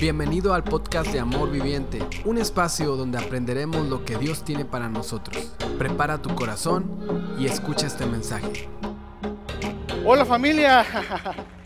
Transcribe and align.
Bienvenido 0.00 0.54
al 0.54 0.62
podcast 0.62 1.10
de 1.12 1.18
Amor 1.18 1.50
Viviente, 1.50 1.98
un 2.24 2.38
espacio 2.38 2.94
donde 2.94 3.18
aprenderemos 3.18 3.88
lo 3.88 4.04
que 4.04 4.16
Dios 4.16 4.44
tiene 4.44 4.64
para 4.64 4.88
nosotros. 4.88 5.52
Prepara 5.76 6.22
tu 6.22 6.32
corazón 6.36 7.34
y 7.36 7.46
escucha 7.46 7.88
este 7.88 8.06
mensaje. 8.06 8.68
Hola 10.04 10.24
familia. 10.24 10.86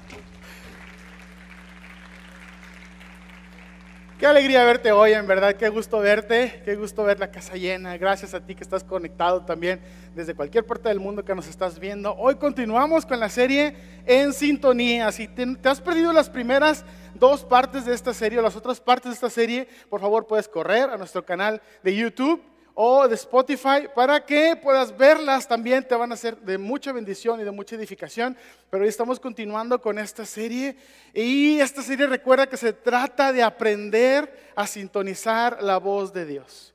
Qué 4.23 4.29
alegría 4.29 4.62
verte 4.62 4.93
hoy, 4.93 5.14
en 5.14 5.27
verdad, 5.27 5.54
qué 5.54 5.68
gusto 5.68 5.98
verte, 5.98 6.62
qué 6.64 6.77
gusto 6.77 7.02
ver 7.02 7.18
la 7.18 7.32
casa 7.32 7.57
llena. 7.57 7.96
Gracias 7.96 8.34
a 8.34 8.46
ti 8.46 8.54
que 8.54 8.62
estás 8.62 8.84
conectado 8.84 9.45
también 9.45 9.80
desde 10.14 10.32
cualquier 10.32 10.64
parte 10.64 10.89
del 10.89 11.00
mundo 11.00 11.25
que 11.25 11.34
nos 11.34 11.48
estás 11.48 11.80
viendo. 11.80 12.14
Hoy 12.14 12.36
continuamos 12.36 13.04
con 13.04 13.18
la 13.18 13.29
serie 13.29 13.75
En 14.07 14.32
Sintonía. 14.32 15.11
Si 15.11 15.27
te, 15.27 15.57
te 15.57 15.68
has 15.68 15.80
perdido 15.80 16.12
las 16.12 16.30
primeras 16.30 16.85
dos 17.16 17.45
partes 17.45 17.85
de 17.85 17.95
esta 17.95 18.14
serie 18.14 18.39
o 18.39 18.43
las 18.43 18.54
otras 18.54 18.80
partes 18.80 19.11
de 19.11 19.14
esta 19.14 19.29
serie, 19.29 19.66
por 19.90 20.00
favor 20.00 20.29
puedes 20.29 20.46
correr 20.46 20.89
a 20.89 20.96
nuestro 20.96 21.25
canal 21.25 21.61
de 21.82 21.96
YouTube 21.96 22.51
o 22.75 23.07
de 23.07 23.14
Spotify 23.14 23.89
para 23.94 24.25
que 24.25 24.57
puedas 24.57 24.96
verlas 24.96 25.46
también, 25.46 25.86
te 25.86 25.94
van 25.94 26.12
a 26.12 26.17
ser 26.17 26.36
de 26.39 26.58
mucha 26.58 26.93
bendición 26.93 27.40
y 27.40 27.45
de 27.45 27.50
mucha 27.50 27.76
edificación. 27.76 28.36
Pero 28.71 28.85
hoy 28.85 28.89
estamos 28.89 29.21
continuando 29.21 29.81
con 29.81 29.98
esta 29.98 30.25
serie 30.25 30.76
y 31.12 31.61
esta 31.61 31.82
serie 31.82 32.06
recuerda 32.06 32.47
que 32.47 32.56
se 32.56 32.72
trata 32.72 33.33
de 33.33 33.42
aprender 33.42 34.53
a 34.55 34.67
sintonizar 34.67 35.62
la 35.62 35.78
voz 35.78 36.12
de 36.12 36.25
Dios. 36.25 36.75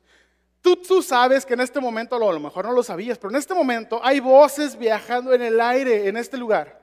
Tú, 0.62 0.76
tú 0.76 1.02
sabes 1.02 1.46
que 1.46 1.54
en 1.54 1.62
este 1.62 1.80
momento, 1.80 2.16
a 2.16 2.20
lo 2.20 2.40
mejor 2.40 2.66
no 2.66 2.74
lo 2.74 2.84
sabías, 2.84 3.18
pero 3.18 3.30
en 3.30 3.38
este 3.38 3.54
momento 3.54 4.00
hay 4.04 4.20
voces 4.20 4.78
viajando 4.78 5.34
en 5.34 5.42
el 5.42 5.60
aire 5.62 6.08
en 6.08 6.18
este 6.18 6.38
lugar. 6.38 6.80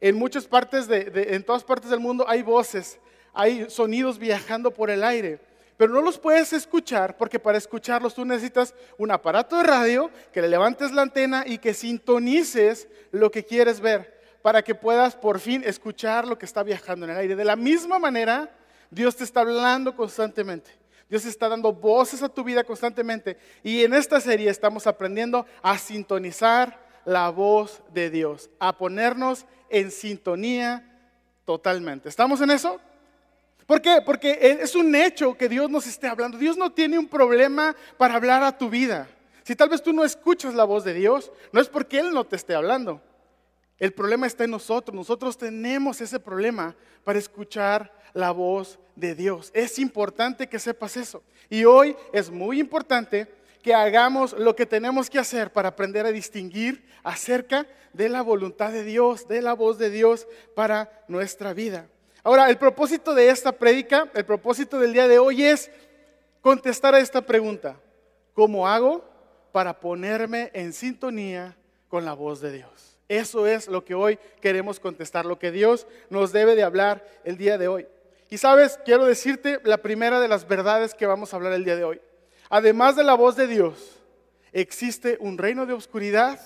En 0.00 0.16
muchas 0.16 0.46
partes, 0.46 0.86
de, 0.86 1.04
de, 1.04 1.34
en 1.34 1.44
todas 1.44 1.64
partes 1.64 1.90
del 1.90 2.00
mundo 2.00 2.26
hay 2.28 2.42
voces, 2.42 2.98
hay 3.32 3.70
sonidos 3.70 4.18
viajando 4.18 4.70
por 4.70 4.90
el 4.90 5.02
aire 5.02 5.53
pero 5.76 5.92
no 5.92 6.02
los 6.02 6.18
puedes 6.18 6.52
escuchar 6.52 7.16
porque 7.16 7.38
para 7.38 7.58
escucharlos 7.58 8.14
tú 8.14 8.24
necesitas 8.24 8.74
un 8.98 9.10
aparato 9.10 9.56
de 9.56 9.64
radio, 9.64 10.10
que 10.32 10.42
le 10.42 10.48
levantes 10.48 10.92
la 10.92 11.02
antena 11.02 11.44
y 11.46 11.58
que 11.58 11.74
sintonices 11.74 12.88
lo 13.10 13.30
que 13.30 13.44
quieres 13.44 13.80
ver 13.80 14.14
para 14.44 14.62
que 14.62 14.74
puedas 14.74 15.16
por 15.16 15.40
fin 15.40 15.62
escuchar 15.64 16.28
lo 16.28 16.38
que 16.38 16.44
está 16.44 16.62
viajando 16.62 17.06
en 17.06 17.12
el 17.12 17.16
aire. 17.16 17.34
De 17.34 17.46
la 17.46 17.56
misma 17.56 17.98
manera, 17.98 18.54
Dios 18.90 19.16
te 19.16 19.24
está 19.24 19.40
hablando 19.40 19.96
constantemente. 19.96 20.70
Dios 21.08 21.24
está 21.24 21.48
dando 21.48 21.72
voces 21.72 22.22
a 22.22 22.28
tu 22.28 22.44
vida 22.44 22.62
constantemente. 22.62 23.38
Y 23.62 23.84
en 23.84 23.94
esta 23.94 24.20
serie 24.20 24.50
estamos 24.50 24.86
aprendiendo 24.86 25.46
a 25.62 25.78
sintonizar 25.78 26.78
la 27.06 27.30
voz 27.30 27.82
de 27.94 28.10
Dios, 28.10 28.50
a 28.58 28.76
ponernos 28.76 29.46
en 29.70 29.90
sintonía 29.90 30.92
totalmente. 31.46 32.10
¿Estamos 32.10 32.40
en 32.42 32.50
eso? 32.50 32.80
¿Por 33.66 33.80
qué? 33.80 34.02
Porque 34.04 34.58
es 34.60 34.74
un 34.74 34.94
hecho 34.94 35.36
que 35.36 35.48
Dios 35.48 35.70
nos 35.70 35.86
esté 35.86 36.06
hablando. 36.06 36.36
Dios 36.36 36.56
no 36.56 36.72
tiene 36.72 36.98
un 36.98 37.08
problema 37.08 37.74
para 37.96 38.14
hablar 38.14 38.42
a 38.42 38.56
tu 38.56 38.68
vida. 38.68 39.08
Si 39.42 39.56
tal 39.56 39.68
vez 39.68 39.82
tú 39.82 39.92
no 39.92 40.04
escuchas 40.04 40.54
la 40.54 40.64
voz 40.64 40.84
de 40.84 40.94
Dios, 40.94 41.32
no 41.52 41.60
es 41.60 41.68
porque 41.68 41.98
Él 41.98 42.12
no 42.12 42.24
te 42.24 42.36
esté 42.36 42.54
hablando. 42.54 43.00
El 43.78 43.92
problema 43.92 44.26
está 44.26 44.44
en 44.44 44.50
nosotros. 44.50 44.94
Nosotros 44.94 45.36
tenemos 45.36 46.00
ese 46.00 46.20
problema 46.20 46.74
para 47.04 47.18
escuchar 47.18 47.92
la 48.12 48.30
voz 48.30 48.78
de 48.96 49.14
Dios. 49.14 49.50
Es 49.54 49.78
importante 49.78 50.48
que 50.48 50.58
sepas 50.58 50.96
eso. 50.96 51.22
Y 51.50 51.64
hoy 51.64 51.96
es 52.12 52.30
muy 52.30 52.60
importante 52.60 53.28
que 53.62 53.74
hagamos 53.74 54.34
lo 54.38 54.54
que 54.54 54.66
tenemos 54.66 55.08
que 55.08 55.18
hacer 55.18 55.52
para 55.52 55.70
aprender 55.70 56.04
a 56.06 56.12
distinguir 56.12 56.86
acerca 57.02 57.66
de 57.92 58.08
la 58.08 58.22
voluntad 58.22 58.72
de 58.72 58.84
Dios, 58.84 59.26
de 59.26 59.40
la 59.40 59.54
voz 59.54 59.78
de 59.78 59.90
Dios 59.90 60.26
para 60.54 61.04
nuestra 61.08 61.54
vida. 61.54 61.88
Ahora, 62.24 62.48
el 62.48 62.56
propósito 62.56 63.14
de 63.14 63.28
esta 63.28 63.52
prédica, 63.52 64.10
el 64.14 64.24
propósito 64.24 64.78
del 64.78 64.94
día 64.94 65.06
de 65.06 65.18
hoy 65.18 65.44
es 65.44 65.70
contestar 66.40 66.94
a 66.94 66.98
esta 66.98 67.20
pregunta. 67.20 67.76
¿Cómo 68.32 68.66
hago 68.66 69.04
para 69.52 69.78
ponerme 69.78 70.50
en 70.54 70.72
sintonía 70.72 71.54
con 71.86 72.06
la 72.06 72.14
voz 72.14 72.40
de 72.40 72.50
Dios? 72.50 72.96
Eso 73.08 73.46
es 73.46 73.68
lo 73.68 73.84
que 73.84 73.94
hoy 73.94 74.18
queremos 74.40 74.80
contestar, 74.80 75.26
lo 75.26 75.38
que 75.38 75.52
Dios 75.52 75.86
nos 76.08 76.32
debe 76.32 76.56
de 76.56 76.62
hablar 76.62 77.06
el 77.24 77.36
día 77.36 77.58
de 77.58 77.68
hoy. 77.68 77.86
Y 78.30 78.38
sabes, 78.38 78.80
quiero 78.86 79.04
decirte 79.04 79.60
la 79.62 79.76
primera 79.76 80.18
de 80.18 80.28
las 80.28 80.48
verdades 80.48 80.94
que 80.94 81.04
vamos 81.04 81.32
a 81.32 81.36
hablar 81.36 81.52
el 81.52 81.66
día 81.66 81.76
de 81.76 81.84
hoy. 81.84 82.00
Además 82.48 82.96
de 82.96 83.04
la 83.04 83.12
voz 83.12 83.36
de 83.36 83.46
Dios, 83.46 84.00
existe 84.50 85.18
un 85.20 85.36
reino 85.36 85.66
de 85.66 85.74
oscuridad 85.74 86.40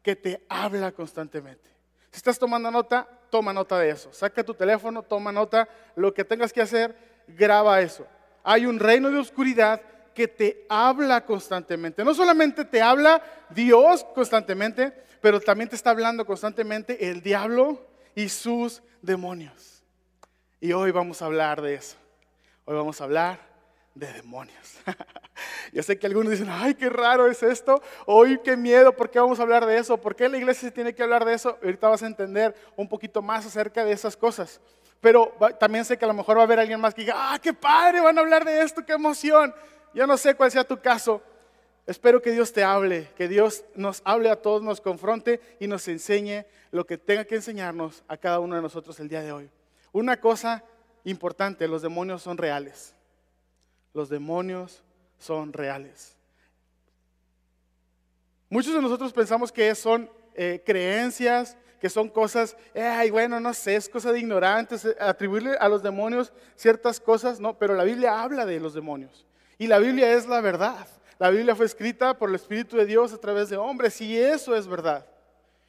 que 0.00 0.14
te 0.14 0.44
habla 0.48 0.92
constantemente. 0.92 1.68
Si 2.12 2.18
estás 2.18 2.38
tomando 2.38 2.70
nota, 2.70 3.08
toma 3.32 3.54
nota 3.54 3.78
de 3.78 3.88
eso. 3.88 4.12
Saca 4.12 4.44
tu 4.44 4.52
teléfono, 4.52 5.02
toma 5.02 5.32
nota, 5.32 5.66
lo 5.96 6.12
que 6.12 6.22
tengas 6.22 6.52
que 6.52 6.60
hacer, 6.60 6.94
graba 7.26 7.80
eso. 7.80 8.06
Hay 8.44 8.66
un 8.66 8.78
reino 8.78 9.10
de 9.10 9.18
oscuridad 9.18 9.80
que 10.14 10.28
te 10.28 10.66
habla 10.68 11.24
constantemente. 11.24 12.04
No 12.04 12.12
solamente 12.12 12.66
te 12.66 12.82
habla 12.82 13.22
Dios 13.48 14.04
constantemente, 14.14 14.92
pero 15.22 15.40
también 15.40 15.70
te 15.70 15.76
está 15.76 15.90
hablando 15.90 16.26
constantemente 16.26 17.08
el 17.08 17.22
diablo 17.22 17.80
y 18.14 18.28
sus 18.28 18.82
demonios. 19.00 19.82
Y 20.60 20.74
hoy 20.74 20.90
vamos 20.90 21.22
a 21.22 21.24
hablar 21.24 21.62
de 21.62 21.76
eso. 21.76 21.96
Hoy 22.66 22.76
vamos 22.76 23.00
a 23.00 23.04
hablar 23.04 23.40
de 23.94 24.12
demonios. 24.12 24.78
Yo 25.72 25.82
sé 25.82 25.98
que 25.98 26.06
algunos 26.06 26.30
dicen, 26.30 26.48
ay, 26.50 26.74
qué 26.74 26.88
raro 26.88 27.26
es 27.26 27.42
esto, 27.42 27.82
hoy 28.06 28.38
qué 28.44 28.56
miedo, 28.56 28.92
¿por 28.94 29.10
qué 29.10 29.18
vamos 29.18 29.38
a 29.38 29.42
hablar 29.42 29.66
de 29.66 29.78
eso? 29.78 29.96
¿Por 29.96 30.16
qué 30.16 30.28
la 30.28 30.38
iglesia 30.38 30.68
se 30.68 30.74
tiene 30.74 30.94
que 30.94 31.02
hablar 31.02 31.24
de 31.24 31.34
eso? 31.34 31.58
Ahorita 31.62 31.88
vas 31.88 32.02
a 32.02 32.06
entender 32.06 32.54
un 32.76 32.88
poquito 32.88 33.22
más 33.22 33.46
acerca 33.46 33.84
de 33.84 33.92
esas 33.92 34.16
cosas. 34.16 34.60
Pero 35.00 35.34
también 35.58 35.84
sé 35.84 35.98
que 35.98 36.04
a 36.04 36.08
lo 36.08 36.14
mejor 36.14 36.36
va 36.36 36.42
a 36.42 36.44
haber 36.44 36.60
alguien 36.60 36.80
más 36.80 36.94
que 36.94 37.02
diga, 37.02 37.14
ah, 37.16 37.38
qué 37.40 37.52
padre, 37.52 38.00
van 38.00 38.16
a 38.16 38.20
hablar 38.20 38.44
de 38.44 38.62
esto, 38.62 38.86
qué 38.86 38.92
emoción. 38.92 39.52
Yo 39.92 40.06
no 40.06 40.16
sé 40.16 40.34
cuál 40.34 40.50
sea 40.50 40.64
tu 40.64 40.80
caso. 40.80 41.20
Espero 41.86 42.22
que 42.22 42.30
Dios 42.30 42.52
te 42.52 42.62
hable, 42.62 43.10
que 43.16 43.26
Dios 43.26 43.64
nos 43.74 44.00
hable 44.04 44.30
a 44.30 44.36
todos, 44.36 44.62
nos 44.62 44.80
confronte 44.80 45.40
y 45.58 45.66
nos 45.66 45.88
enseñe 45.88 46.46
lo 46.70 46.86
que 46.86 46.96
tenga 46.96 47.24
que 47.24 47.34
enseñarnos 47.34 48.04
a 48.06 48.16
cada 48.16 48.38
uno 48.38 48.54
de 48.54 48.62
nosotros 48.62 49.00
el 49.00 49.08
día 49.08 49.22
de 49.22 49.32
hoy. 49.32 49.50
Una 49.90 50.20
cosa 50.20 50.62
importante, 51.02 51.66
los 51.66 51.82
demonios 51.82 52.22
son 52.22 52.38
reales. 52.38 52.94
Los 53.92 54.08
demonios 54.08 54.84
son 55.22 55.52
reales. 55.52 56.16
Muchos 58.50 58.74
de 58.74 58.82
nosotros 58.82 59.12
pensamos 59.12 59.50
que 59.50 59.74
son 59.74 60.10
eh, 60.34 60.62
creencias, 60.66 61.56
que 61.80 61.88
son 61.88 62.08
cosas, 62.08 62.56
ay, 62.74 63.10
bueno, 63.10 63.40
no 63.40 63.54
sé, 63.54 63.76
es 63.76 63.88
cosa 63.88 64.12
de 64.12 64.18
ignorantes, 64.18 64.84
eh, 64.84 64.96
atribuirle 65.00 65.56
a 65.58 65.68
los 65.68 65.82
demonios 65.82 66.32
ciertas 66.54 67.00
cosas, 67.00 67.40
no, 67.40 67.58
pero 67.58 67.74
la 67.74 67.84
Biblia 67.84 68.22
habla 68.22 68.44
de 68.44 68.60
los 68.60 68.74
demonios. 68.74 69.26
Y 69.58 69.68
la 69.68 69.78
Biblia 69.78 70.12
es 70.12 70.26
la 70.26 70.40
verdad. 70.40 70.86
La 71.18 71.30
Biblia 71.30 71.54
fue 71.54 71.66
escrita 71.66 72.18
por 72.18 72.28
el 72.28 72.34
Espíritu 72.34 72.76
de 72.76 72.84
Dios 72.84 73.12
a 73.12 73.18
través 73.18 73.48
de 73.48 73.56
hombres, 73.56 74.00
y 74.00 74.18
eso 74.18 74.54
es 74.54 74.66
verdad. 74.66 75.06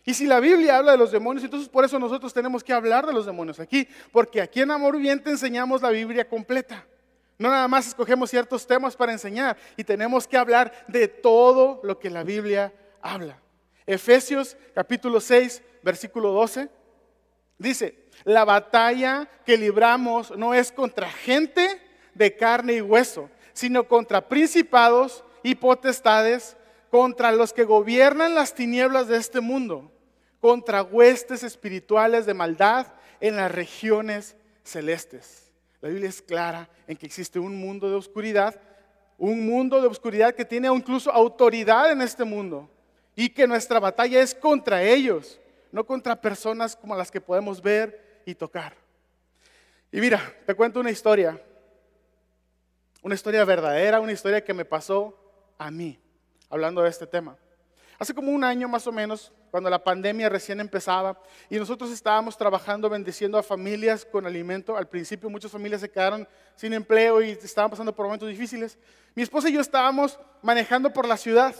Y 0.03 0.13
si 0.13 0.25
la 0.25 0.39
Biblia 0.39 0.77
habla 0.77 0.91
de 0.91 0.97
los 0.97 1.11
demonios, 1.11 1.43
entonces 1.43 1.69
por 1.69 1.85
eso 1.85 1.97
nosotros 1.97 2.33
tenemos 2.33 2.63
que 2.63 2.73
hablar 2.73 3.05
de 3.05 3.13
los 3.13 3.25
demonios 3.25 3.59
aquí, 3.59 3.87
porque 4.11 4.41
aquí 4.41 4.61
en 4.61 4.71
Amor 4.71 4.97
Viviente 4.97 5.29
enseñamos 5.29 5.81
la 5.81 5.91
Biblia 5.91 6.27
completa. 6.27 6.85
No 7.37 7.49
nada 7.49 7.67
más 7.67 7.87
escogemos 7.87 8.29
ciertos 8.29 8.67
temas 8.67 8.95
para 8.95 9.11
enseñar 9.11 9.57
y 9.75 9.83
tenemos 9.83 10.27
que 10.27 10.37
hablar 10.37 10.85
de 10.87 11.07
todo 11.07 11.79
lo 11.83 11.99
que 11.99 12.09
la 12.09 12.23
Biblia 12.23 12.73
habla. 13.01 13.39
Efesios 13.85 14.55
capítulo 14.73 15.19
6, 15.19 15.61
versículo 15.81 16.31
12, 16.31 16.69
dice, 17.57 18.05
la 18.23 18.45
batalla 18.45 19.29
que 19.45 19.57
libramos 19.57 20.31
no 20.37 20.53
es 20.53 20.71
contra 20.71 21.09
gente 21.09 21.81
de 22.13 22.35
carne 22.35 22.73
y 22.73 22.81
hueso, 22.81 23.29
sino 23.53 23.87
contra 23.87 24.27
principados 24.29 25.23
y 25.41 25.55
potestades, 25.55 26.55
contra 26.89 27.31
los 27.31 27.53
que 27.53 27.63
gobiernan 27.63 28.35
las 28.35 28.53
tinieblas 28.53 29.07
de 29.07 29.17
este 29.17 29.41
mundo, 29.41 29.91
contra 30.39 30.83
huestes 30.83 31.43
espirituales 31.43 32.25
de 32.25 32.33
maldad 32.33 32.87
en 33.19 33.35
las 33.35 33.51
regiones 33.51 34.35
celestes. 34.63 35.42
La 35.83 35.89
Biblia 35.89 36.07
es 36.07 36.21
clara 36.21 36.69
en 36.87 36.95
que 36.95 37.05
existe 37.05 37.39
un 37.39 37.57
mundo 37.57 37.89
de 37.89 37.95
oscuridad, 37.95 38.57
un 39.17 39.45
mundo 39.45 39.81
de 39.81 39.87
oscuridad 39.87 40.33
que 40.33 40.45
tiene 40.45 40.69
incluso 40.69 41.11
autoridad 41.11 41.91
en 41.91 42.01
este 42.01 42.23
mundo 42.23 42.69
y 43.17 43.27
que 43.27 43.45
nuestra 43.45 43.81
batalla 43.81 44.21
es 44.21 44.33
contra 44.33 44.81
ellos, 44.81 45.41
no 45.73 45.85
contra 45.85 46.15
personas 46.15 46.77
como 46.77 46.95
las 46.95 47.11
que 47.11 47.19
podemos 47.19 47.61
ver 47.61 48.21
y 48.25 48.33
tocar. 48.33 48.77
Y 49.91 49.99
mira, 49.99 50.21
te 50.45 50.55
cuento 50.55 50.79
una 50.79 50.89
historia, 50.89 51.37
una 53.01 53.15
historia 53.15 53.43
verdadera, 53.43 53.99
una 53.99 54.13
historia 54.13 54.41
que 54.41 54.53
me 54.53 54.63
pasó 54.63 55.13
a 55.57 55.69
mí, 55.69 55.99
hablando 56.49 56.81
de 56.81 56.91
este 56.91 57.07
tema. 57.07 57.35
Hace 57.99 58.13
como 58.13 58.31
un 58.31 58.43
año 58.43 58.67
más 58.67 58.87
o 58.87 58.91
menos, 58.91 59.31
cuando 59.51 59.69
la 59.69 59.83
pandemia 59.83 60.29
recién 60.29 60.59
empezaba 60.59 61.21
y 61.49 61.57
nosotros 61.57 61.91
estábamos 61.91 62.35
trabajando 62.35 62.89
bendiciendo 62.89 63.37
a 63.37 63.43
familias 63.43 64.03
con 64.03 64.25
alimento. 64.25 64.75
Al 64.75 64.87
principio 64.87 65.29
muchas 65.29 65.51
familias 65.51 65.81
se 65.81 65.91
quedaron 65.91 66.27
sin 66.55 66.73
empleo 66.73 67.21
y 67.21 67.31
estaban 67.31 67.69
pasando 67.69 67.95
por 67.95 68.05
momentos 68.05 68.29
difíciles. 68.29 68.79
Mi 69.13 69.21
esposa 69.21 69.49
y 69.49 69.53
yo 69.53 69.61
estábamos 69.61 70.19
manejando 70.41 70.91
por 70.91 71.07
la 71.07 71.17
ciudad, 71.17 71.55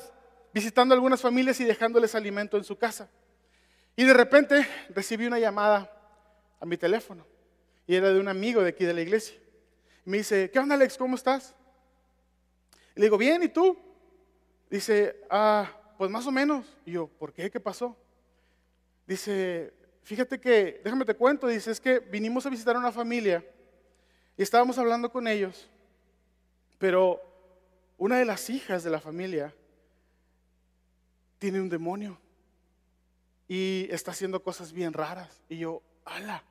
visitando 0.53 0.95
algunas 0.95 1.21
familias 1.21 1.59
y 1.59 1.65
dejándoles 1.65 2.15
alimento 2.15 2.57
en 2.57 2.63
su 2.63 2.77
casa. 2.77 3.09
Y 3.95 4.06
de 4.06 4.13
repente 4.13 4.68
recibí 4.89 5.27
una 5.27 5.38
llamada 5.38 5.91
a 6.59 6.65
mi 6.65 6.77
teléfono 6.77 7.27
y 7.85 7.95
era 7.95 8.12
de 8.12 8.19
un 8.19 8.27
amigo 8.27 8.63
de 8.63 8.69
aquí 8.69 8.85
de 8.85 8.94
la 8.94 9.01
iglesia. 9.01 9.35
Y 10.03 10.09
me 10.09 10.18
dice, 10.18 10.50
¿qué 10.50 10.57
onda 10.57 10.74
Alex? 10.74 10.97
¿Cómo 10.97 11.15
estás? 11.15 11.53
Y 12.95 13.01
le 13.01 13.06
digo, 13.06 13.19
bien, 13.19 13.44
¿y 13.44 13.50
tú? 13.50 13.77
Dice, 14.69 15.15
ah, 15.30 15.69
pues 15.98 16.10
más 16.10 16.25
o 16.28 16.31
menos. 16.31 16.66
Y 16.86 16.92
yo, 16.94 17.07
¿por 17.07 17.34
qué? 17.34 17.50
¿Qué 17.50 17.60
pasó? 17.60 17.95
Dice, 19.06 19.74
fíjate 20.04 20.40
que, 20.40 20.81
déjame 20.84 21.06
te 21.06 21.16
cuento, 21.16 21.48
dice, 21.48 21.72
es 21.72 21.80
que 21.80 22.00
vinimos 22.00 22.45
a 22.45 22.50
visitar 22.50 22.75
a 22.75 22.80
una 22.80 22.92
familia 22.92 23.44
y 24.38 24.44
estábamos 24.44 24.78
hablando 24.78 25.12
con 25.12 25.28
ellos, 25.28 25.69
pero 26.78 27.22
una 27.98 28.18
de 28.18 28.25
las 28.25 28.50
hijas 28.50 28.84
de 28.84 28.90
la 28.90 29.00
familia 29.00 29.54
tiene 31.40 31.62
un 31.62 31.69
demonio 31.69 32.18
y 33.48 33.88
está 33.92 34.12
haciendo 34.12 34.42
cosas 34.42 34.72
bien 34.72 34.94
raras. 34.94 35.42
Y 35.50 35.60
yo, 35.60 35.81
ala, 36.06 36.44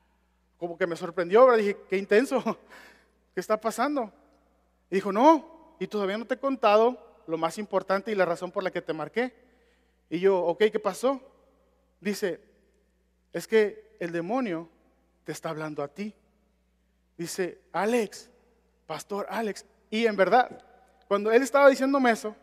como 0.59 0.79
que 0.79 0.87
me 0.87 0.97
sorprendió, 0.97 1.45
¿verdad? 1.45 1.59
dije, 1.59 1.77
qué 1.89 1.97
intenso, 1.97 2.43
¿qué 3.35 3.41
está 3.41 3.61
pasando? 3.61 4.13
Y 4.91 4.97
dijo, 4.97 5.13
no, 5.13 5.77
y 5.81 5.87
todavía 5.87 6.19
no 6.19 6.27
te 6.27 6.35
he 6.35 6.39
contado 6.39 7.12
lo 7.33 7.39
más 7.39 7.59
importante 7.59 8.13
y 8.13 8.15
la 8.15 8.27
razón 8.27 8.53
por 8.53 8.63
la 8.63 8.71
que 8.71 8.83
te 8.83 8.93
marqué. 8.93 9.35
Y 10.09 10.21
yo, 10.21 10.39
ok, 10.39 10.65
¿qué 10.71 10.79
pasó? 10.79 11.21
Dice, 11.99 12.41
es 13.33 13.49
que 13.49 13.97
el 13.99 14.13
demonio 14.13 14.69
te 15.25 15.33
está 15.33 15.49
hablando 15.49 15.83
a 15.83 15.89
ti. 15.89 16.15
Dice, 17.17 17.63
Alex, 17.73 18.29
pastor 18.87 19.27
Alex. 19.31 19.65
Y 19.91 20.07
en 20.07 20.15
verdad, 20.15 20.63
cuando 21.09 21.33
él 21.33 21.43
estaba 21.43 21.71
diciéndome 21.71 22.11
eso, 22.11 22.37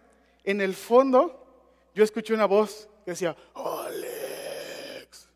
en 0.43 0.59
el 0.59 0.73
fondo 0.73 1.91
yo 1.93 2.03
escuché 2.03 2.33
una 2.33 2.45
voz 2.45 2.89
que 3.05 3.11
decía, 3.11 3.35
Alex, 3.53 5.29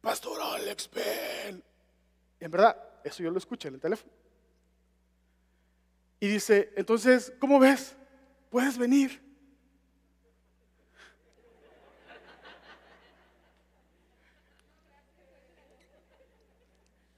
pastor 0.00 0.40
Alex, 0.40 0.90
ven. 0.90 1.62
Y 2.40 2.44
en 2.44 2.50
verdad, 2.50 2.74
eso 3.04 3.22
yo 3.22 3.30
lo 3.30 3.38
escuché 3.38 3.68
en 3.68 3.74
el 3.74 3.80
teléfono. 3.80 4.10
Y 6.20 6.28
dice, 6.28 6.72
entonces, 6.76 7.32
¿cómo 7.38 7.58
ves? 7.58 7.94
Puedes 8.50 8.76
venir. 8.76 9.20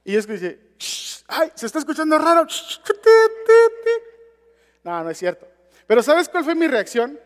Y 0.05 0.17
es 0.17 0.27
que 0.27 0.33
dice, 0.33 0.61
ay, 1.29 1.51
se 1.55 1.67
está 1.67 1.79
escuchando 1.79 2.19
raro. 2.19 2.47
No, 4.83 5.05
no 5.05 5.11
es 5.11 5.19
cierto. 5.19 5.47
Pero 5.87 6.03
¿sabes 6.03 6.29
cuál 6.29 6.45
fue 6.45 6.55
mi 6.55 6.67
reacción? 6.67 7.19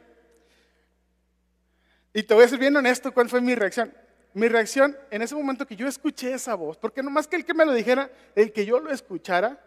Y 2.13 2.23
te 2.23 2.35
voy 2.35 2.45
a 2.45 2.49
ser 2.49 2.59
bien 2.59 2.77
honesto, 2.77 3.13
¿cuál 3.13 3.29
fue 3.29 3.41
mi 3.41 3.55
reacción? 3.55 3.93
Mi 4.35 4.49
reacción 4.49 4.97
en 5.11 5.23
ese 5.23 5.35
momento 5.35 5.67
que 5.67 5.77
yo 5.77 5.89
escuché 5.89 6.33
esa 6.33 6.55
voz, 6.55 6.77
porque 6.77 7.03
no 7.03 7.11
más 7.11 7.27
que 7.27 7.37
el 7.37 7.45
que 7.45 7.55
me 7.55 7.65
lo 7.65 7.73
dijera, 7.73 8.11
el 8.35 8.53
que 8.53 8.67
yo 8.67 8.81
lo 8.81 8.91
escuchara, 8.91 9.59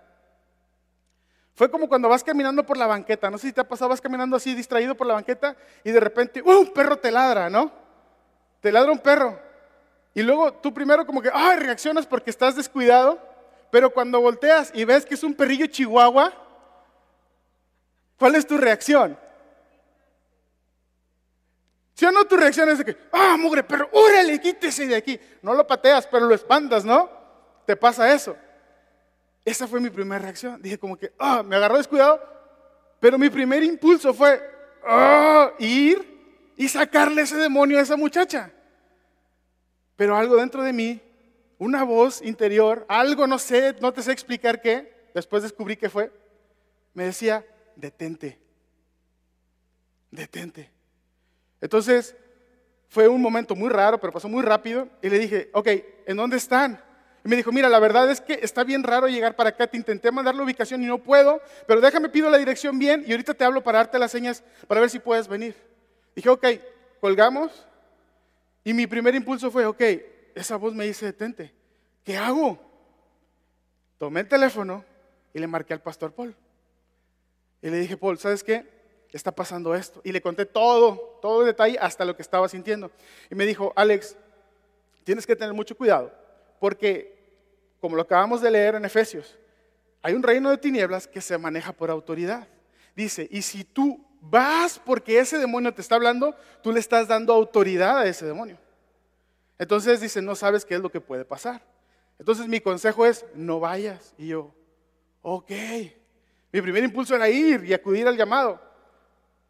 fue 1.57 1.71
como 1.71 1.89
cuando 1.89 2.07
vas 2.07 2.23
caminando 2.23 2.63
por 2.63 2.77
la 2.77 2.85
banqueta. 2.85 3.31
No 3.31 3.39
sé 3.39 3.47
si 3.47 3.53
te 3.53 3.61
ha 3.61 3.67
pasado, 3.67 3.89
vas 3.89 3.99
caminando 3.99 4.35
así 4.35 4.53
distraído 4.53 4.93
por 4.93 5.07
la 5.07 5.15
banqueta 5.15 5.57
y 5.83 5.89
de 5.89 5.99
repente, 5.99 6.39
¡uh! 6.39 6.59
Un 6.59 6.71
perro 6.71 6.97
te 6.97 7.09
ladra, 7.09 7.49
¿no? 7.49 7.71
Te 8.61 8.71
ladra 8.71 8.91
un 8.91 8.99
perro. 8.99 9.39
Y 10.13 10.21
luego 10.21 10.53
tú 10.53 10.71
primero 10.71 11.03
como 11.03 11.19
que, 11.19 11.31
¡ay! 11.33 11.57
Reaccionas 11.57 12.05
porque 12.05 12.29
estás 12.29 12.55
descuidado. 12.55 13.19
Pero 13.71 13.89
cuando 13.89 14.21
volteas 14.21 14.69
y 14.75 14.85
ves 14.85 15.03
que 15.03 15.15
es 15.15 15.23
un 15.23 15.33
perrillo 15.33 15.65
chihuahua, 15.65 16.31
¿cuál 18.19 18.35
es 18.35 18.45
tu 18.45 18.55
reacción? 18.55 19.17
Si 21.95 22.05
o 22.05 22.11
no 22.11 22.23
tu 22.25 22.37
reacción 22.37 22.69
es 22.69 22.77
de 22.77 22.85
que, 22.85 22.97
¡ah, 23.11 23.35
mugre 23.35 23.63
perro! 23.63 23.89
¡Órale, 23.93 24.39
quítese 24.39 24.85
de 24.85 24.95
aquí! 24.95 25.19
No 25.41 25.55
lo 25.55 25.65
pateas, 25.65 26.05
pero 26.05 26.27
lo 26.27 26.35
espantas, 26.35 26.85
¿no? 26.85 27.09
Te 27.65 27.75
pasa 27.75 28.13
eso. 28.13 28.37
Esa 29.47 29.65
fue 29.65 29.79
mi 29.79 29.89
primera 29.89 30.19
reacción. 30.19 30.61
Dije 30.61 30.77
como 30.77 30.97
que, 30.97 31.13
ah, 31.17 31.41
me 31.41 31.55
agarró 31.55 31.77
descuidado, 31.77 32.21
pero 32.99 33.17
mi 33.17 33.29
primer 33.29 33.63
impulso 33.63 34.13
fue 34.13 34.41
ah, 34.85 35.53
ir 35.57 36.51
y 36.57 36.67
sacarle 36.67 37.21
ese 37.21 37.37
demonio 37.37 37.79
a 37.79 37.81
esa 37.81 37.95
muchacha. 37.95 38.51
Pero 39.95 40.17
algo 40.17 40.35
dentro 40.35 40.63
de 40.63 40.73
mí, 40.73 41.01
una 41.59 41.85
voz 41.85 42.21
interior, 42.21 42.85
algo 42.89 43.25
no 43.25 43.39
sé, 43.39 43.73
no 43.79 43.93
te 43.93 44.01
sé 44.01 44.11
explicar 44.11 44.59
qué, 44.59 45.09
después 45.15 45.43
descubrí 45.43 45.77
qué 45.77 45.89
fue, 45.89 46.11
me 46.93 47.05
decía, 47.05 47.45
detente, 47.77 48.41
detente. 50.11 50.69
Entonces, 51.61 52.17
fue 52.89 53.07
un 53.07 53.21
momento 53.21 53.55
muy 53.55 53.69
raro, 53.69 53.97
pero 53.97 54.11
pasó 54.11 54.27
muy 54.27 54.43
rápido, 54.43 54.89
y 55.01 55.09
le 55.09 55.19
dije, 55.19 55.49
ok, 55.53 55.69
¿en 56.05 56.17
dónde 56.17 56.35
están? 56.35 56.83
Y 57.27 57.29
me 57.29 57.35
dijo, 57.35 57.51
mira, 57.51 57.67
la 57.67 57.79
verdad 57.79 58.09
es 58.09 58.21
que 58.21 58.39
está 58.41 58.63
bien 58.63 58.83
raro 58.83 59.09
llegar 59.09 59.35
para 59.35 59.49
acá, 59.49 59.67
te 59.67 59.75
intenté 59.75 60.09
mandar 60.13 60.33
la 60.33 60.43
ubicación 60.43 60.81
y 60.81 60.85
no 60.85 60.99
puedo, 60.99 61.41
pero 61.67 61.81
déjame 61.81 62.07
pido 62.07 62.29
la 62.29 62.37
dirección 62.37 62.79
bien 62.79 63.03
y 63.05 63.11
ahorita 63.11 63.33
te 63.33 63.43
hablo 63.43 63.61
para 63.61 63.79
darte 63.79 63.99
las 63.99 64.11
señas 64.11 64.45
para 64.65 64.79
ver 64.79 64.89
si 64.89 64.99
puedes 64.99 65.27
venir. 65.27 65.53
Dije, 66.15 66.29
ok, 66.29 66.47
colgamos 67.01 67.67
y 68.63 68.71
mi 68.73 68.87
primer 68.87 69.13
impulso 69.13 69.51
fue, 69.51 69.65
ok, 69.65 69.81
esa 70.35 70.55
voz 70.55 70.73
me 70.73 70.85
dice, 70.85 71.07
detente, 71.07 71.53
¿qué 72.05 72.15
hago? 72.15 72.57
Tomé 73.97 74.21
el 74.21 74.29
teléfono 74.29 74.85
y 75.33 75.39
le 75.39 75.47
marqué 75.47 75.73
al 75.73 75.81
pastor 75.81 76.13
Paul. 76.13 76.33
Y 77.61 77.69
le 77.69 77.77
dije, 77.77 77.97
Paul, 77.97 78.17
¿sabes 78.17 78.41
qué? 78.41 78.65
Está 79.11 79.33
pasando 79.33 79.75
esto. 79.75 79.99
Y 80.05 80.13
le 80.13 80.21
conté 80.21 80.45
todo, 80.45 81.19
todo 81.21 81.41
el 81.41 81.47
detalle, 81.47 81.77
hasta 81.77 82.05
lo 82.05 82.15
que 82.15 82.21
estaba 82.21 82.47
sintiendo. 82.47 82.89
Y 83.29 83.35
me 83.35 83.45
dijo, 83.45 83.73
Alex, 83.75 84.15
tienes 85.03 85.27
que 85.27 85.35
tener 85.35 85.53
mucho 85.53 85.75
cuidado, 85.75 86.13
porque 86.61 87.16
como 87.79 87.95
lo 87.95 88.01
acabamos 88.01 88.41
de 88.41 88.51
leer 88.51 88.75
en 88.75 88.85
Efesios, 88.85 89.37
hay 90.01 90.13
un 90.13 90.23
reino 90.23 90.49
de 90.49 90.57
tinieblas 90.57 91.07
que 91.07 91.21
se 91.21 91.37
maneja 91.37 91.73
por 91.73 91.89
autoridad. 91.89 92.47
Dice, 92.95 93.27
y 93.31 93.41
si 93.41 93.63
tú 93.63 94.03
vas 94.21 94.79
porque 94.79 95.19
ese 95.19 95.37
demonio 95.37 95.73
te 95.73 95.81
está 95.81 95.95
hablando, 95.95 96.35
tú 96.61 96.71
le 96.71 96.79
estás 96.79 97.07
dando 97.07 97.33
autoridad 97.33 97.99
a 97.99 98.05
ese 98.05 98.25
demonio. 98.25 98.57
Entonces 99.59 100.01
dice, 100.01 100.21
no 100.21 100.35
sabes 100.35 100.65
qué 100.65 100.75
es 100.75 100.81
lo 100.81 100.89
que 100.89 101.01
puede 101.01 101.25
pasar. 101.25 101.61
Entonces 102.19 102.47
mi 102.47 102.59
consejo 102.59 103.05
es, 103.05 103.25
no 103.35 103.59
vayas. 103.59 104.13
Y 104.17 104.27
yo, 104.27 104.53
ok. 105.21 105.51
Mi 106.51 106.61
primer 106.61 106.83
impulso 106.83 107.15
era 107.15 107.29
ir 107.29 107.63
y 107.65 107.73
acudir 107.73 108.07
al 108.07 108.17
llamado. 108.17 108.61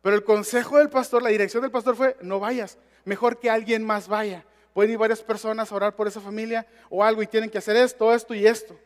Pero 0.01 0.15
el 0.15 0.23
consejo 0.23 0.77
del 0.77 0.89
pastor, 0.89 1.21
la 1.21 1.29
dirección 1.29 1.61
del 1.61 1.71
pastor 1.71 1.95
fue, 1.95 2.17
no 2.21 2.39
vayas. 2.39 2.77
Mejor 3.05 3.39
que 3.39 3.49
alguien 3.49 3.85
más 3.85 4.07
vaya 4.07 4.45
pueden 4.77 4.91
ir 4.91 4.97
varias 4.99 5.23
personas 5.23 5.71
a 5.71 5.75
orar 5.75 5.95
por 5.95 6.07
esa 6.07 6.21
familia 6.21 6.63
o 6.87 7.03
algo 7.03 7.23
y 7.23 7.25
tienen 7.25 7.49
que 7.49 7.57
hacer 7.57 7.75
esto, 7.75 8.13
esto 8.13 8.35
y 8.35 8.45
esto. 8.45 8.77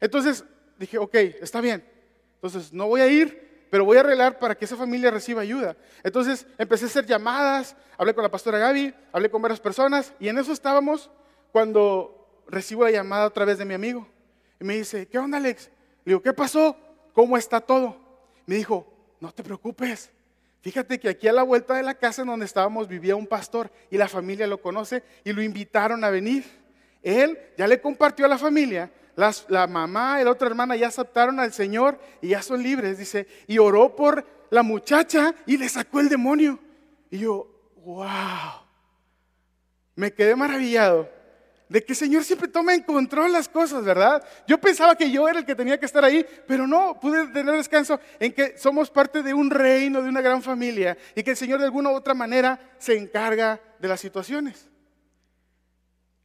Entonces 0.00 0.44
dije, 0.76 0.98
ok, 0.98 1.14
está 1.40 1.60
bien. 1.60 1.84
Entonces 2.34 2.72
no 2.72 2.88
voy 2.88 3.00
a 3.00 3.06
ir, 3.06 3.68
pero 3.70 3.84
voy 3.84 3.96
a 3.96 4.00
arreglar 4.00 4.40
para 4.40 4.56
que 4.56 4.64
esa 4.64 4.76
familia 4.76 5.08
reciba 5.08 5.42
ayuda. 5.42 5.76
Entonces 6.02 6.48
empecé 6.58 6.86
a 6.86 6.88
hacer 6.88 7.06
llamadas, 7.06 7.76
hablé 7.96 8.12
con 8.12 8.24
la 8.24 8.28
pastora 8.28 8.58
Gaby, 8.58 8.92
hablé 9.12 9.30
con 9.30 9.40
varias 9.40 9.60
personas 9.60 10.12
y 10.18 10.26
en 10.26 10.36
eso 10.36 10.52
estábamos 10.52 11.12
cuando 11.52 12.42
recibo 12.48 12.82
la 12.82 12.90
llamada 12.90 13.26
otra 13.26 13.44
vez 13.44 13.56
de 13.56 13.64
mi 13.64 13.74
amigo. 13.74 14.08
Y 14.58 14.64
me 14.64 14.78
dice, 14.78 15.06
¿qué 15.06 15.16
onda 15.20 15.38
Alex? 15.38 15.70
Le 16.04 16.10
digo, 16.10 16.22
¿qué 16.22 16.32
pasó? 16.32 16.76
¿Cómo 17.12 17.36
está 17.36 17.60
todo? 17.60 17.96
Me 18.46 18.56
dijo, 18.56 18.84
no 19.20 19.30
te 19.30 19.44
preocupes, 19.44 20.10
Fíjate 20.62 21.00
que 21.00 21.08
aquí 21.08 21.26
a 21.26 21.32
la 21.32 21.42
vuelta 21.42 21.74
de 21.74 21.82
la 21.82 21.94
casa 21.94 22.22
en 22.22 22.28
donde 22.28 22.44
estábamos 22.44 22.86
vivía 22.86 23.16
un 23.16 23.26
pastor 23.26 23.70
y 23.90 23.96
la 23.96 24.08
familia 24.08 24.46
lo 24.46 24.60
conoce 24.60 25.02
y 25.24 25.32
lo 25.32 25.42
invitaron 25.42 26.04
a 26.04 26.10
venir. 26.10 26.44
Él 27.02 27.38
ya 27.56 27.66
le 27.66 27.80
compartió 27.80 28.26
a 28.26 28.28
la 28.28 28.36
familia, 28.36 28.90
la 29.48 29.66
mamá 29.66 30.20
y 30.20 30.24
la 30.24 30.30
otra 30.30 30.48
hermana 30.48 30.76
ya 30.76 30.88
aceptaron 30.88 31.40
al 31.40 31.52
Señor 31.52 31.98
y 32.20 32.28
ya 32.28 32.42
son 32.42 32.62
libres, 32.62 32.98
dice, 32.98 33.26
y 33.46 33.58
oró 33.58 33.96
por 33.96 34.26
la 34.50 34.62
muchacha 34.62 35.34
y 35.46 35.56
le 35.56 35.68
sacó 35.68 36.00
el 36.00 36.08
demonio. 36.08 36.58
Y 37.10 37.18
yo, 37.18 37.48
wow, 37.84 38.06
me 39.94 40.12
quedé 40.12 40.36
maravillado 40.36 41.19
de 41.70 41.84
que 41.84 41.92
el 41.92 41.96
Señor 41.96 42.24
siempre 42.24 42.48
toma 42.48 42.74
en 42.74 42.82
control 42.82 43.32
las 43.32 43.48
cosas, 43.48 43.84
¿verdad? 43.84 44.26
Yo 44.44 44.58
pensaba 44.60 44.96
que 44.96 45.08
yo 45.08 45.28
era 45.28 45.38
el 45.38 45.44
que 45.46 45.54
tenía 45.54 45.78
que 45.78 45.86
estar 45.86 46.04
ahí, 46.04 46.26
pero 46.48 46.66
no, 46.66 46.98
pude 46.98 47.28
tener 47.28 47.54
descanso 47.54 48.00
en 48.18 48.32
que 48.32 48.58
somos 48.58 48.90
parte 48.90 49.22
de 49.22 49.32
un 49.32 49.48
reino, 49.48 50.02
de 50.02 50.08
una 50.08 50.20
gran 50.20 50.42
familia, 50.42 50.98
y 51.14 51.22
que 51.22 51.30
el 51.30 51.36
Señor 51.36 51.60
de 51.60 51.66
alguna 51.66 51.90
u 51.90 51.94
otra 51.94 52.12
manera 52.12 52.58
se 52.76 52.98
encarga 52.98 53.60
de 53.78 53.86
las 53.86 54.00
situaciones. 54.00 54.68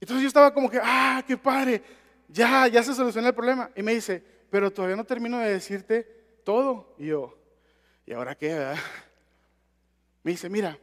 Entonces 0.02 0.24
yo 0.24 0.28
estaba 0.28 0.52
como 0.52 0.68
que, 0.68 0.80
ah, 0.82 1.24
qué 1.28 1.38
padre, 1.38 1.84
ya, 2.28 2.68
ya 2.68 2.82
se 2.82 2.96
solucionó 2.96 3.28
el 3.28 3.36
problema. 3.36 3.70
Y 3.75 3.84
me 3.84 3.94
dice, 3.94 4.24
pero 4.50 4.74
todavía 4.74 4.96
no 4.96 5.04
termino 5.04 5.38
de 5.38 5.54
decirte 5.54 6.40
todo. 6.44 6.96
Y 6.98 7.06
yo, 7.06 7.38
¿y 8.08 8.14
ahora 8.14 8.34
qué? 8.34 8.74
Me 10.24 10.32
dice, 10.32 10.50
mira, 10.50 10.75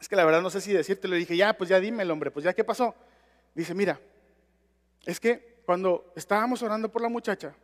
es 0.00 0.08
que 0.08 0.16
la 0.16 0.24
verdad 0.24 0.42
no 0.42 0.50
sé 0.50 0.60
si 0.60 0.72
decirte, 0.72 1.06
le 1.06 1.14
dije, 1.14 1.36
ya, 1.36 1.56
pues 1.56 1.70
ya 1.70 1.78
dime 1.78 2.02
el 2.02 2.10
hombre, 2.10 2.32
pues 2.32 2.44
ya, 2.44 2.52
¿qué 2.52 2.64
pasó? 2.64 2.92
Dice, 3.54 3.74
mira, 3.74 4.00
es 5.04 5.20
que 5.20 5.62
cuando 5.64 6.12
estábamos 6.16 6.62
orando 6.62 6.90
por 6.90 7.02
la 7.02 7.08
muchacha, 7.08 7.54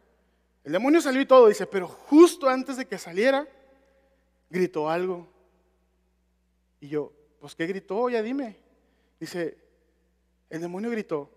el 0.64 0.73
demonio 0.73 1.00
salió 1.00 1.21
y 1.21 1.26
todo, 1.26 1.49
dice, 1.49 1.66
pero 1.66 1.88
justo 1.88 2.49
antes 2.49 2.76
de 2.76 2.87
que 2.87 2.99
saliera, 2.99 3.47
gritó 4.50 4.88
algo. 4.88 5.26
Y 6.80 6.88
yo, 6.88 7.12
pues 7.40 7.54
¿qué 7.54 7.66
gritó? 7.66 8.09
Ya 8.09 8.23
dime. 8.23 8.57
Dice, 9.18 9.59
el 10.50 10.61
demonio 10.61 10.90
gritó, 10.90 11.30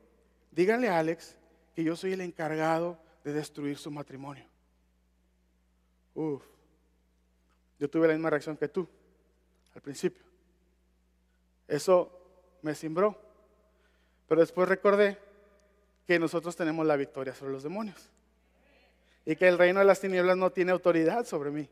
díganle 0.52 0.90
a 0.90 1.00
Alex 1.00 1.38
que 1.74 1.84
yo 1.84 1.96
soy 1.96 2.14
el 2.14 2.22
encargado 2.22 3.00
de 3.24 3.34
destruir 3.34 3.78
su 3.78 3.92
matrimonio. 3.92 4.46
Uf, 6.14 6.44
yo 7.80 7.90
tuve 7.90 8.08
la 8.08 8.14
misma 8.14 8.30
reacción 8.30 8.58
que 8.58 8.68
tú 8.68 8.88
al 9.74 9.82
principio. 9.82 10.24
Eso 11.68 12.12
me 12.62 12.76
cimbró. 12.76 13.31
Pero 14.32 14.40
después 14.40 14.70
recordé 14.70 15.18
que 16.08 16.18
nosotros 16.18 16.56
tenemos 16.56 16.88
la 16.88 16.96
victoria 16.96 17.36
sobre 17.36 17.52
los 17.52 17.64
demonios. 17.64 17.98
Y 19.26 19.36
que 19.36 19.46
el 19.50 19.58
reino 19.58 19.82
de 19.82 19.86
las 19.86 20.00
tinieblas 20.00 20.38
no 20.38 20.52
tiene 20.52 20.72
autoridad 20.72 21.26
sobre 21.26 21.52
mí. 21.52 21.68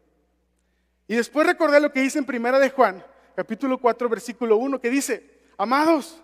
Y 1.07 1.15
después 1.15 1.47
recordé 1.47 1.79
lo 1.79 1.89
que 1.93 2.01
dice 2.01 2.19
en 2.19 2.25
Primera 2.25 2.59
de 2.59 2.69
Juan, 2.69 3.01
capítulo 3.33 3.77
4, 3.77 4.09
versículo 4.09 4.57
1, 4.57 4.81
que 4.81 4.89
dice, 4.89 5.39
amados, 5.57 6.21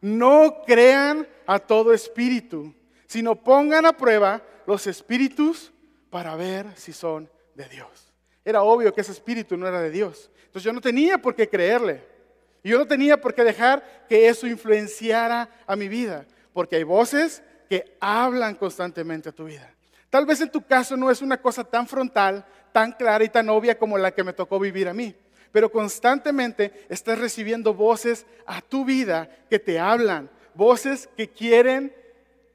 no 0.00 0.62
crean 0.66 1.28
a 1.46 1.60
todo 1.60 1.94
espíritu, 1.94 2.74
sino 3.06 3.36
pongan 3.36 3.86
a 3.86 3.96
prueba 3.96 4.42
los 4.66 4.84
espíritus 4.88 5.72
para 6.10 6.34
ver 6.34 6.66
si 6.74 6.92
son 6.92 7.30
de 7.54 7.68
Dios. 7.68 8.12
Era 8.44 8.64
obvio 8.64 8.92
que 8.92 9.02
ese 9.02 9.12
espíritu 9.12 9.56
no 9.56 9.68
era 9.68 9.80
de 9.80 9.92
Dios. 9.92 10.28
Entonces 10.38 10.64
yo 10.64 10.72
no 10.72 10.80
tenía 10.80 11.18
por 11.18 11.36
qué 11.36 11.48
creerle. 11.48 12.17
Y 12.62 12.70
yo 12.70 12.78
no 12.78 12.86
tenía 12.86 13.20
por 13.20 13.34
qué 13.34 13.44
dejar 13.44 14.06
que 14.08 14.28
eso 14.28 14.46
influenciara 14.46 15.48
a 15.66 15.76
mi 15.76 15.88
vida. 15.88 16.26
Porque 16.52 16.76
hay 16.76 16.82
voces 16.82 17.42
que 17.68 17.96
hablan 18.00 18.54
constantemente 18.54 19.28
a 19.28 19.32
tu 19.32 19.44
vida. 19.44 19.72
Tal 20.10 20.26
vez 20.26 20.40
en 20.40 20.50
tu 20.50 20.62
caso 20.62 20.96
no 20.96 21.10
es 21.10 21.20
una 21.20 21.40
cosa 21.40 21.64
tan 21.64 21.86
frontal, 21.86 22.44
tan 22.72 22.92
clara 22.92 23.24
y 23.24 23.28
tan 23.28 23.48
obvia 23.48 23.78
como 23.78 23.98
la 23.98 24.12
que 24.12 24.24
me 24.24 24.32
tocó 24.32 24.58
vivir 24.58 24.88
a 24.88 24.94
mí. 24.94 25.14
Pero 25.52 25.70
constantemente 25.70 26.86
estás 26.88 27.18
recibiendo 27.18 27.74
voces 27.74 28.26
a 28.46 28.60
tu 28.60 28.84
vida 28.84 29.28
que 29.48 29.58
te 29.58 29.78
hablan. 29.78 30.30
Voces 30.54 31.08
que 31.16 31.28
quieren 31.28 31.94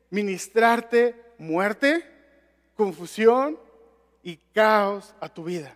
ministrarte 0.09 1.15
muerte, 1.37 2.05
confusión 2.75 3.59
y 4.21 4.37
caos 4.53 5.13
a 5.19 5.29
tu 5.29 5.43
vida. 5.43 5.75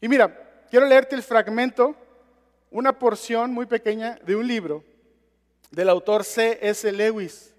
Y 0.00 0.08
mira, 0.08 0.66
quiero 0.70 0.86
leerte 0.86 1.14
el 1.14 1.22
fragmento, 1.22 1.96
una 2.70 2.98
porción 2.98 3.52
muy 3.52 3.66
pequeña 3.66 4.18
de 4.26 4.36
un 4.36 4.46
libro 4.46 4.84
del 5.70 5.88
autor 5.88 6.24
C.S. 6.24 6.90
Lewis. 6.92 7.54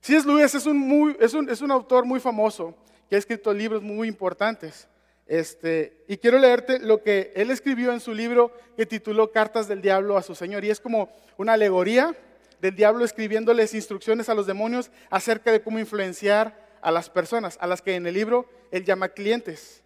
C.S. 0.00 0.26
Lewis 0.26 0.54
es 0.54 0.66
un, 0.66 0.78
muy, 0.78 1.16
es, 1.20 1.34
un, 1.34 1.48
es 1.48 1.60
un, 1.60 1.70
autor 1.70 2.04
muy 2.04 2.20
famoso 2.20 2.74
que 3.08 3.16
ha 3.16 3.18
escrito 3.18 3.52
libros 3.52 3.82
muy 3.82 4.08
importantes. 4.08 4.88
Este, 5.26 6.04
y 6.08 6.16
quiero 6.16 6.38
leerte 6.38 6.78
lo 6.78 7.02
que 7.02 7.32
él 7.36 7.50
escribió 7.50 7.92
en 7.92 8.00
su 8.00 8.12
libro 8.12 8.52
que 8.76 8.86
tituló 8.86 9.30
Cartas 9.30 9.68
del 9.68 9.82
Diablo 9.82 10.16
a 10.16 10.22
su 10.22 10.34
Señor. 10.34 10.64
Y 10.64 10.70
es 10.70 10.80
como 10.80 11.10
una 11.36 11.52
alegoría 11.52 12.16
del 12.60 12.74
diablo 12.74 13.04
escribiéndoles 13.04 13.74
instrucciones 13.74 14.28
a 14.28 14.34
los 14.34 14.46
demonios 14.46 14.90
acerca 15.08 15.50
de 15.50 15.62
cómo 15.62 15.78
influenciar 15.78 16.68
a 16.82 16.90
las 16.90 17.10
personas, 17.10 17.56
a 17.60 17.66
las 17.66 17.82
que 17.82 17.94
en 17.94 18.06
el 18.06 18.14
libro 18.14 18.46
él 18.70 18.84
llama 18.84 19.08
clientes. 19.08 19.82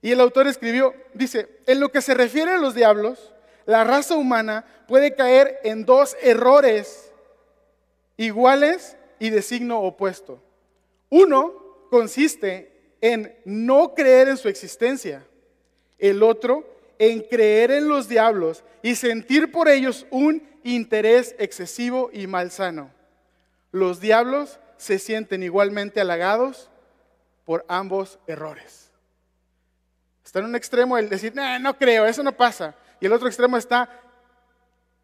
Y 0.00 0.10
el 0.10 0.20
autor 0.20 0.46
escribió, 0.46 0.94
dice, 1.14 1.48
en 1.66 1.80
lo 1.80 1.90
que 1.90 2.02
se 2.02 2.14
refiere 2.14 2.50
a 2.50 2.58
los 2.58 2.74
diablos, 2.74 3.32
la 3.66 3.84
raza 3.84 4.14
humana 4.16 4.64
puede 4.88 5.14
caer 5.14 5.58
en 5.64 5.84
dos 5.84 6.16
errores 6.22 7.12
iguales 8.16 8.96
y 9.18 9.30
de 9.30 9.42
signo 9.42 9.80
opuesto. 9.80 10.42
Uno 11.08 11.54
consiste 11.90 12.96
en 13.00 13.36
no 13.44 13.94
creer 13.94 14.28
en 14.28 14.36
su 14.36 14.48
existencia. 14.48 15.24
El 15.98 16.22
otro 16.22 16.66
en 16.98 17.20
creer 17.20 17.70
en 17.70 17.88
los 17.88 18.08
diablos 18.08 18.64
y 18.82 18.94
sentir 18.94 19.50
por 19.50 19.68
ellos 19.68 20.06
un 20.10 20.48
interés 20.62 21.34
excesivo 21.38 22.10
y 22.12 22.26
malsano. 22.26 22.90
Los 23.72 24.00
diablos 24.00 24.60
se 24.76 24.98
sienten 24.98 25.42
igualmente 25.42 26.00
halagados 26.00 26.70
por 27.44 27.64
ambos 27.68 28.18
errores. 28.26 28.90
Está 30.24 30.38
en 30.38 30.46
un 30.46 30.56
extremo 30.56 30.96
el 30.96 31.08
decir, 31.08 31.34
no, 31.34 31.58
no 31.58 31.76
creo, 31.76 32.06
eso 32.06 32.22
no 32.22 32.32
pasa. 32.32 32.74
Y 33.02 33.06
el 33.06 33.12
otro 33.12 33.26
extremo 33.26 33.56
está 33.56 33.90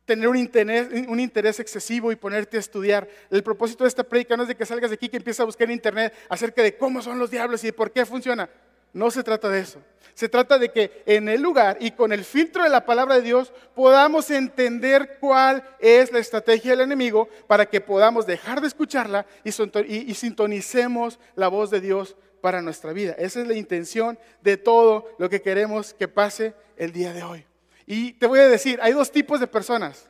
tener 0.04 0.28
un 0.28 0.36
interés, 0.36 1.58
excesivo 1.58 2.12
y 2.12 2.16
ponerte 2.16 2.56
a 2.56 2.60
estudiar. 2.60 3.08
El 3.28 3.42
propósito 3.42 3.82
de 3.82 3.88
esta 3.88 4.04
predica 4.04 4.36
no 4.36 4.44
es 4.44 4.48
de 4.48 4.54
que 4.54 4.64
salgas 4.64 4.90
de 4.90 4.94
aquí 4.94 5.08
que 5.08 5.16
empieces 5.16 5.40
a 5.40 5.44
buscar 5.44 5.64
en 5.66 5.72
internet 5.72 6.14
acerca 6.28 6.62
de 6.62 6.76
cómo 6.76 7.02
son 7.02 7.18
los 7.18 7.28
diablos 7.28 7.64
y 7.64 7.72
por 7.72 7.90
qué 7.90 8.06
funciona. 8.06 8.48
No 8.92 9.10
se 9.10 9.24
trata 9.24 9.48
de 9.48 9.58
eso. 9.58 9.82
Se 10.14 10.28
trata 10.28 10.58
de 10.58 10.68
que 10.70 11.02
en 11.06 11.28
el 11.28 11.42
lugar 11.42 11.76
y 11.80 11.90
con 11.90 12.12
el 12.12 12.24
filtro 12.24 12.62
de 12.62 12.68
la 12.68 12.86
palabra 12.86 13.16
de 13.16 13.22
Dios 13.22 13.52
podamos 13.74 14.30
entender 14.30 15.18
cuál 15.18 15.64
es 15.80 16.12
la 16.12 16.20
estrategia 16.20 16.70
del 16.70 16.82
enemigo 16.82 17.28
para 17.48 17.66
que 17.66 17.80
podamos 17.80 18.26
dejar 18.26 18.60
de 18.60 18.68
escucharla 18.68 19.26
y, 19.42 20.14
sintonicemos 20.14 21.18
la 21.34 21.48
voz 21.48 21.68
de 21.70 21.80
Dios 21.80 22.16
para 22.40 22.62
nuestra 22.62 22.92
vida. 22.92 23.16
Esa 23.18 23.40
es 23.40 23.48
la 23.48 23.54
intención 23.54 24.20
de 24.40 24.56
todo 24.56 25.16
lo 25.18 25.28
que 25.28 25.42
queremos 25.42 25.94
que 25.94 26.06
pase 26.06 26.54
el 26.76 26.92
día 26.92 27.12
de 27.12 27.24
hoy. 27.24 27.44
Y 27.90 28.12
te 28.12 28.26
voy 28.26 28.38
a 28.38 28.46
decir, 28.46 28.78
hay 28.82 28.92
dos 28.92 29.10
tipos 29.10 29.40
de 29.40 29.46
personas. 29.46 30.06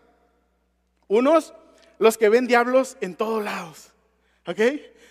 Unos, 1.06 1.54
los 2.00 2.18
que 2.18 2.28
ven 2.28 2.48
diablos 2.48 2.96
en 3.00 3.14
todos 3.14 3.44
lados. 3.44 3.92
¿Ok? 4.48 4.60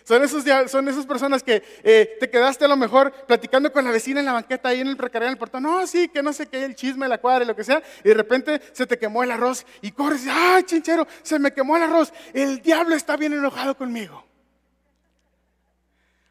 Son, 0.03 0.21
esos, 0.21 0.43
son 0.69 0.89
esas 0.89 1.05
personas 1.05 1.43
que 1.43 1.63
eh, 1.81 2.17
te 2.19 2.29
quedaste 2.29 2.65
a 2.65 2.67
lo 2.67 2.75
mejor 2.75 3.13
platicando 3.25 3.71
con 3.71 3.86
la 3.86 3.91
vecina 3.91 4.19
en 4.19 4.25
la 4.25 4.33
banqueta 4.33 4.67
ahí 4.67 4.81
en 4.81 4.89
el 4.89 4.97
precario 4.97 5.29
en 5.29 5.31
el 5.31 5.38
portón. 5.38 5.63
No, 5.63 5.88
sí, 5.88 6.09
que 6.09 6.21
no 6.21 6.33
sé 6.33 6.47
qué, 6.47 6.65
el 6.65 6.75
chisme, 6.75 7.07
la 7.07 7.19
cuadra 7.19 7.45
y 7.45 7.47
lo 7.47 7.55
que 7.55 7.63
sea. 7.63 7.81
Y 8.03 8.09
de 8.09 8.13
repente 8.13 8.62
se 8.74 8.86
te 8.86 9.00
quemó 9.00 9.24
el 9.24 9.31
arroz 9.31 9.65
y 9.81 9.91
corres 9.91 10.25
¡ay, 10.29 10.63
chinchero! 10.63 11.07
Se 11.24 11.39
me 11.39 11.53
quemó 11.53 11.77
el 11.77 11.83
arroz. 11.83 12.12
El 12.33 12.62
diablo 12.62 12.95
está 12.95 13.15
bien 13.15 13.31
enojado 13.31 13.77
conmigo. 13.77 14.25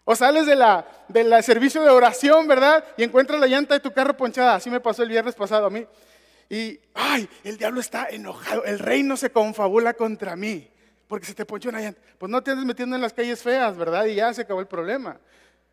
O 0.04 0.14
sales 0.14 0.44
de 0.44 0.54
la, 0.54 0.86
del 1.08 1.42
servicio 1.42 1.82
de 1.82 1.88
oración, 1.88 2.46
¿verdad? 2.46 2.84
Y 2.98 3.04
encuentras 3.04 3.40
la 3.40 3.46
llanta 3.46 3.72
de 3.72 3.80
tu 3.80 3.90
carro 3.94 4.14
ponchada. 4.18 4.56
Así 4.56 4.68
me 4.68 4.80
pasó 4.80 5.02
el 5.02 5.08
viernes 5.08 5.34
pasado 5.34 5.64
a 5.64 5.70
mí. 5.70 5.86
Y, 6.48 6.78
ay, 6.94 7.28
el 7.44 7.58
diablo 7.58 7.80
está 7.80 8.06
enojado, 8.08 8.64
el 8.64 8.78
reino 8.78 9.16
se 9.16 9.30
confabula 9.30 9.94
contra 9.94 10.36
mí, 10.36 10.70
porque 11.08 11.26
se 11.26 11.34
te 11.34 11.44
ponchó 11.44 11.68
una 11.68 11.80
llanta. 11.80 12.00
Pues 12.18 12.30
no 12.30 12.42
te 12.42 12.52
andes 12.52 12.64
metiendo 12.64 12.96
en 12.96 13.02
las 13.02 13.12
calles 13.12 13.42
feas, 13.42 13.76
¿verdad? 13.76 14.06
Y 14.06 14.14
ya 14.14 14.32
se 14.32 14.42
acabó 14.42 14.60
el 14.60 14.66
problema. 14.66 15.18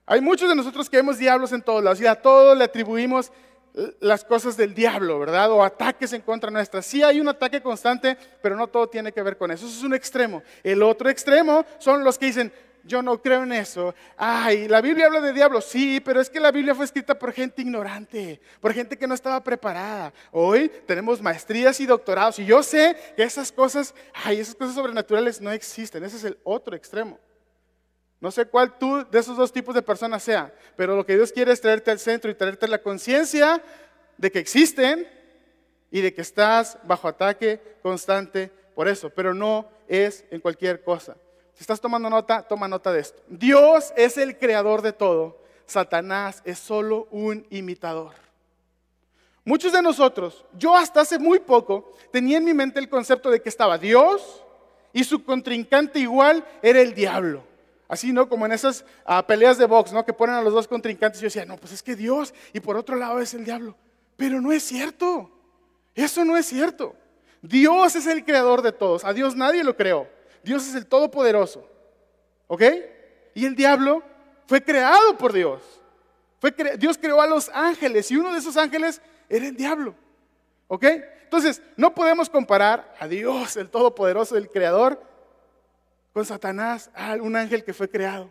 Hay 0.05 0.19
muchos 0.19 0.49
de 0.49 0.55
nosotros 0.55 0.89
que 0.89 0.97
vemos 0.97 1.17
diablos 1.17 1.53
en 1.53 1.61
todos 1.61 1.83
lados 1.83 2.01
y 2.01 2.07
a 2.07 2.15
todos 2.15 2.57
le 2.57 2.65
atribuimos 2.65 3.31
las 3.99 4.23
cosas 4.23 4.55
del 4.57 4.73
diablo, 4.73 5.19
¿verdad? 5.19 5.51
O 5.51 5.63
ataques 5.63 6.13
en 6.13 6.21
contra 6.21 6.51
nuestra. 6.51 6.81
Sí 6.81 7.01
hay 7.01 7.19
un 7.19 7.27
ataque 7.27 7.61
constante, 7.61 8.17
pero 8.41 8.55
no 8.55 8.67
todo 8.67 8.87
tiene 8.87 9.11
que 9.11 9.21
ver 9.23 9.37
con 9.37 9.51
eso. 9.51 9.65
Eso 9.65 9.77
es 9.77 9.83
un 9.83 9.93
extremo. 9.93 10.43
El 10.63 10.83
otro 10.83 11.09
extremo 11.09 11.65
son 11.79 12.03
los 12.03 12.17
que 12.17 12.27
dicen, 12.27 12.53
yo 12.83 13.01
no 13.01 13.21
creo 13.21 13.43
en 13.43 13.53
eso. 13.53 13.95
Ay, 14.17 14.67
la 14.67 14.81
Biblia 14.81 15.05
habla 15.05 15.21
de 15.21 15.33
diablos, 15.33 15.65
sí, 15.65 15.99
pero 15.99 16.19
es 16.19 16.29
que 16.29 16.39
la 16.39 16.51
Biblia 16.51 16.75
fue 16.75 16.85
escrita 16.85 17.17
por 17.17 17.31
gente 17.31 17.61
ignorante, 17.61 18.41
por 18.59 18.73
gente 18.73 18.97
que 18.97 19.07
no 19.07 19.13
estaba 19.13 19.43
preparada. 19.43 20.13
Hoy 20.31 20.69
tenemos 20.85 21.21
maestrías 21.21 21.79
y 21.79 21.85
doctorados 21.85 22.39
y 22.39 22.45
yo 22.45 22.61
sé 22.61 22.95
que 23.15 23.23
esas 23.23 23.51
cosas, 23.51 23.95
ay, 24.13 24.39
esas 24.39 24.55
cosas 24.55 24.75
sobrenaturales 24.75 25.39
no 25.39 25.51
existen. 25.51 26.03
Ese 26.03 26.17
es 26.17 26.23
el 26.25 26.37
otro 26.43 26.75
extremo. 26.75 27.19
No 28.19 28.31
sé 28.31 28.45
cuál 28.45 28.77
tú 28.77 29.05
de 29.09 29.19
esos 29.19 29.35
dos 29.35 29.51
tipos 29.51 29.75
de 29.75 29.81
personas 29.81 30.23
sea, 30.23 30.53
pero 30.77 30.95
lo 30.95 31.05
que 31.05 31.15
Dios 31.15 31.31
quiere 31.31 31.51
es 31.51 31.61
traerte 31.61 31.91
al 31.91 31.99
centro 31.99 32.31
y 32.31 32.35
traerte 32.35 32.67
la 32.67 32.81
conciencia 32.81 33.61
de 34.17 34.31
que 34.31 34.39
existen 34.39 35.07
y 35.91 36.01
de 36.01 36.13
que 36.13 36.21
estás 36.21 36.77
bajo 36.83 37.07
ataque 37.07 37.59
constante 37.81 38.51
por 38.75 38.87
eso, 38.87 39.09
pero 39.09 39.33
no 39.33 39.69
es 39.87 40.25
en 40.31 40.39
cualquier 40.39 40.83
cosa. 40.83 41.17
Si 41.53 41.61
estás 41.61 41.79
tomando 41.79 42.09
nota, 42.09 42.41
toma 42.41 42.67
nota 42.67 42.91
de 42.91 43.01
esto. 43.01 43.21
Dios 43.27 43.93
es 43.95 44.17
el 44.17 44.37
creador 44.37 44.81
de 44.81 44.93
todo. 44.93 45.41
Satanás 45.65 46.41
es 46.45 46.59
solo 46.59 47.07
un 47.11 47.45
imitador. 47.49 48.13
Muchos 49.45 49.73
de 49.73 49.81
nosotros, 49.81 50.45
yo 50.57 50.75
hasta 50.75 51.01
hace 51.01 51.19
muy 51.19 51.39
poco, 51.39 51.93
tenía 52.11 52.37
en 52.37 52.45
mi 52.45 52.53
mente 52.53 52.79
el 52.79 52.89
concepto 52.89 53.29
de 53.29 53.41
que 53.41 53.49
estaba 53.49 53.77
Dios 53.77 54.41
y 54.93 55.03
su 55.03 55.23
contrincante 55.23 55.99
igual 55.99 56.45
era 56.61 56.79
el 56.79 56.93
diablo. 56.93 57.43
Así, 57.87 58.13
¿no? 58.13 58.29
Como 58.29 58.45
en 58.45 58.53
esas 58.53 58.85
ah, 59.05 59.25
peleas 59.27 59.57
de 59.57 59.65
box, 59.65 59.91
¿no? 59.91 60.05
Que 60.05 60.13
ponen 60.13 60.35
a 60.35 60.41
los 60.41 60.53
dos 60.53 60.67
contrincantes. 60.67 61.19
Y 61.19 61.23
yo 61.23 61.27
decía, 61.27 61.45
no, 61.45 61.57
pues 61.57 61.73
es 61.73 61.83
que 61.83 61.95
Dios 61.95 62.33
y 62.53 62.59
por 62.59 62.77
otro 62.77 62.95
lado 62.95 63.19
es 63.19 63.33
el 63.33 63.43
diablo. 63.43 63.75
Pero 64.15 64.41
no 64.41 64.51
es 64.51 64.63
cierto. 64.63 65.29
Eso 65.93 66.23
no 66.23 66.37
es 66.37 66.45
cierto. 66.45 66.95
Dios 67.41 67.95
es 67.95 68.07
el 68.07 68.23
creador 68.23 68.61
de 68.61 68.71
todos. 68.71 69.03
A 69.03 69.13
Dios 69.13 69.35
nadie 69.35 69.63
lo 69.63 69.75
creó. 69.75 70.07
Dios 70.43 70.67
es 70.67 70.75
el 70.75 70.85
Todopoderoso. 70.85 71.67
¿Ok? 72.47 72.63
Y 73.33 73.45
el 73.45 73.55
diablo 73.55 74.03
fue 74.45 74.63
creado 74.63 75.17
por 75.17 75.33
Dios. 75.33 75.61
Fue 76.39 76.53
Dios 76.77 76.97
creó 76.97 77.21
a 77.21 77.27
los 77.27 77.49
ángeles 77.53 78.11
y 78.11 78.17
uno 78.17 78.33
de 78.33 78.39
esos 78.39 78.57
ángeles 78.57 79.01
era 79.29 79.47
el 79.47 79.55
diablo. 79.55 79.95
¿Ok? 80.67 80.85
Entonces, 81.23 81.61
no 81.77 81.95
podemos 81.95 82.29
comparar 82.29 82.93
a 82.99 83.07
Dios, 83.07 83.57
el 83.57 83.69
Todopoderoso, 83.69 84.37
el 84.37 84.49
Creador, 84.49 85.01
con 86.13 86.25
Satanás, 86.25 86.91
un 87.21 87.35
ángel 87.35 87.63
que 87.63 87.73
fue 87.73 87.89
creado. 87.89 88.29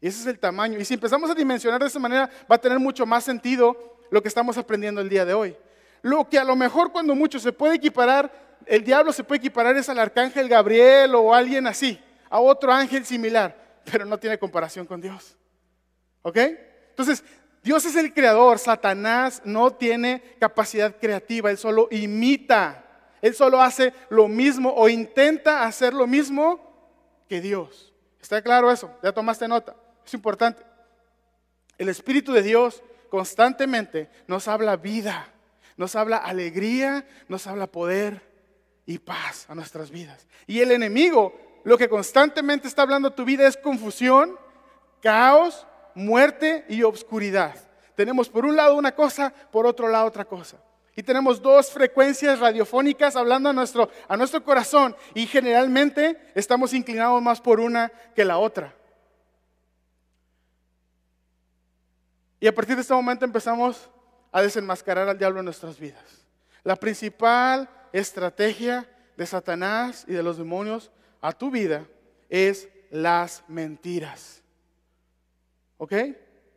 Y 0.00 0.08
ese 0.08 0.20
es 0.20 0.26
el 0.26 0.38
tamaño. 0.38 0.78
Y 0.78 0.84
si 0.84 0.94
empezamos 0.94 1.30
a 1.30 1.34
dimensionar 1.34 1.80
de 1.80 1.86
esa 1.86 1.98
manera, 1.98 2.28
va 2.50 2.56
a 2.56 2.60
tener 2.60 2.78
mucho 2.78 3.06
más 3.06 3.24
sentido 3.24 3.96
lo 4.10 4.20
que 4.20 4.28
estamos 4.28 4.58
aprendiendo 4.58 5.00
el 5.00 5.08
día 5.08 5.24
de 5.24 5.32
hoy. 5.32 5.56
Lo 6.02 6.28
que 6.28 6.38
a 6.38 6.44
lo 6.44 6.54
mejor 6.54 6.92
cuando 6.92 7.14
mucho 7.14 7.38
se 7.38 7.52
puede 7.52 7.76
equiparar 7.76 8.30
el 8.66 8.84
diablo 8.84 9.12
se 9.12 9.24
puede 9.24 9.38
equiparar 9.38 9.76
es 9.76 9.88
al 9.88 9.98
arcángel 9.98 10.48
Gabriel 10.48 11.14
o 11.14 11.34
alguien 11.34 11.66
así, 11.66 12.00
a 12.28 12.40
otro 12.40 12.72
ángel 12.72 13.04
similar. 13.04 13.62
pero 13.90 14.04
no 14.04 14.18
tiene 14.18 14.38
comparación 14.38 14.86
con 14.86 15.00
Dios. 15.00 15.36
¿Ok? 16.22 16.36
Entonces, 16.90 17.24
Dios 17.62 17.84
es 17.84 17.96
el 17.96 18.12
creador, 18.12 18.58
Satanás 18.58 19.42
no 19.44 19.72
tiene 19.72 20.22
capacidad 20.38 20.96
creativa, 20.98 21.50
él 21.50 21.58
solo 21.58 21.88
imita, 21.90 22.84
él 23.20 23.34
solo 23.34 23.62
hace 23.62 23.92
lo 24.08 24.28
mismo 24.28 24.72
o 24.74 24.88
intenta 24.88 25.64
hacer 25.64 25.94
lo 25.94 26.06
mismo 26.06 27.24
que 27.28 27.40
Dios. 27.40 27.92
¿Está 28.20 28.42
claro 28.42 28.70
eso? 28.70 28.90
Ya 29.02 29.12
tomaste 29.12 29.46
nota, 29.46 29.76
es 30.04 30.14
importante. 30.14 30.62
El 31.78 31.88
Espíritu 31.88 32.32
de 32.32 32.42
Dios 32.42 32.82
constantemente 33.08 34.10
nos 34.26 34.48
habla 34.48 34.76
vida, 34.76 35.28
nos 35.76 35.94
habla 35.96 36.16
alegría, 36.16 37.06
nos 37.28 37.46
habla 37.46 37.66
poder 37.66 38.31
y 38.86 38.98
paz 38.98 39.46
a 39.48 39.54
nuestras 39.54 39.90
vidas. 39.90 40.26
Y 40.46 40.60
el 40.60 40.72
enemigo 40.72 41.34
lo 41.64 41.78
que 41.78 41.88
constantemente 41.88 42.68
está 42.68 42.82
hablando 42.82 43.12
tu 43.12 43.24
vida 43.24 43.46
es 43.46 43.56
confusión, 43.56 44.36
caos, 45.00 45.66
muerte 45.94 46.64
y 46.68 46.82
obscuridad. 46.82 47.54
Tenemos 47.94 48.28
por 48.28 48.44
un 48.44 48.56
lado 48.56 48.74
una 48.74 48.92
cosa, 48.94 49.32
por 49.50 49.66
otro 49.66 49.88
lado 49.88 50.06
otra 50.06 50.24
cosa. 50.24 50.58
Y 50.94 51.02
tenemos 51.02 51.40
dos 51.40 51.70
frecuencias 51.70 52.38
radiofónicas 52.38 53.16
hablando 53.16 53.48
a 53.48 53.52
nuestro, 53.52 53.88
a 54.08 54.16
nuestro 54.16 54.44
corazón 54.44 54.94
y 55.14 55.26
generalmente 55.26 56.32
estamos 56.34 56.74
inclinados 56.74 57.22
más 57.22 57.40
por 57.40 57.60
una 57.60 57.90
que 58.14 58.24
la 58.24 58.38
otra. 58.38 58.74
Y 62.40 62.46
a 62.46 62.54
partir 62.54 62.74
de 62.74 62.82
este 62.82 62.92
momento 62.92 63.24
empezamos 63.24 63.88
a 64.32 64.42
desenmascarar 64.42 65.08
al 65.08 65.16
diablo 65.16 65.38
en 65.38 65.44
nuestras 65.44 65.78
vidas. 65.78 66.26
La 66.64 66.76
principal 66.76 67.68
estrategia 67.92 68.88
de 69.16 69.26
Satanás 69.26 70.04
y 70.08 70.12
de 70.12 70.22
los 70.22 70.38
demonios 70.38 70.90
a 71.20 71.32
tu 71.32 71.50
vida 71.50 71.86
es 72.28 72.68
las 72.90 73.44
mentiras. 73.48 74.42
¿Ok? 75.78 75.92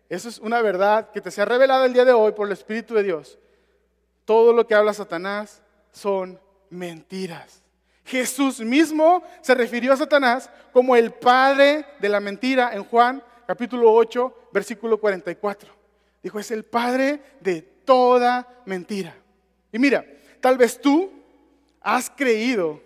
Eso 0.10 0.30
es 0.30 0.40
una 0.40 0.62
verdad 0.62 1.12
que 1.12 1.22
te 1.22 1.32
se 1.32 1.42
ha 1.42 1.46
revelado 1.46 1.86
el 1.86 1.94
día 1.94 2.06
de 2.06 2.14
hoy 2.14 2.32
por 2.34 2.48
el 2.48 2.54
Espíritu 2.54 2.94
de 2.94 3.04
Dios. 3.04 3.40
Todo 4.24 4.54
lo 4.54 4.68
que 4.68 4.76
habla 4.76 4.94
Satanás 4.94 5.62
son 5.92 6.40
mentiras. 6.70 7.64
Jesús 8.06 8.60
mismo 8.60 9.24
se 9.42 9.56
refirió 9.56 9.94
a 9.94 9.98
Satanás 9.98 10.50
como 10.72 10.96
el 10.96 11.12
padre 11.12 11.86
de 12.00 12.10
la 12.10 12.20
mentira 12.20 12.74
en 12.74 12.84
Juan 12.84 13.24
capítulo 13.48 13.92
8, 13.94 14.50
versículo 14.52 15.00
44. 15.00 15.74
Dijo, 16.22 16.40
es 16.40 16.52
el 16.52 16.64
padre 16.64 17.22
de 17.42 17.62
toda 17.62 18.48
mentira. 18.66 19.16
Y 19.72 19.80
mira, 19.80 20.06
tal 20.40 20.58
vez 20.58 20.80
tú 20.80 21.12
has 21.86 22.10
creído 22.10 22.82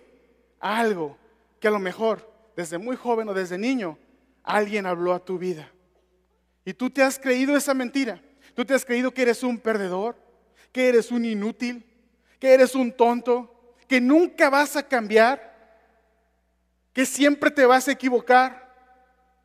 algo 0.60 1.16
que 1.58 1.68
a 1.68 1.70
lo 1.70 1.78
mejor 1.78 2.30
desde 2.54 2.76
muy 2.76 2.96
joven 2.96 3.30
o 3.30 3.34
desde 3.34 3.56
niño 3.56 3.96
alguien 4.44 4.84
habló 4.84 5.14
a 5.14 5.24
tu 5.24 5.38
vida. 5.38 5.72
Y 6.66 6.74
tú 6.74 6.90
te 6.90 7.02
has 7.02 7.18
creído 7.18 7.56
esa 7.56 7.72
mentira. 7.72 8.20
Tú 8.54 8.62
te 8.62 8.74
has 8.74 8.84
creído 8.84 9.10
que 9.10 9.22
eres 9.22 9.42
un 9.42 9.58
perdedor, 9.58 10.16
que 10.70 10.86
eres 10.86 11.10
un 11.10 11.24
inútil, 11.24 11.82
que 12.38 12.52
eres 12.52 12.74
un 12.74 12.92
tonto, 12.92 13.74
que 13.88 14.02
nunca 14.02 14.50
vas 14.50 14.76
a 14.76 14.82
cambiar, 14.82 15.50
que 16.92 17.06
siempre 17.06 17.50
te 17.50 17.64
vas 17.64 17.88
a 17.88 17.92
equivocar, 17.92 18.70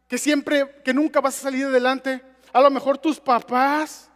que 0.09 0.17
siempre, 0.17 0.81
que 0.83 0.93
nunca 0.93 1.21
vas 1.21 1.37
a 1.39 1.43
salir 1.43 1.67
adelante. 1.67 2.21
A 2.51 2.59
lo 2.59 2.69
mejor 2.69 2.97
tus 2.97 3.21
papás 3.21 4.11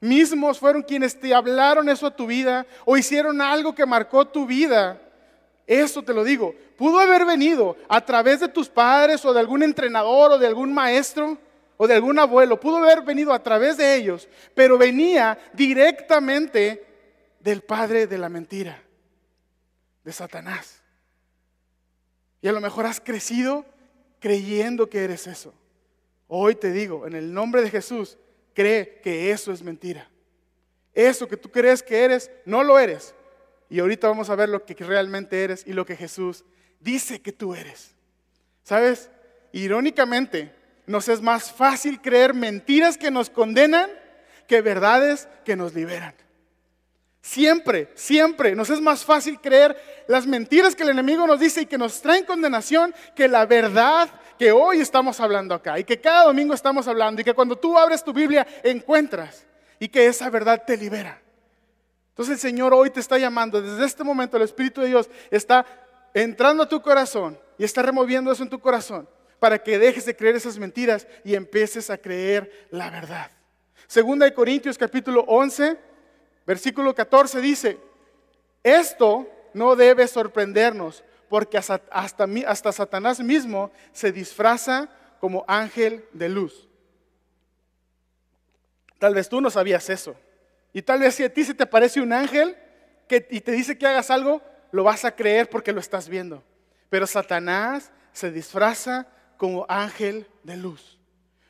mismos 0.00 0.58
fueron 0.58 0.82
quienes 0.82 1.18
te 1.18 1.34
hablaron 1.34 1.88
eso 1.88 2.06
a 2.06 2.14
tu 2.14 2.26
vida 2.26 2.66
o 2.84 2.96
hicieron 2.96 3.40
algo 3.40 3.74
que 3.74 3.86
marcó 3.86 4.26
tu 4.26 4.46
vida. 4.46 5.00
Eso 5.66 6.02
te 6.02 6.14
lo 6.14 6.24
digo. 6.24 6.54
Pudo 6.76 6.98
haber 6.98 7.24
venido 7.24 7.76
a 7.88 8.00
través 8.00 8.40
de 8.40 8.48
tus 8.48 8.68
padres 8.68 9.24
o 9.24 9.32
de 9.32 9.40
algún 9.40 9.62
entrenador 9.62 10.32
o 10.32 10.38
de 10.38 10.46
algún 10.46 10.72
maestro 10.72 11.38
o 11.76 11.86
de 11.86 11.94
algún 11.94 12.18
abuelo. 12.18 12.60
Pudo 12.60 12.76
haber 12.76 13.02
venido 13.02 13.32
a 13.32 13.42
través 13.42 13.76
de 13.76 13.96
ellos, 13.96 14.28
pero 14.54 14.78
venía 14.78 15.38
directamente 15.52 16.84
del 17.40 17.62
padre 17.62 18.06
de 18.06 18.18
la 18.18 18.28
mentira, 18.28 18.82
de 20.04 20.12
Satanás. 20.12 20.82
Y 22.40 22.48
a 22.48 22.52
lo 22.52 22.60
mejor 22.60 22.86
has 22.86 23.00
crecido 23.00 23.64
creyendo 24.20 24.88
que 24.88 25.04
eres 25.04 25.26
eso. 25.26 25.54
Hoy 26.28 26.54
te 26.54 26.72
digo, 26.72 27.06
en 27.06 27.14
el 27.14 27.32
nombre 27.32 27.62
de 27.62 27.70
Jesús, 27.70 28.18
cree 28.56 29.00
que 29.02 29.30
eso 29.30 29.52
es 29.52 29.62
mentira. 29.62 30.10
Eso 30.94 31.28
que 31.28 31.36
tú 31.36 31.50
crees 31.50 31.82
que 31.82 32.02
eres, 32.04 32.30
no 32.46 32.64
lo 32.64 32.78
eres. 32.78 33.14
Y 33.68 33.80
ahorita 33.80 34.08
vamos 34.08 34.30
a 34.30 34.34
ver 34.34 34.48
lo 34.48 34.64
que 34.64 34.74
realmente 34.74 35.44
eres 35.44 35.62
y 35.66 35.74
lo 35.74 35.84
que 35.84 35.94
Jesús 35.94 36.44
dice 36.80 37.20
que 37.20 37.32
tú 37.32 37.54
eres. 37.54 37.94
¿Sabes? 38.62 39.10
Irónicamente, 39.52 40.52
nos 40.86 41.08
es 41.08 41.20
más 41.20 41.52
fácil 41.52 42.00
creer 42.00 42.32
mentiras 42.32 42.96
que 42.96 43.10
nos 43.10 43.28
condenan 43.28 43.90
que 44.48 44.62
verdades 44.62 45.28
que 45.44 45.54
nos 45.54 45.74
liberan. 45.74 46.14
Siempre, 47.26 47.90
siempre 47.96 48.54
nos 48.54 48.70
es 48.70 48.80
más 48.80 49.04
fácil 49.04 49.40
creer 49.40 49.76
las 50.06 50.28
mentiras 50.28 50.76
que 50.76 50.84
el 50.84 50.90
enemigo 50.90 51.26
nos 51.26 51.40
dice 51.40 51.62
y 51.62 51.66
que 51.66 51.76
nos 51.76 52.00
traen 52.00 52.24
condenación 52.24 52.94
que 53.16 53.26
la 53.26 53.44
verdad 53.46 54.08
que 54.38 54.52
hoy 54.52 54.78
estamos 54.78 55.18
hablando 55.18 55.52
acá 55.52 55.76
y 55.76 55.82
que 55.82 56.00
cada 56.00 56.22
domingo 56.22 56.54
estamos 56.54 56.86
hablando 56.86 57.20
y 57.20 57.24
que 57.24 57.34
cuando 57.34 57.56
tú 57.56 57.76
abres 57.76 58.04
tu 58.04 58.12
Biblia 58.12 58.46
encuentras 58.62 59.44
y 59.80 59.88
que 59.88 60.06
esa 60.06 60.30
verdad 60.30 60.62
te 60.64 60.76
libera. 60.76 61.20
Entonces 62.10 62.34
el 62.34 62.40
Señor 62.40 62.72
hoy 62.72 62.90
te 62.90 63.00
está 63.00 63.18
llamando, 63.18 63.60
desde 63.60 63.84
este 63.84 64.04
momento 64.04 64.36
el 64.36 64.44
Espíritu 64.44 64.80
de 64.80 64.86
Dios 64.86 65.10
está 65.28 65.66
entrando 66.14 66.62
a 66.62 66.68
tu 66.68 66.80
corazón 66.80 67.36
y 67.58 67.64
está 67.64 67.82
removiendo 67.82 68.30
eso 68.30 68.44
en 68.44 68.50
tu 68.50 68.60
corazón 68.60 69.08
para 69.40 69.58
que 69.58 69.80
dejes 69.80 70.06
de 70.06 70.14
creer 70.14 70.36
esas 70.36 70.58
mentiras 70.58 71.08
y 71.24 71.34
empieces 71.34 71.90
a 71.90 71.98
creer 71.98 72.68
la 72.70 72.88
verdad. 72.88 73.32
Segunda 73.88 74.26
de 74.26 74.32
Corintios 74.32 74.78
capítulo 74.78 75.24
11, 75.26 75.95
versículo 76.46 76.94
14 76.94 77.40
dice, 77.40 77.78
esto 78.62 79.28
no 79.52 79.76
debe 79.76 80.06
sorprendernos 80.06 81.04
porque 81.28 81.58
hasta, 81.58 81.82
hasta, 81.90 82.72
Satanás 82.72 83.20
mismo 83.20 83.70
se 83.92 84.12
disfraza 84.12 84.88
como 85.20 85.44
ángel 85.48 86.04
de 86.12 86.28
luz. 86.28 86.68
Tal 88.98 89.14
vez 89.14 89.28
tú 89.28 89.40
no 89.40 89.50
sabías 89.50 89.90
eso. 89.90 90.16
Y 90.72 90.82
tal 90.82 91.00
vez 91.00 91.14
si 91.14 91.24
a 91.24 91.32
ti 91.32 91.44
se 91.44 91.54
te 91.54 91.64
aparece 91.64 92.00
un 92.00 92.12
ángel 92.12 92.56
y 93.30 93.40
te 93.40 93.52
dice 93.52 93.76
que 93.76 93.86
hagas 93.86 94.10
algo, 94.10 94.42
lo 94.72 94.84
vas 94.84 95.04
a 95.04 95.14
creer 95.14 95.48
porque 95.48 95.72
lo 95.72 95.80
estás 95.80 96.08
viendo. 96.08 96.42
Pero 96.88 97.06
Satanás 97.06 97.90
se 98.12 98.30
disfraza 98.30 99.06
como 99.36 99.66
ángel 99.68 100.26
de 100.42 100.56
luz. 100.56 100.95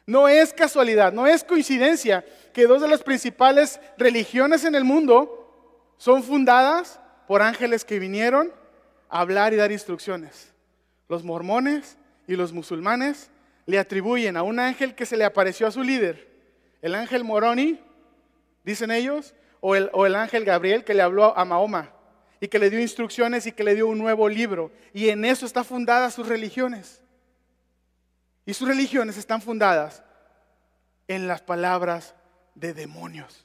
No 0.06 0.28
es 0.28 0.52
casualidad, 0.52 1.12
no 1.12 1.26
es 1.26 1.42
coincidencia 1.42 2.24
que 2.52 2.66
dos 2.66 2.80
de 2.80 2.88
las 2.88 3.02
principales 3.02 3.80
religiones 3.98 4.64
en 4.64 4.76
el 4.76 4.84
mundo 4.84 5.92
son 5.96 6.22
fundadas 6.22 7.00
por 7.26 7.42
ángeles 7.42 7.84
que 7.84 7.98
vinieron 7.98 8.52
hablar 9.08 9.52
y 9.52 9.56
dar 9.56 9.72
instrucciones. 9.72 10.52
Los 11.08 11.24
mormones 11.24 11.98
y 12.28 12.36
los 12.36 12.52
musulmanes 12.52 13.30
le 13.66 13.78
atribuyen 13.78 14.36
a 14.36 14.44
un 14.44 14.60
ángel 14.60 14.94
que 14.94 15.06
se 15.06 15.16
le 15.16 15.24
apareció 15.24 15.66
a 15.66 15.72
su 15.72 15.82
líder, 15.82 16.28
el 16.82 16.94
ángel 16.94 17.24
Moroni, 17.24 17.80
dicen 18.64 18.92
ellos, 18.92 19.34
o 19.60 19.74
el, 19.74 19.90
o 19.92 20.06
el 20.06 20.14
ángel 20.14 20.44
Gabriel 20.44 20.84
que 20.84 20.94
le 20.94 21.02
habló 21.02 21.36
a 21.36 21.44
Mahoma 21.44 21.90
y 22.40 22.48
que 22.48 22.58
le 22.58 22.70
dio 22.70 22.78
instrucciones 22.78 23.46
y 23.46 23.52
que 23.52 23.64
le 23.64 23.74
dio 23.74 23.88
un 23.88 23.98
nuevo 23.98 24.28
libro. 24.28 24.70
Y 24.92 25.08
en 25.08 25.24
eso 25.24 25.46
está 25.46 25.64
fundada 25.64 26.10
sus 26.10 26.28
religiones. 26.28 27.02
Y 28.46 28.54
sus 28.54 28.68
religiones 28.68 29.18
están 29.18 29.42
fundadas 29.42 30.02
en 31.08 31.26
las 31.28 31.42
palabras 31.42 32.14
de 32.54 32.72
demonios. 32.72 33.44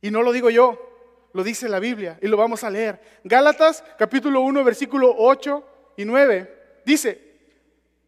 Y 0.00 0.10
no 0.10 0.22
lo 0.22 0.32
digo 0.32 0.48
yo, 0.48 0.78
lo 1.32 1.42
dice 1.42 1.68
la 1.68 1.80
Biblia 1.80 2.18
y 2.22 2.28
lo 2.28 2.36
vamos 2.36 2.64
a 2.64 2.70
leer. 2.70 3.00
Gálatas 3.24 3.84
capítulo 3.98 4.40
1 4.40 4.64
versículo 4.64 5.14
8 5.18 5.66
y 5.96 6.04
9 6.04 6.82
dice, 6.84 7.32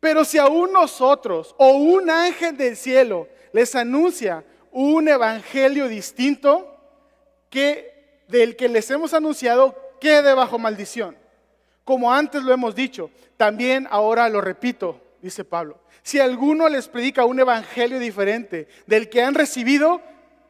pero 0.00 0.24
si 0.24 0.38
aún 0.38 0.72
nosotros 0.72 1.55
o 1.59 1.72
un 1.72 2.11
ángel 2.11 2.57
del 2.57 2.77
cielo 2.77 3.29
les 3.53 3.74
anuncia 3.74 4.44
un 4.70 5.09
evangelio 5.09 5.88
distinto 5.88 6.77
que 7.48 8.22
del 8.29 8.57
que 8.57 8.68
les 8.68 8.90
hemos 8.90 9.14
anunciado 9.14 9.77
quede 10.00 10.35
bajo 10.35 10.59
maldición. 10.59 11.16
Como 11.85 12.12
antes 12.12 12.42
lo 12.42 12.53
hemos 12.53 12.74
dicho, 12.74 13.11
también 13.37 13.87
ahora 13.90 14.29
lo 14.29 14.40
repito, 14.40 15.00
dice 15.25 15.43
Pablo. 15.43 15.81
Si 16.03 16.21
alguno 16.21 16.69
les 16.69 16.87
predica 16.87 17.25
un 17.25 17.41
evangelio 17.41 17.99
diferente 17.99 18.69
del 18.87 19.09
que 19.09 19.23
han 19.23 19.35
recibido, 19.35 20.03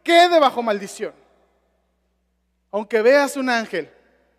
quede 0.03 0.41
bajo 0.41 0.65
maldición. 0.65 1.15
Aunque 2.73 3.01
veas 3.01 3.37
un 3.37 3.49
ángel 3.49 3.89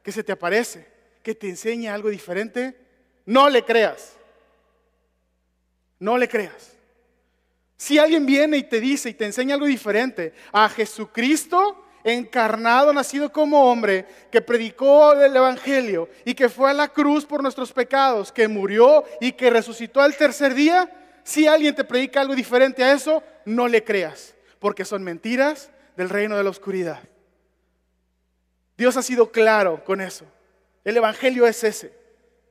que 0.04 0.12
se 0.12 0.26
te 0.26 0.34
aparece, 0.34 0.86
que 1.24 1.36
te 1.36 1.48
enseña 1.48 1.94
algo 1.94 2.10
diferente, 2.10 2.78
no 3.26 3.50
le 3.50 3.64
creas. 3.64 4.18
No 6.00 6.18
le 6.18 6.28
creas. 6.28 6.74
Si 7.78 7.98
alguien 7.98 8.26
viene 8.26 8.58
y 8.58 8.64
te 8.64 8.82
dice 8.82 9.10
y 9.10 9.14
te 9.14 9.26
enseña 9.26 9.54
algo 9.54 9.68
diferente 9.68 10.34
a 10.52 10.68
Jesucristo 10.68 11.85
encarnado, 12.06 12.94
nacido 12.94 13.32
como 13.32 13.70
hombre, 13.70 14.06
que 14.32 14.40
predicó 14.40 15.14
el 15.14 15.36
Evangelio 15.36 16.08
y 16.24 16.36
que 16.36 16.50
fue 16.50 16.70
a 16.70 16.74
la 16.74 16.88
cruz 16.88 17.26
por 17.26 17.42
nuestros 17.42 17.74
pecados, 17.74 18.32
que 18.32 18.48
murió 18.48 19.04
y 19.20 19.32
que 19.32 19.50
resucitó 19.50 20.00
al 20.00 20.16
tercer 20.16 20.54
día, 20.54 21.02
Si 21.28 21.48
alguien 21.48 21.74
te 21.74 21.84
predica 21.84 22.22
algo 22.22 22.36
diferente 22.36 22.84
a 22.84 22.92
eso, 22.92 23.24
no 23.46 23.68
le 23.68 23.84
creas, 23.84 24.36
porque 24.60 24.86
son 24.86 25.04
mentiras 25.04 25.72
del 25.98 26.10
reino 26.10 26.38
de 26.38 26.44
la 26.44 26.52
oscuridad. 26.52 27.00
Dios 28.78 28.96
ha 28.96 29.02
sido 29.02 29.32
claro 29.32 29.84
con 29.84 30.02
eso. 30.02 30.26
El 30.84 30.98
Evangelio 30.98 31.48
es 31.48 31.64
ese. 31.64 31.98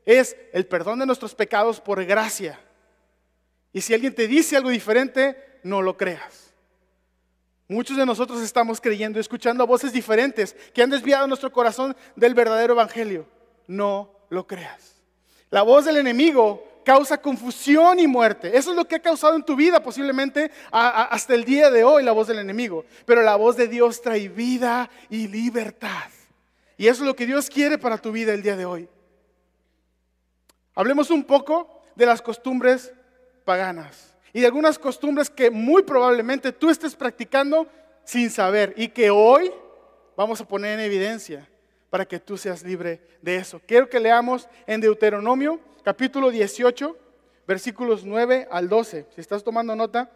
Es 0.05 0.37
el 0.53 0.67
perdón 0.67 0.99
de 0.99 1.07
nuestros 1.07 1.37
pecados 1.37 1.81
por 1.81 2.05
gracia. 2.05 2.59
Y 3.73 3.81
si 3.81 3.95
alguien 3.95 4.13
te 4.13 4.27
dice 4.27 4.57
algo 4.57 4.71
diferente, 4.71 5.61
no 5.63 5.81
lo 5.81 5.97
creas. 5.97 6.44
Muchos 7.69 7.97
de 7.97 8.05
nosotros 8.05 8.43
estamos 8.43 8.81
creyendo 8.81 9.19
escuchando 9.19 9.67
voces 9.67 9.93
diferentes 9.93 10.55
que 10.75 10.83
han 10.83 10.91
desviado 10.91 11.27
nuestro 11.27 11.51
corazón 11.51 11.97
del 12.15 12.35
verdadero 12.35 12.75
Evangelio. 12.75 13.27
No 13.67 14.11
lo 14.29 14.47
creas. 14.47 15.01
La 15.49 15.63
voz 15.63 15.87
del 15.87 15.97
enemigo 15.97 16.83
causa 16.85 17.17
confusión 17.17 17.99
y 17.99 18.07
muerte. 18.07 18.55
Eso 18.55 18.71
es 18.71 18.77
lo 18.77 18.85
que 18.85 18.97
ha 18.97 19.03
causado 19.03 19.35
en 19.35 19.45
tu 19.45 19.57
vida 19.57 19.83
posiblemente 19.83 20.51
hasta 20.71 21.35
el 21.35 21.45
día 21.45 21.71
de 21.71 21.85
hoy 21.85 22.03
la 22.03 22.13
voz 22.13 22.29
del 22.29 22.39
enemigo. 22.39 22.85
Pero 23.07 23.23
la 23.23 23.37
voz 23.37 23.57
de 23.57 23.67
Dios 23.67 24.03
trae 24.03 24.29
vida 24.29 24.91
y 25.09 25.29
libertad. 25.29 26.11
Y 26.77 26.89
eso 26.89 27.03
es 27.03 27.07
lo 27.07 27.17
que 27.17 27.25
Dios 27.25 27.49
quiere 27.49 27.79
para 27.79 27.97
tu 27.97 28.13
vida 28.13 28.35
el 28.35 28.43
día 28.43 28.57
de 28.57 28.67
hoy. 28.67 28.89
Hablemos 30.75 31.11
un 31.11 31.25
poco 31.25 31.83
de 31.95 32.05
las 32.05 32.21
costumbres 32.21 32.93
paganas 33.45 34.14
y 34.35 34.41
de 34.41 34.47
algunas 34.47 34.81
costumbres 34.81 35.31
que 35.31 35.49
muy 35.49 35.85
probablemente 35.85 36.53
tú 36.53 36.69
estés 36.69 36.97
practicando 36.97 37.69
sin 38.05 38.29
saber 38.31 38.75
y 38.77 38.89
que 38.89 39.09
hoy 39.09 39.51
vamos 40.17 40.41
a 40.41 40.47
poner 40.47 40.79
en 40.79 40.85
evidencia 40.85 41.49
para 41.89 42.05
que 42.05 42.19
tú 42.19 42.37
seas 42.37 42.65
libre 42.65 43.01
de 43.23 43.37
eso. 43.37 43.63
Quiero 43.65 43.89
que 43.89 44.01
leamos 44.01 44.49
en 44.67 44.81
Deuteronomio 44.81 45.61
capítulo 45.85 46.31
18, 46.31 46.99
versículos 47.47 48.05
9 48.05 48.49
al 48.51 48.69
12. 48.69 49.07
Si 49.15 49.21
estás 49.21 49.45
tomando 49.45 49.77
nota, 49.77 50.11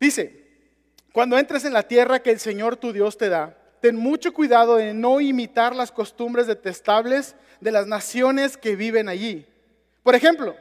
dice, 0.00 0.48
cuando 1.12 1.38
entres 1.38 1.64
en 1.64 1.74
la 1.74 1.84
tierra 1.84 2.18
que 2.18 2.32
el 2.32 2.40
Señor 2.40 2.76
tu 2.76 2.92
Dios 2.92 3.16
te 3.16 3.28
da, 3.28 3.56
ten 3.80 3.94
mucho 3.94 4.34
cuidado 4.34 4.74
de 4.74 4.92
no 4.92 5.20
imitar 5.20 5.76
las 5.76 5.92
costumbres 5.92 6.48
detestables 6.48 7.36
de 7.60 7.70
las 7.70 7.86
naciones 7.86 8.56
que 8.56 8.74
viven 8.74 9.08
allí. 9.08 9.46
Por 10.02 10.16
ejemplo, 10.16 10.56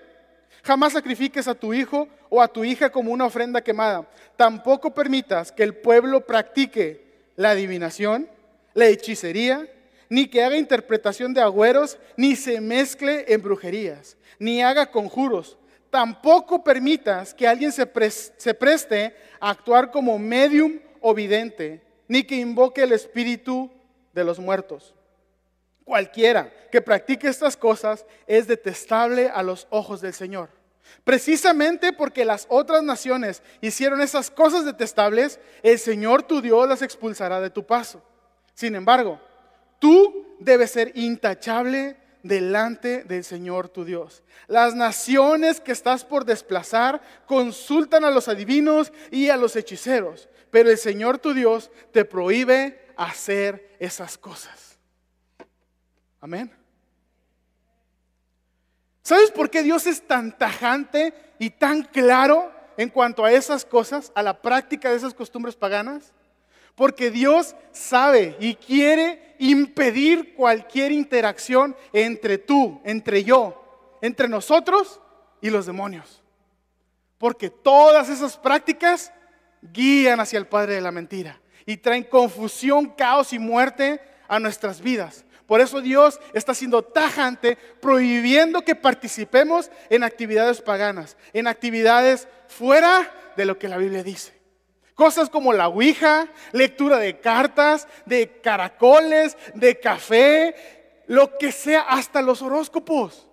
jamás 0.68 0.92
sacrifiques 0.92 1.48
a 1.48 1.56
tu 1.56 1.74
hijo 1.74 2.10
o 2.30 2.42
a 2.42 2.48
tu 2.50 2.66
hija 2.66 2.90
como 2.90 3.14
una 3.14 3.26
ofrenda 3.26 3.62
quemada. 3.62 4.06
Tampoco 4.36 4.94
permitas 4.94 5.50
que 5.50 5.64
el 5.64 5.74
pueblo 5.74 6.26
practique 6.26 7.06
la 7.38 7.52
adivinación, 7.52 8.30
la 8.74 8.88
hechicería, 8.88 9.66
ni 10.10 10.28
que 10.28 10.44
haga 10.44 10.58
interpretación 10.58 11.34
de 11.34 11.42
agüeros, 11.42 11.98
ni 12.18 12.36
se 12.36 12.60
mezcle 12.60 13.26
en 13.30 13.42
brujerías, 13.42 14.18
ni 14.40 14.62
haga 14.62 14.92
conjuros. 14.92 15.58
Tampoco 15.90 16.64
permitas 16.66 17.34
que 17.34 17.48
alguien 17.48 17.72
se, 17.72 17.86
preste 17.88 19.16
a 19.40 19.50
actuar 19.50 19.90
como 19.90 20.20
medium 20.20 20.80
o 21.00 21.14
vidente, 21.14 21.82
ni 22.10 22.24
que 22.24 22.36
invoque 22.36 22.84
el 22.84 22.92
espíritu 22.92 23.72
de 24.14 24.24
los 24.26 24.38
muertos. 24.38 24.94
Cualquiera 25.86 26.52
que 26.70 26.82
practique 26.82 27.30
estas 27.30 27.56
cosas 27.56 28.06
es 28.28 28.48
detestable 28.48 29.30
a 29.30 29.42
los 29.44 29.68
ojos 29.70 30.02
del 30.02 30.14
Señor. 30.14 30.57
Precisamente 31.04 31.94
porque 31.94 32.26
las 32.26 32.46
otras 32.50 32.84
naciones 32.84 33.42
hicieron 33.62 34.02
esas 34.02 34.30
cosas 34.30 34.66
detestables, 34.66 35.40
el 35.64 35.80
Señor 35.80 36.24
tu 36.24 36.42
Dios 36.42 36.68
las 36.68 36.82
expulsará 36.82 37.40
de 37.40 37.50
tu 37.50 37.66
paso. 37.66 38.04
Sin 38.54 38.76
embargo, 38.76 39.20
Tú 39.80 40.36
debes 40.40 40.72
ser 40.72 40.92
intachable 40.96 41.98
delante 42.24 43.04
del 43.04 43.24
Señor 43.24 43.70
tu 43.70 43.86
Dios. 43.86 44.24
Las 44.48 44.76
naciones 44.76 45.62
que 45.62 45.72
estás 45.72 46.04
por 46.04 46.26
desplazar 46.26 47.02
consultan 47.26 48.04
a 48.04 48.12
los 48.12 48.28
adivinos 48.28 48.92
y 49.12 49.30
a 49.30 49.38
los 49.38 49.56
hechiceros, 49.56 50.30
pero 50.52 50.70
el 50.70 50.78
Señor 50.78 51.20
tu 51.20 51.34
Dios 51.34 51.72
te 51.92 52.06
prohíbe 52.06 52.94
hacer 52.98 53.76
esas 53.80 54.18
cosas. 54.18 54.80
Amén. 56.20 56.57
¿Sabes 59.08 59.32
por 59.32 59.50
qué 59.50 59.64
Dios 59.64 59.88
es 59.88 60.06
tan 60.06 60.38
tajante 60.38 61.14
y 61.40 61.50
tan 61.50 61.84
claro 61.84 62.52
en 62.76 62.90
cuanto 62.90 63.24
a 63.24 63.32
esas 63.32 63.64
cosas, 63.64 64.12
a 64.16 64.22
la 64.22 64.42
práctica 64.42 64.90
de 64.90 64.98
esas 64.98 65.14
costumbres 65.14 65.56
paganas? 65.56 66.12
Porque 66.76 67.10
Dios 67.10 67.56
sabe 67.72 68.36
y 68.42 68.56
quiere 68.56 69.34
impedir 69.40 70.36
cualquier 70.36 70.92
interacción 70.92 71.74
entre 71.94 72.38
tú, 72.38 72.82
entre 72.84 73.24
yo, 73.24 73.98
entre 74.02 74.28
nosotros 74.28 75.00
y 75.40 75.52
los 75.52 75.66
demonios. 75.66 76.22
Porque 77.18 77.50
todas 77.50 78.10
esas 78.10 78.36
prácticas 78.36 79.14
guían 79.62 80.20
hacia 80.20 80.38
el 80.38 80.48
Padre 80.48 80.74
de 80.74 80.82
la 80.82 80.92
mentira 80.92 81.40
y 81.66 81.78
traen 81.78 82.04
confusión, 82.04 82.88
caos 82.88 83.32
y 83.32 83.40
muerte 83.40 84.02
a 84.28 84.38
nuestras 84.38 84.82
vidas. 84.82 85.24
Por 85.48 85.62
eso 85.62 85.80
Dios 85.80 86.20
está 86.34 86.54
siendo 86.54 86.84
tajante, 86.84 87.58
prohibiendo 87.82 88.64
que 88.64 88.76
participemos 88.76 89.72
en 89.90 90.04
actividades 90.04 90.62
paganas, 90.62 91.16
en 91.32 91.48
actividades 91.48 92.28
fuera 92.48 93.10
de 93.38 93.46
lo 93.46 93.58
que 93.58 93.70
la 93.70 93.78
Biblia 93.78 94.04
dice. 94.04 94.34
Cosas 94.94 95.30
como 95.30 95.54
la 95.54 95.70
Ouija, 95.70 96.28
lectura 96.52 96.98
de 96.98 97.22
cartas, 97.22 97.88
de 98.06 98.42
caracoles, 98.42 99.38
de 99.54 99.80
café, 99.80 101.04
lo 101.08 101.38
que 101.38 101.54
sea, 101.54 101.82
hasta 101.82 102.22
los 102.22 102.42
horóscopos. 102.42 103.30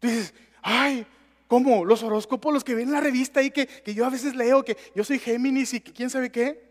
dices, 0.00 0.32
ay, 0.62 1.04
¿cómo? 1.48 1.84
Los 1.84 2.04
horóscopos, 2.04 2.54
los 2.54 2.62
que 2.62 2.76
ven 2.76 2.88
en 2.88 2.94
la 2.94 3.00
revista 3.00 3.40
ahí 3.40 3.50
que, 3.50 3.66
que 3.66 3.92
yo 3.92 4.06
a 4.06 4.10
veces 4.10 4.36
leo, 4.36 4.64
que 4.64 4.76
yo 4.94 5.02
soy 5.02 5.18
Géminis 5.18 5.74
y 5.74 5.80
que 5.80 5.92
quién 5.92 6.10
sabe 6.10 6.30
qué. 6.30 6.68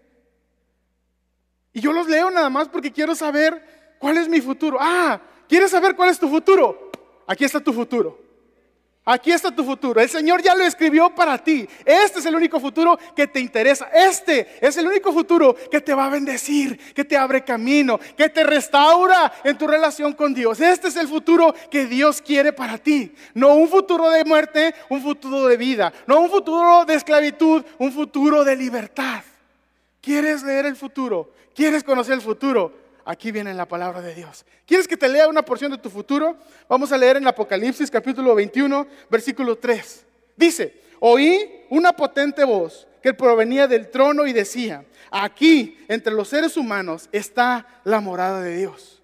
Y 1.74 1.82
yo 1.82 1.92
los 1.92 2.08
leo 2.08 2.32
nada 2.32 2.50
más 2.50 2.70
porque 2.70 2.94
quiero 2.94 3.14
saber 3.14 3.77
cuál 4.00 4.18
es 4.18 4.28
mi 4.28 4.42
futuro. 4.42 4.78
Ah, 4.80 5.20
¿quieres 5.48 5.72
saber 5.72 5.96
cuál 5.96 6.10
es 6.10 6.20
tu 6.20 6.28
futuro? 6.30 6.92
Aquí 7.28 7.44
está 7.44 7.60
tu 7.60 7.74
futuro. 7.74 8.28
Aquí 9.10 9.32
está 9.32 9.56
tu 9.56 9.64
futuro. 9.64 10.02
El 10.02 10.10
Señor 10.10 10.42
ya 10.42 10.54
lo 10.54 10.66
escribió 10.66 11.16
para 11.16 11.38
ti. 11.38 11.66
Este 11.86 12.20
es 12.20 12.26
el 12.26 12.36
único 12.36 12.60
futuro 12.60 13.00
que 13.16 13.26
te 13.26 13.40
interesa. 13.40 13.88
Este 13.94 14.58
es 14.60 14.76
el 14.76 14.86
único 14.86 15.14
futuro 15.14 15.56
que 15.72 15.80
te 15.80 15.94
va 15.94 16.08
a 16.08 16.10
bendecir, 16.10 16.78
que 16.94 17.06
te 17.06 17.16
abre 17.16 17.46
camino, 17.46 18.02
que 18.18 18.28
te 18.28 18.44
restaura 18.44 19.32
en 19.46 19.58
tu 19.58 19.66
relación 19.66 20.12
con 20.12 20.34
Dios. 20.34 20.60
Este 20.60 20.90
es 20.90 20.98
el 20.98 21.08
futuro 21.08 21.56
que 21.72 21.86
Dios 21.86 22.22
quiere 22.22 22.52
para 22.52 22.78
ti. 22.78 23.16
No 23.34 23.54
un 23.56 23.70
futuro 23.70 24.10
de 24.10 24.26
muerte, 24.26 24.76
un 24.90 25.02
futuro 25.02 25.48
de 25.48 25.56
vida. 25.56 25.94
No 26.06 26.20
un 26.20 26.30
futuro 26.30 26.84
de 26.84 26.96
esclavitud, 26.96 27.64
un 27.78 27.94
futuro 27.94 28.44
de 28.44 28.58
libertad. 28.58 29.24
¿Quieres 30.02 30.44
leer 30.44 30.66
el 30.66 30.76
futuro? 30.76 31.32
¿Quieres 31.56 31.82
conocer 31.82 32.16
el 32.16 32.22
futuro? 32.22 32.87
Aquí 33.08 33.32
viene 33.32 33.54
la 33.54 33.66
palabra 33.66 34.02
de 34.02 34.14
Dios. 34.14 34.46
¿Quieres 34.66 34.86
que 34.86 34.98
te 34.98 35.08
lea 35.08 35.30
una 35.30 35.42
porción 35.42 35.72
de 35.72 35.78
tu 35.78 35.90
futuro? 35.90 36.36
Vamos 36.68 36.92
a 36.92 36.98
leer 36.98 37.16
en 37.16 37.26
Apocalipsis 37.26 37.90
capítulo 37.90 38.36
21, 38.36 38.86
versículo 39.10 39.58
3. 39.58 40.06
Dice, 40.36 40.82
oí 41.00 41.64
una 41.70 41.94
potente 41.94 42.44
voz 42.44 42.86
que 43.02 43.14
provenía 43.14 43.66
del 43.66 43.90
trono 43.90 44.28
y 44.28 44.34
decía, 44.34 44.84
aquí 45.10 45.78
entre 45.88 46.12
los 46.12 46.28
seres 46.28 46.58
humanos 46.58 47.08
está 47.14 47.82
la 47.86 48.02
morada 48.02 48.42
de 48.42 48.58
Dios. 48.58 49.02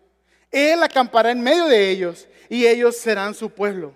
Él 0.52 0.84
acampará 0.84 1.32
en 1.32 1.40
medio 1.40 1.68
de 1.68 1.90
ellos 1.90 2.28
y 2.50 2.68
ellos 2.68 2.98
serán 2.98 3.34
su 3.34 3.52
pueblo. 3.52 3.94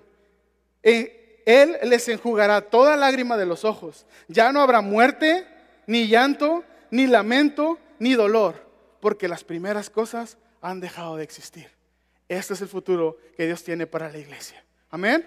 E, 0.83 1.43
él 1.45 1.79
les 1.83 2.07
enjugará 2.07 2.61
toda 2.61 2.95
lágrima 2.95 3.35
de 3.35 3.45
los 3.45 3.65
ojos. 3.65 4.05
Ya 4.29 4.53
no 4.53 4.61
habrá 4.61 4.79
muerte, 4.79 5.45
ni 5.85 6.07
llanto, 6.07 6.63
ni 6.91 7.07
lamento, 7.07 7.77
ni 7.99 8.13
dolor 8.13 8.66
porque 8.99 9.27
las 9.27 9.43
primeras 9.43 9.89
cosas 9.89 10.37
han 10.61 10.79
dejado 10.79 11.17
de 11.17 11.23
existir. 11.23 11.69
Este 12.27 12.53
es 12.53 12.61
el 12.61 12.67
futuro 12.67 13.17
que 13.35 13.45
Dios 13.45 13.63
tiene 13.63 13.87
para 13.87 14.09
la 14.09 14.17
iglesia. 14.17 14.63
Amén. 14.89 15.25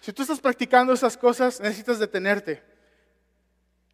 Si 0.00 0.12
tú 0.12 0.22
estás 0.22 0.40
practicando 0.40 0.92
esas 0.92 1.16
cosas, 1.16 1.60
necesitas 1.60 1.98
detenerte 1.98 2.62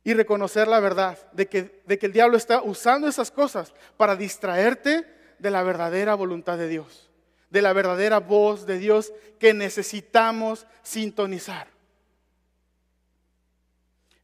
y 0.05 0.15
reconocer 0.15 0.69
la 0.69 0.79
verdad 0.79 1.19
de 1.33 1.49
que, 1.49 1.83
el 1.87 2.13
diablo 2.13 2.37
está 2.37 2.63
usando 2.63 3.09
esas 3.09 3.31
cosas 3.31 3.75
para 3.97 4.15
distraerte 4.15 5.05
de 5.39 5.51
la 5.51 5.63
verdadera 5.63 6.15
voluntad 6.15 6.59
de 6.59 6.69
Dios 6.69 7.06
de 7.51 7.63
la 7.63 7.73
verdadera 7.73 8.21
voz 8.21 8.67
de 8.67 8.79
Dios 8.79 9.13
que 9.39 9.55
necesitamos 9.55 10.67
sintonizar. 10.83 11.69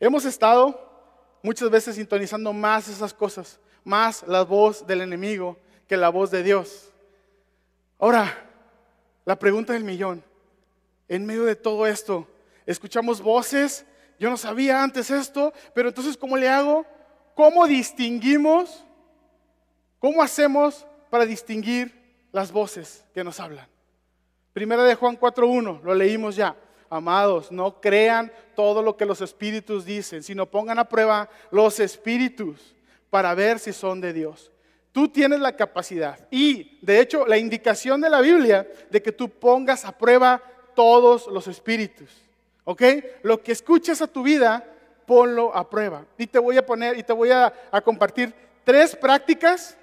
Hemos 0.00 0.24
estado 0.24 0.90
muchas 1.42 1.70
veces 1.70 1.94
sintonizando 1.94 2.52
más 2.52 2.88
esas 2.88 3.14
cosas, 3.14 3.60
más 3.84 4.24
la 4.26 4.42
voz 4.42 4.86
del 4.86 5.00
enemigo 5.00 5.56
que 5.86 5.96
la 5.96 6.08
voz 6.08 6.30
de 6.30 6.42
Dios. 6.42 6.90
Ahora, 7.98 8.48
la 9.24 9.38
pregunta 9.38 9.72
del 9.72 9.84
millón, 9.84 10.24
en 11.08 11.24
medio 11.24 11.44
de 11.44 11.54
todo 11.54 11.86
esto, 11.86 12.26
escuchamos 12.66 13.20
voces, 13.20 13.84
yo 14.18 14.30
no 14.30 14.36
sabía 14.36 14.82
antes 14.82 15.10
esto, 15.10 15.52
pero 15.74 15.88
entonces 15.88 16.16
¿cómo 16.16 16.36
le 16.36 16.48
hago? 16.48 16.84
¿Cómo 17.34 17.66
distinguimos? 17.66 18.84
¿Cómo 19.98 20.22
hacemos 20.22 20.86
para 21.10 21.26
distinguir 21.26 22.01
las 22.32 22.50
voces 22.50 23.04
que 23.14 23.22
nos 23.22 23.38
hablan. 23.38 23.66
Primera 24.52 24.82
de 24.84 24.94
Juan 24.94 25.18
4.1, 25.18 25.82
lo 25.82 25.94
leímos 25.94 26.36
ya. 26.36 26.56
Amados, 26.90 27.50
no 27.50 27.80
crean 27.80 28.30
todo 28.54 28.82
lo 28.82 28.96
que 28.96 29.06
los 29.06 29.22
espíritus 29.22 29.84
dicen, 29.86 30.22
sino 30.22 30.44
pongan 30.44 30.78
a 30.78 30.88
prueba 30.88 31.30
los 31.50 31.80
espíritus 31.80 32.74
para 33.08 33.34
ver 33.34 33.58
si 33.58 33.72
son 33.72 34.00
de 34.00 34.12
Dios. 34.12 34.50
Tú 34.92 35.08
tienes 35.08 35.40
la 35.40 35.56
capacidad 35.56 36.18
y, 36.30 36.78
de 36.82 37.00
hecho, 37.00 37.26
la 37.26 37.38
indicación 37.38 38.00
de 38.02 38.10
la 38.10 38.20
Biblia 38.20 38.68
de 38.90 39.00
que 39.00 39.10
tú 39.10 39.30
pongas 39.30 39.86
a 39.86 39.96
prueba 39.96 40.42
todos 40.74 41.26
los 41.28 41.46
espíritus. 41.46 42.10
¿Ok? 42.64 42.82
Lo 43.22 43.42
que 43.42 43.52
escuchas 43.52 44.02
a 44.02 44.06
tu 44.06 44.22
vida, 44.22 44.62
ponlo 45.06 45.54
a 45.56 45.68
prueba. 45.68 46.04
Y 46.18 46.26
te 46.26 46.38
voy 46.38 46.58
a 46.58 46.66
poner 46.66 46.98
y 46.98 47.02
te 47.02 47.14
voy 47.14 47.30
a, 47.30 47.52
a 47.70 47.80
compartir 47.80 48.34
tres 48.64 48.94
prácticas 48.94 49.78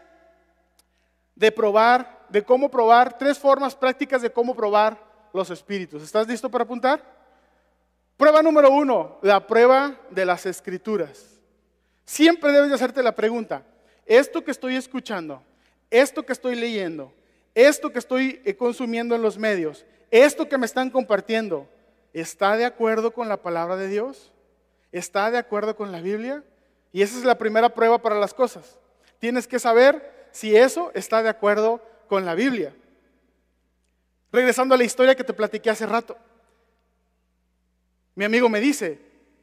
de 1.36 1.52
probar, 1.52 2.19
de 2.30 2.44
cómo 2.44 2.70
probar, 2.70 3.18
tres 3.18 3.38
formas 3.38 3.76
prácticas 3.76 4.22
de 4.22 4.32
cómo 4.32 4.56
probar 4.56 4.98
los 5.34 5.50
espíritus. 5.50 6.04
¿Estás 6.04 6.28
listo 6.28 6.50
para 6.50 6.64
apuntar? 6.64 7.04
Prueba 8.18 8.42
número 8.42 8.70
uno, 8.70 9.18
la 9.22 9.46
prueba 9.46 9.96
de 10.10 10.26
las 10.26 10.46
escrituras. 10.46 11.40
Siempre 12.06 12.52
debes 12.52 12.70
de 12.70 12.76
hacerte 12.76 13.04
la 13.04 13.16
pregunta, 13.16 13.64
esto 14.06 14.44
que 14.44 14.52
estoy 14.52 14.76
escuchando, 14.76 15.44
esto 15.90 16.24
que 16.24 16.34
estoy 16.34 16.56
leyendo, 16.56 17.14
esto 17.54 17.92
que 17.92 18.00
estoy 18.00 18.42
eh, 18.44 18.56
consumiendo 18.56 19.16
en 19.16 19.22
los 19.22 19.38
medios, 19.38 19.86
esto 20.12 20.50
que 20.50 20.58
me 20.58 20.66
están 20.66 20.90
compartiendo, 20.90 21.68
¿está 22.14 22.58
de 22.58 22.66
acuerdo 22.66 23.12
con 23.12 23.30
la 23.30 23.38
palabra 23.38 23.76
de 23.76 23.88
Dios? 23.88 24.32
¿Está 24.92 25.30
de 25.30 25.38
acuerdo 25.38 25.76
con 25.76 25.92
la 25.92 26.02
Biblia? 26.02 26.44
Y 26.92 27.04
esa 27.04 27.18
es 27.18 27.24
la 27.24 27.38
primera 27.38 27.70
prueba 27.70 28.02
para 28.02 28.20
las 28.20 28.34
cosas. 28.34 28.80
Tienes 29.20 29.48
que 29.48 29.60
saber 29.60 30.28
si 30.32 30.56
eso 30.56 30.92
está 30.96 31.22
de 31.22 31.30
acuerdo 31.30 31.82
con 32.10 32.26
la 32.26 32.36
Biblia. 32.36 32.74
Regresando 34.32 34.76
a 34.76 34.78
la 34.78 34.84
historia 34.84 35.16
que 35.16 35.24
te 35.24 35.34
platiqué 35.34 35.70
hace 35.70 35.86
rato. 35.86 36.18
Mi 38.16 38.26
amigo 38.26 38.50
me 38.50 38.60
dice, 38.60 39.00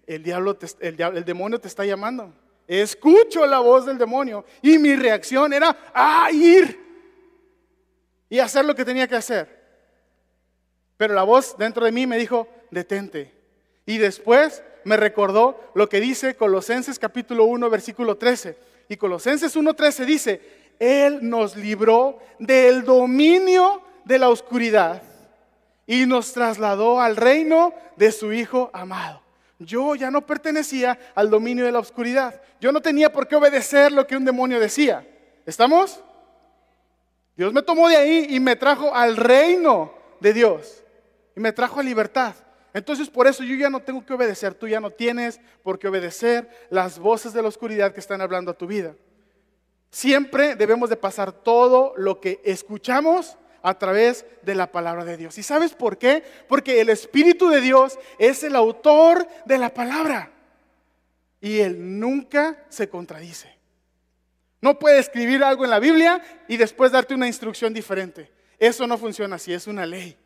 el, 0.07 0.23
diablo 0.23 0.59
el, 0.81 1.25
demonio 1.25 1.59
te 1.59 1.69
está 1.69 1.85
llamando. 1.85 2.33
Escucho 2.67 3.47
la 3.47 3.61
voz 3.61 3.87
del 3.87 3.97
demonio 3.97 4.45
y 4.61 4.79
mi 4.79 4.97
reacción 4.97 5.53
era, 5.53 5.91
ah, 5.95 6.29
ir 6.33 6.85
y 8.29 8.39
hacer 8.41 8.65
lo 8.65 8.75
que 8.75 8.85
tenía 8.85 9.07
que 9.07 9.17
hacer. 9.17 9.65
Pero 10.97 11.15
la 11.15 11.23
voz 11.23 11.57
dentro 11.57 11.85
de 11.85 11.93
mí 11.93 12.07
me 12.07 12.19
dijo, 12.19 12.49
detente. 12.71 13.33
Y 13.87 13.99
después 13.99 14.63
me 14.85 14.97
recordó 14.97 15.71
lo 15.75 15.89
que 15.89 16.01
dice 16.01 16.35
Colosenses 16.35 16.99
capítulo 16.99 17.45
1, 17.45 17.71
versículo 17.71 18.17
13. 18.17 18.59
Y 18.89 18.97
Colosenses 18.97 19.57
1.13 19.57 20.05
dice, 20.05 20.41
Él 20.79 21.19
nos 21.23 21.57
libró 21.57 22.19
del 22.39 22.85
dominio 22.85 23.83
de 24.05 24.19
la 24.19 24.29
oscuridad 24.29 25.03
y 25.87 26.07
nos 26.07 26.33
trasladó 26.33 27.01
al 27.01 27.17
reino 27.17 27.73
de 27.97 28.13
su 28.13 28.33
Hijo 28.33 28.71
amado. 28.73 29.23
Yo 29.59 29.95
ya 29.95 30.11
no 30.11 30.27
pertenecía 30.27 30.99
al 31.15 31.31
dominio 31.31 31.65
de 31.65 31.73
la 31.73 31.79
oscuridad. 31.79 32.41
Yo 32.61 32.73
no 32.73 32.81
tenía 32.81 33.11
por 33.11 33.27
qué 33.27 33.37
obedecer 33.37 33.91
lo 33.91 34.07
que 34.07 34.17
un 34.17 34.25
demonio 34.25 34.61
decía. 34.61 35.07
¿Estamos? 35.47 36.01
Dios 37.37 37.53
me 37.53 37.63
tomó 37.63 37.89
de 37.89 37.97
ahí 37.97 38.27
y 38.31 38.41
me 38.41 38.57
trajo 38.57 38.95
al 38.95 39.17
reino 39.17 39.95
de 40.21 40.33
Dios. 40.33 40.85
Y 41.35 41.41
me 41.41 41.53
trajo 41.53 41.81
a 41.81 41.83
libertad. 41.83 42.35
Entonces 42.75 43.09
por 43.09 43.27
eso 43.27 43.43
yo 43.43 43.55
ya 43.55 43.71
no 43.71 43.81
tengo 43.81 44.05
que 44.05 44.13
obedecer. 44.13 44.53
Tú 44.53 44.69
ya 44.69 44.81
no 44.81 44.91
tienes 44.91 45.41
por 45.63 45.79
qué 45.79 45.89
obedecer 45.89 46.49
las 46.69 46.99
voces 46.99 47.33
de 47.33 47.41
la 47.41 47.49
oscuridad 47.49 47.93
que 47.93 48.01
están 48.01 48.21
hablando 48.21 48.51
a 48.51 48.55
tu 48.55 48.67
vida. 48.67 48.95
Siempre 49.91 50.57
debemos 50.57 50.91
de 50.91 50.97
pasar 50.97 51.33
todo 51.33 51.95
lo 51.97 52.21
que 52.21 52.41
escuchamos 52.45 53.39
a 53.63 53.79
través 53.79 54.25
de 54.43 54.55
la 54.55 54.71
palabra 54.71 55.05
de 55.05 55.17
Dios. 55.17 55.39
¿Y 55.39 55.43
sabes 55.43 55.75
por 55.75 55.99
qué? 55.99 56.23
Porque 56.49 56.81
el 56.81 56.89
Espíritu 56.89 57.49
de 57.49 57.61
Dios 57.61 57.99
es 58.19 58.45
el 58.45 58.55
autor 58.55 59.27
de 59.45 59.59
la 59.59 59.75
palabra 59.75 60.31
y 61.41 61.59
Él 61.61 61.99
nunca 61.99 62.65
se 62.69 62.89
contradice. 62.89 63.57
No 64.61 64.79
puede 64.79 64.99
escribir 64.99 65.43
algo 65.43 65.65
en 65.65 65.71
la 65.71 65.81
Biblia 65.81 66.23
y 66.49 66.57
después 66.57 66.93
darte 66.93 67.15
una 67.15 67.27
instrucción 67.27 67.75
diferente. 67.75 68.33
Eso 68.59 68.87
no 68.87 68.97
funciona 68.99 69.37
así, 69.37 69.53
es 69.53 69.67
una 69.67 69.85
ley. 69.85 70.17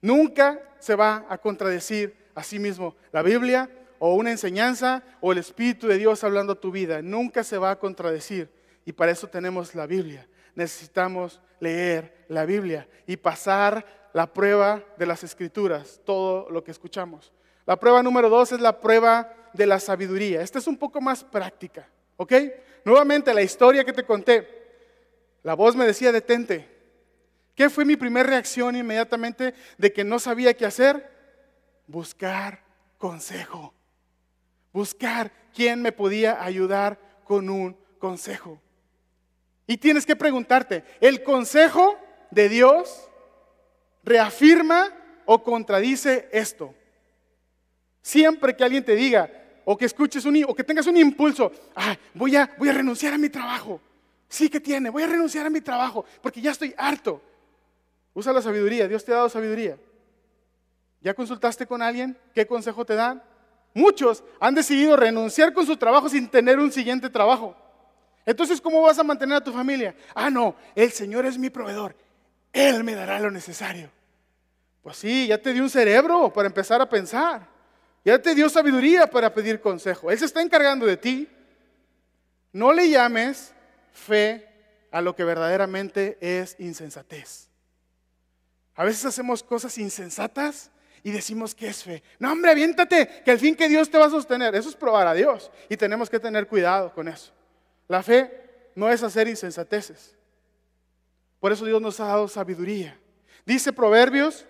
Nunca 0.00 0.60
se 0.78 0.94
va 0.94 1.26
a 1.28 1.38
contradecir 1.38 2.16
a 2.34 2.42
sí 2.42 2.58
mismo 2.58 2.96
la 3.12 3.22
Biblia 3.22 3.68
o 4.00 4.16
una 4.16 4.32
enseñanza 4.32 5.04
o 5.20 5.30
el 5.30 5.38
Espíritu 5.38 5.86
de 5.86 5.98
Dios 5.98 6.24
hablando 6.24 6.54
a 6.54 6.60
tu 6.60 6.72
vida. 6.72 7.02
Nunca 7.02 7.44
se 7.44 7.58
va 7.58 7.70
a 7.70 7.78
contradecir. 7.78 8.50
Y 8.84 8.92
para 8.92 9.12
eso 9.12 9.28
tenemos 9.28 9.76
la 9.76 9.86
Biblia 9.86 10.26
necesitamos 10.54 11.40
leer 11.58 12.24
la 12.28 12.44
Biblia 12.44 12.88
y 13.06 13.16
pasar 13.16 14.10
la 14.12 14.32
prueba 14.32 14.82
de 14.96 15.06
las 15.06 15.22
escrituras, 15.24 16.00
todo 16.04 16.50
lo 16.50 16.64
que 16.64 16.70
escuchamos. 16.70 17.32
La 17.66 17.78
prueba 17.78 18.02
número 18.02 18.28
dos 18.28 18.52
es 18.52 18.60
la 18.60 18.80
prueba 18.80 19.32
de 19.52 19.66
la 19.66 19.78
sabiduría. 19.78 20.42
Esta 20.42 20.58
es 20.58 20.66
un 20.66 20.76
poco 20.76 21.00
más 21.00 21.22
práctica, 21.22 21.88
¿ok? 22.16 22.32
Nuevamente 22.84 23.34
la 23.34 23.42
historia 23.42 23.84
que 23.84 23.92
te 23.92 24.04
conté. 24.04 24.48
La 25.42 25.54
voz 25.54 25.76
me 25.76 25.86
decía, 25.86 26.12
detente. 26.12 26.68
¿Qué 27.54 27.68
fue 27.68 27.84
mi 27.84 27.96
primera 27.96 28.28
reacción 28.28 28.74
inmediatamente 28.74 29.54
de 29.76 29.92
que 29.92 30.04
no 30.04 30.18
sabía 30.18 30.54
qué 30.54 30.64
hacer? 30.64 31.10
Buscar 31.86 32.62
consejo. 32.96 33.74
Buscar 34.72 35.32
quién 35.54 35.82
me 35.82 35.92
podía 35.92 36.42
ayudar 36.42 36.98
con 37.24 37.48
un 37.48 37.76
consejo. 37.98 38.60
Y 39.66 39.76
tienes 39.76 40.04
que 40.04 40.16
preguntarte, 40.16 40.84
¿el 41.00 41.22
consejo 41.22 41.96
de 42.30 42.48
Dios 42.48 43.08
reafirma 44.02 44.88
o 45.26 45.42
contradice 45.42 46.28
esto? 46.32 46.74
Siempre 48.02 48.56
que 48.56 48.64
alguien 48.64 48.84
te 48.84 48.96
diga, 48.96 49.30
o 49.64 49.76
que 49.76 49.84
escuches 49.84 50.24
un, 50.24 50.42
o 50.48 50.54
que 50.54 50.64
tengas 50.64 50.86
un 50.86 50.96
impulso, 50.96 51.52
voy, 52.14 52.34
a, 52.34 52.52
voy 52.58 52.68
a 52.68 52.72
renunciar 52.72 53.14
a 53.14 53.18
mi 53.18 53.28
trabajo. 53.28 53.80
Sí 54.28 54.48
que 54.48 54.60
tiene, 54.60 54.90
voy 54.90 55.02
a 55.02 55.06
renunciar 55.06 55.46
a 55.46 55.50
mi 55.50 55.60
trabajo 55.60 56.04
porque 56.20 56.40
ya 56.40 56.50
estoy 56.50 56.74
harto. 56.76 57.22
Usa 58.14 58.32
la 58.32 58.42
sabiduría, 58.42 58.88
Dios 58.88 59.04
te 59.04 59.12
ha 59.12 59.16
dado 59.16 59.28
sabiduría. 59.28 59.78
¿Ya 61.00 61.14
consultaste 61.14 61.66
con 61.66 61.82
alguien? 61.82 62.18
¿Qué 62.34 62.46
consejo 62.46 62.84
te 62.84 62.94
dan? 62.94 63.22
Muchos 63.74 64.24
han 64.40 64.54
decidido 64.54 64.96
renunciar 64.96 65.52
con 65.52 65.64
su 65.66 65.76
trabajo 65.76 66.08
sin 66.08 66.28
tener 66.28 66.58
un 66.58 66.72
siguiente 66.72 67.08
trabajo. 67.08 67.56
Entonces, 68.26 68.60
¿cómo 68.60 68.82
vas 68.82 68.98
a 68.98 69.04
mantener 69.04 69.36
a 69.36 69.44
tu 69.44 69.52
familia? 69.52 69.94
Ah, 70.14 70.30
no, 70.30 70.54
el 70.74 70.90
Señor 70.90 71.26
es 71.26 71.38
mi 71.38 71.50
proveedor. 71.50 71.96
Él 72.52 72.84
me 72.84 72.94
dará 72.94 73.18
lo 73.20 73.30
necesario. 73.30 73.90
Pues 74.82 74.96
sí, 74.96 75.26
ya 75.26 75.38
te 75.38 75.52
dio 75.52 75.62
un 75.62 75.70
cerebro 75.70 76.32
para 76.32 76.46
empezar 76.46 76.80
a 76.80 76.88
pensar. 76.88 77.46
Ya 78.04 78.20
te 78.20 78.34
dio 78.34 78.48
sabiduría 78.48 79.06
para 79.06 79.32
pedir 79.32 79.60
consejo. 79.60 80.10
Él 80.10 80.18
se 80.18 80.24
está 80.24 80.40
encargando 80.42 80.86
de 80.86 80.96
ti. 80.96 81.28
No 82.52 82.72
le 82.72 82.88
llames 82.88 83.52
fe 83.92 84.48
a 84.90 85.00
lo 85.00 85.14
que 85.14 85.24
verdaderamente 85.24 86.18
es 86.20 86.56
insensatez. 86.58 87.48
A 88.74 88.84
veces 88.84 89.04
hacemos 89.04 89.42
cosas 89.42 89.76
insensatas 89.78 90.70
y 91.02 91.10
decimos 91.10 91.54
que 91.54 91.68
es 91.68 91.82
fe. 91.82 92.02
No, 92.18 92.32
hombre, 92.32 92.50
aviéntate, 92.50 93.22
que 93.24 93.30
al 93.30 93.38
fin 93.38 93.54
que 93.54 93.68
Dios 93.68 93.90
te 93.90 93.98
va 93.98 94.06
a 94.06 94.10
sostener. 94.10 94.54
Eso 94.54 94.68
es 94.68 94.74
probar 94.74 95.06
a 95.06 95.14
Dios 95.14 95.50
y 95.68 95.76
tenemos 95.76 96.10
que 96.10 96.20
tener 96.20 96.46
cuidado 96.46 96.92
con 96.92 97.08
eso. 97.08 97.32
La 97.88 98.02
fe 98.02 98.70
no 98.74 98.90
es 98.90 99.02
hacer 99.02 99.28
insensateces. 99.28 100.14
Por 101.38 101.52
eso 101.52 101.64
Dios 101.64 101.80
nos 101.80 101.98
ha 102.00 102.06
dado 102.06 102.28
sabiduría. 102.28 102.98
Dice 103.46 103.72
Proverbios 103.72 104.44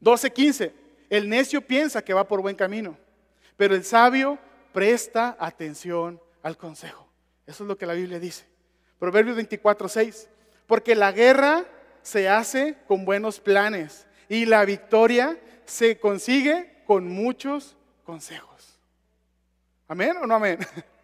12:15, 0.00 0.72
el 1.10 1.28
necio 1.28 1.60
piensa 1.60 2.02
que 2.02 2.14
va 2.14 2.26
por 2.26 2.40
buen 2.40 2.56
camino, 2.56 2.96
pero 3.56 3.74
el 3.74 3.84
sabio 3.84 4.38
presta 4.72 5.36
atención 5.38 6.20
al 6.42 6.56
consejo. 6.56 7.06
Eso 7.46 7.64
es 7.64 7.68
lo 7.68 7.76
que 7.76 7.86
la 7.86 7.92
Biblia 7.92 8.18
dice. 8.18 8.44
Proverbios 8.98 9.36
24:6, 9.36 10.28
porque 10.66 10.94
la 10.94 11.12
guerra 11.12 11.64
se 12.02 12.28
hace 12.28 12.76
con 12.86 13.04
buenos 13.04 13.40
planes 13.40 14.05
y 14.28 14.46
la 14.46 14.64
victoria 14.64 15.38
se 15.64 15.98
consigue 15.98 16.82
con 16.86 17.08
muchos 17.08 17.76
consejos. 18.04 18.78
¿Amén 19.88 20.16
o 20.22 20.26
no 20.26 20.34
amén? 20.34 20.58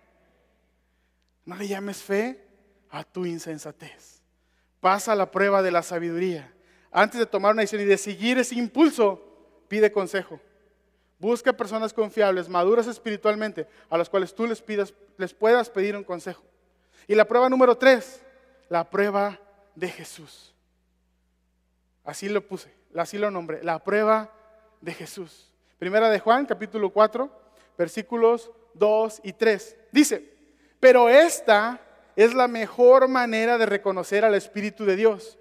No 1.45 1.57
le 1.57 1.67
llames 1.67 2.01
fe 2.01 2.41
a 2.89 3.03
tu 3.03 3.27
insensatez. 3.27 4.23
Pasa 4.81 5.15
la 5.17 5.29
prueba 5.29 5.61
de 5.61 5.73
la 5.73 5.83
sabiduría. 5.83 6.53
Antes 6.93 7.19
de 7.19 7.27
tomar 7.27 7.53
una 7.53 7.63
decisión 7.63 7.83
y 7.83 7.87
de 7.87 7.99
seguir 7.99 8.39
ese 8.39 8.55
impulso, 8.55 9.21
pide 9.67 9.91
consejo. 9.91 10.39
Busca 11.19 11.53
personas 11.53 11.93
confiables, 11.93 12.49
maduras 12.49 12.87
espiritualmente, 12.87 13.67
a 13.89 13.99
las 13.99 14.09
cuales 14.09 14.35
tú 14.35 14.47
les, 14.47 14.61
pidas, 14.61 14.95
les 15.17 15.33
puedas 15.35 15.71
pedir 15.71 15.97
un 15.97 16.05
consejo. 16.05 16.43
Y 17.09 17.15
la 17.15 17.27
prueba 17.27 17.49
número 17.49 17.77
tres, 17.77 18.23
la 18.69 18.89
prueba 18.89 19.41
de 19.75 19.89
Jesús. 19.89 20.55
Así 22.05 22.29
lo 22.29 22.47
puse, 22.47 22.73
así 22.97 23.19
lo 23.19 23.31
nombré, 23.31 23.63
la 23.63 23.79
prueba 23.79 24.33
de 24.81 24.93
Jesús. 24.93 25.51
Primera 25.79 26.11
de 26.11 26.21
Juan, 26.21 26.47
capítulo 26.47 26.91
4, 26.91 27.31
versículos 27.77 28.51
2 28.75 29.21
y 29.25 29.33
3. 29.33 29.77
Dice, 29.91 30.33
pero 30.79 31.09
esta 31.09 31.81
es 32.17 32.35
la 32.35 32.49
mejor 32.49 33.09
manera 33.09 33.59
de 33.59 33.67
reconocer 33.67 34.25
al 34.25 34.35
Espíritu 34.35 34.85
de 34.85 34.97
Dios. 34.97 35.39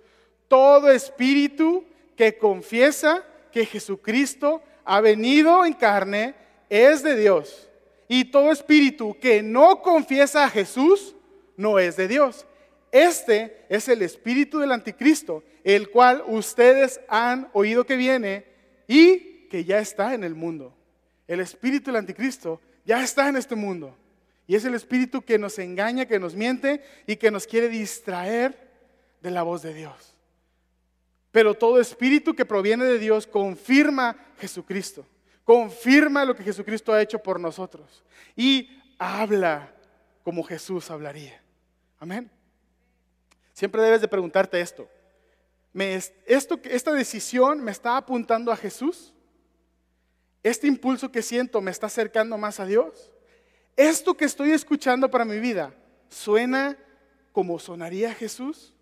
Todo 0.47 0.91
espíritu 0.91 1.85
que 2.15 2.37
confiesa 2.37 3.23
que 3.51 3.65
Jesucristo 3.65 4.61
ha 4.83 5.01
venido 5.01 5.65
en 5.65 5.73
carne 5.73 6.35
es 6.69 7.03
de 7.03 7.15
Dios. 7.15 7.69
Y 8.07 8.25
todo 8.25 8.51
espíritu 8.51 9.17
que 9.19 9.41
no 9.41 9.81
confiesa 9.81 10.43
a 10.43 10.49
Jesús 10.49 11.15
no 11.55 11.79
es 11.79 11.95
de 11.95 12.07
Dios. 12.07 12.45
Este 12.91 13.65
es 13.69 13.87
el 13.87 14.01
espíritu 14.01 14.59
del 14.59 14.73
anticristo, 14.73 15.43
el 15.63 15.89
cual 15.89 16.23
ustedes 16.27 16.99
han 17.07 17.49
oído 17.53 17.85
que 17.85 17.95
viene 17.95 18.45
y 18.87 19.47
que 19.47 19.63
ya 19.63 19.79
está 19.79 20.13
en 20.13 20.23
el 20.23 20.35
mundo. 20.35 20.75
El 21.27 21.39
espíritu 21.39 21.91
del 21.91 21.97
anticristo 21.97 22.59
ya 22.85 23.03
está 23.03 23.29
en 23.29 23.37
este 23.37 23.55
mundo. 23.55 23.95
Y 24.47 24.55
es 24.55 24.65
el 24.65 24.75
espíritu 24.75 25.21
que 25.21 25.37
nos 25.37 25.59
engaña, 25.59 26.05
que 26.05 26.19
nos 26.19 26.35
miente 26.35 26.83
y 27.07 27.15
que 27.15 27.31
nos 27.31 27.47
quiere 27.47 27.69
distraer 27.69 28.69
de 29.21 29.31
la 29.31 29.43
voz 29.43 29.61
de 29.61 29.73
Dios. 29.73 30.17
Pero 31.31 31.53
todo 31.53 31.79
espíritu 31.79 32.33
que 32.33 32.45
proviene 32.45 32.83
de 32.83 32.99
Dios 32.99 33.25
confirma 33.25 34.17
Jesucristo, 34.39 35.05
confirma 35.45 36.25
lo 36.25 36.35
que 36.35 36.43
Jesucristo 36.43 36.91
ha 36.91 37.01
hecho 37.01 37.19
por 37.19 37.39
nosotros 37.39 38.03
y 38.35 38.69
habla 38.97 39.73
como 40.23 40.43
Jesús 40.43 40.91
hablaría. 40.91 41.41
Amén. 41.99 42.29
Siempre 43.53 43.81
debes 43.81 44.01
de 44.01 44.07
preguntarte 44.07 44.59
esto. 44.59 44.89
¿Esta 45.73 46.93
decisión 46.93 47.63
me 47.63 47.71
está 47.71 47.97
apuntando 47.97 48.51
a 48.51 48.57
Jesús? 48.57 49.13
¿Este 50.43 50.67
impulso 50.67 51.11
que 51.11 51.21
siento 51.21 51.61
me 51.61 51.71
está 51.71 51.87
acercando 51.87 52.37
más 52.37 52.59
a 52.59 52.65
Dios? 52.65 53.11
¿Esto 53.77 54.15
que 54.15 54.25
estoy 54.25 54.51
escuchando 54.51 55.09
para 55.09 55.23
mi 55.23 55.39
vida 55.39 55.73
suena 56.09 56.77
como 57.31 57.57
sonaría 57.59 58.13
Jesús? 58.13 58.73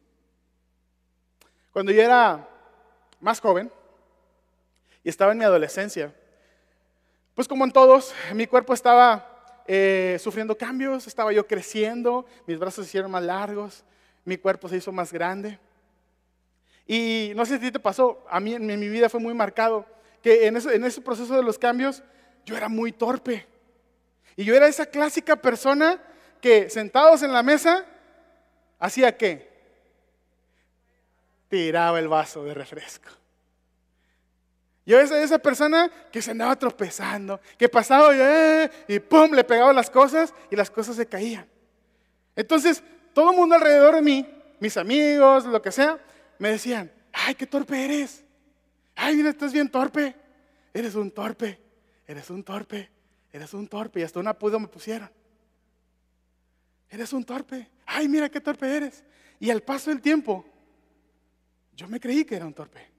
Cuando 1.72 1.92
yo 1.92 2.02
era 2.02 2.50
más 3.20 3.40
joven 3.40 3.72
y 5.04 5.10
estaba 5.10 5.34
en 5.34 5.38
mi 5.38 5.44
adolescencia, 5.44 6.14
pues 7.36 7.48
como 7.48 7.64
en 7.66 7.72
todos, 7.72 8.14
mi 8.34 8.48
cuerpo 8.48 8.74
estaba 8.74 9.64
eh, 9.68 10.18
sufriendo 10.20 10.58
cambios, 10.58 11.06
estaba 11.06 11.32
yo 11.32 11.46
creciendo, 11.46 12.26
mis 12.48 12.58
brazos 12.58 12.86
se 12.86 12.90
hicieron 12.90 13.12
más 13.12 13.24
largos, 13.24 13.84
mi 14.26 14.38
cuerpo 14.38 14.68
se 14.68 14.78
hizo 14.78 14.92
más 14.92 15.14
grande. 15.14 15.60
Y 16.92 17.34
no 17.36 17.46
sé 17.46 17.60
si 17.60 17.72
te 17.72 17.80
pasó, 17.80 18.26
a 18.28 18.40
mí 18.40 18.56
en 18.56 18.66
mi 18.66 18.90
vida 18.90 19.10
fue 19.10 19.20
muy 19.20 19.36
marcado 19.36 19.86
que 20.24 20.48
en 20.48 20.58
ese, 20.58 20.74
en 20.74 20.84
ese 20.84 21.02
proceso 21.02 21.36
de 21.36 21.44
los 21.44 21.60
cambios 21.60 22.02
yo 22.46 22.58
era 22.58 22.68
muy 22.68 22.92
torpe. 22.92 23.46
Y 24.36 24.44
yo 24.44 24.56
era 24.56 24.68
esa 24.68 24.88
clásica 24.88 25.36
persona 25.36 26.02
que 26.42 26.68
sentados 26.72 27.22
en 27.22 27.32
la 27.32 27.44
mesa, 27.44 27.86
hacía 28.80 29.16
qué? 29.16 29.48
tiraba 31.48 32.00
el 32.00 32.08
vaso 32.08 32.44
de 32.44 32.56
refresco. 32.56 33.10
Yo 34.84 35.00
era 35.00 35.22
esa 35.22 35.38
persona 35.38 35.92
que 36.12 36.24
se 36.24 36.32
andaba 36.32 36.56
tropezando, 36.56 37.40
que 37.56 37.70
pasaba 37.70 38.16
y, 38.16 38.20
eh, 38.20 38.72
y 38.88 39.00
pum, 39.00 39.32
le 39.32 39.44
pegaba 39.44 39.74
las 39.74 39.92
cosas 39.92 40.34
y 40.50 40.56
las 40.56 40.72
cosas 40.72 40.96
se 40.96 41.06
caían. 41.06 41.48
Entonces, 42.36 42.82
todo 43.14 43.30
el 43.30 43.38
mundo 43.38 43.54
alrededor 43.54 43.94
de 43.94 44.02
mí, 44.02 44.28
mis 44.60 44.76
amigos, 44.76 45.46
lo 45.46 45.62
que 45.62 45.72
sea, 45.72 46.00
me 46.40 46.50
decían, 46.50 46.92
ay, 47.14 47.36
qué 47.36 47.46
torpe 47.46 47.86
eres. 47.86 48.24
Ay, 48.96 49.16
mira, 49.16 49.30
estás 49.30 49.54
bien 49.54 49.70
torpe. 49.70 50.16
Eres 50.74 50.96
un 50.96 51.12
torpe, 51.12 51.60
eres 52.08 52.30
un 52.30 52.44
torpe, 52.44 52.90
eres 53.32 53.54
un 53.54 53.68
torpe. 53.68 54.00
Y 54.00 54.04
hasta 54.04 54.20
un 54.20 54.28
apodo 54.28 54.60
me 54.60 54.68
pusieron. 54.68 55.10
Eres 56.90 57.14
un 57.14 57.24
torpe. 57.24 57.70
Ay, 57.86 58.08
mira 58.08 58.30
qué 58.30 58.40
torpe 58.42 58.76
eres. 58.76 59.04
Y 59.40 59.50
al 59.50 59.62
paso 59.62 59.90
del 59.90 60.02
tiempo, 60.02 60.46
yo 61.76 61.88
me 61.88 62.00
creí 62.00 62.26
que 62.26 62.36
era 62.36 62.46
un 62.46 62.54
torpe. 62.54 62.90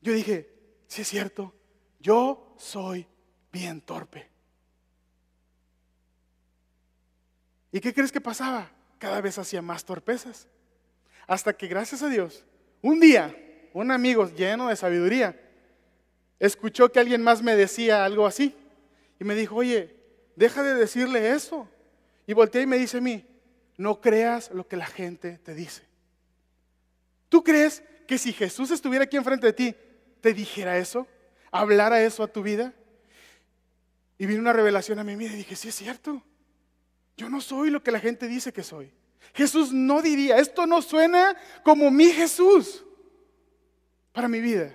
Yo 0.00 0.12
dije, 0.12 0.54
sí 0.86 1.02
es 1.02 1.08
cierto, 1.08 1.54
yo 1.98 2.54
soy 2.58 3.06
bien 3.50 3.80
torpe. 3.80 4.30
¿Y 7.72 7.80
qué 7.80 7.92
crees 7.92 8.12
que 8.12 8.20
pasaba? 8.20 8.70
Cada 8.98 9.20
vez 9.20 9.38
hacía 9.38 9.62
más 9.62 9.84
torpezas. 9.84 10.48
Hasta 11.26 11.52
que 11.56 11.66
gracias 11.66 12.02
a 12.02 12.08
Dios, 12.08 12.44
un 12.82 13.00
día, 13.00 13.34
un 13.72 13.90
amigo 13.90 14.28
lleno 14.34 14.68
de 14.68 14.76
sabiduría, 14.76 15.40
escuchó 16.38 16.90
que 16.90 17.00
alguien 17.00 17.22
más 17.22 17.42
me 17.42 17.56
decía 17.56 18.04
algo 18.04 18.26
así. 18.26 18.54
Y 19.18 19.24
me 19.24 19.34
dijo, 19.34 19.56
oye, 19.56 19.94
deja 20.36 20.62
de 20.62 20.74
decirle 20.74 21.30
eso. 21.30 21.68
Y 22.26 22.32
volteé 22.32 22.62
y 22.62 22.66
me 22.66 22.78
dice 22.78 22.98
a 22.98 23.00
mí, 23.00 23.24
no 23.76 24.00
creas 24.00 24.50
lo 24.50 24.66
que 24.66 24.76
la 24.76 24.86
gente 24.86 25.38
te 25.38 25.54
dice. 25.54 25.82
¿Tú 27.28 27.42
crees 27.42 27.82
que 28.06 28.18
si 28.18 28.32
Jesús 28.32 28.70
estuviera 28.70 29.04
aquí 29.04 29.16
enfrente 29.16 29.46
de 29.46 29.52
ti, 29.52 29.74
te 30.20 30.32
dijera 30.32 30.78
eso? 30.78 31.06
¿Hablara 31.50 32.02
eso 32.02 32.22
a 32.22 32.28
tu 32.28 32.42
vida? 32.42 32.72
Y 34.18 34.26
vino 34.26 34.40
una 34.40 34.52
revelación 34.52 34.98
a 34.98 35.04
vida 35.04 35.32
y 35.32 35.36
dije, 35.36 35.56
sí 35.56 35.68
es 35.68 35.74
cierto. 35.74 36.22
Yo 37.16 37.28
no 37.28 37.40
soy 37.40 37.70
lo 37.70 37.82
que 37.82 37.90
la 37.90 38.00
gente 38.00 38.28
dice 38.28 38.52
que 38.52 38.62
soy. 38.62 38.92
Jesús 39.32 39.72
no 39.72 40.02
diría, 40.02 40.38
esto 40.38 40.66
no 40.66 40.82
suena 40.82 41.36
como 41.62 41.90
mi 41.90 42.06
Jesús 42.06 42.84
para 44.12 44.28
mi 44.28 44.40
vida. 44.40 44.74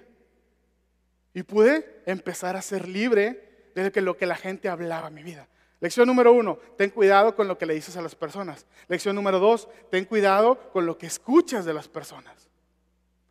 Y 1.34 1.44
pude 1.44 2.02
empezar 2.06 2.58
a 2.58 2.62
ser 2.62 2.88
libre 2.88 3.70
de 3.76 4.02
lo 4.02 4.18
que 4.18 4.26
la 4.26 4.36
gente 4.36 4.68
hablaba 4.68 5.08
en 5.10 5.14
mi 5.14 5.24
vida. 5.24 5.48
Lección 5.80 6.08
número 6.08 6.34
uno, 6.34 6.58
ten 6.78 6.90
cuidado 6.90 7.36
con 7.36 7.48
lo 7.48 7.58
que 7.58 7.66
le 7.66 7.74
dices 7.74 7.96
a 7.96 8.02
las 8.02 8.16
personas. 8.16 8.66
Lección 8.88 9.16
número 9.16 9.40
dos, 9.40 9.70
ten 9.90 10.04
cuidado 10.06 10.72
con 10.72 10.86
lo 10.86 10.98
que 10.98 11.08
escuchas 11.08 11.64
de 11.64 11.74
las 11.74 11.88
personas 11.88 12.50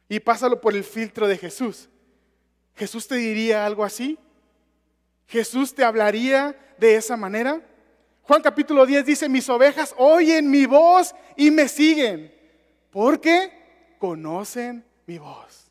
y 0.09 0.21
pásalo 0.21 0.61
por 0.61 0.75
el 0.75 0.85
filtro 0.85 1.29
de 1.29 1.37
Jesús. 1.37 1.89
¿Jesús 2.75 3.07
te 3.07 3.17
diría 3.17 3.67
algo 3.67 3.85
así? 3.85 4.19
¿Jesús 5.27 5.75
te 5.75 5.85
hablaría 5.85 6.57
de 6.79 6.97
esa 6.97 7.17
manera? 7.17 7.61
Juan 8.29 8.43
capítulo 8.43 8.85
10 8.85 9.07
dice, 9.07 9.27
mis 9.27 9.49
ovejas 9.49 9.95
oyen 9.97 10.51
mi 10.51 10.67
voz 10.67 11.15
y 11.35 11.51
me 11.51 11.67
siguen, 11.67 12.31
porque 12.91 13.97
conocen 13.99 14.85
mi 15.07 15.17
voz. 15.17 15.71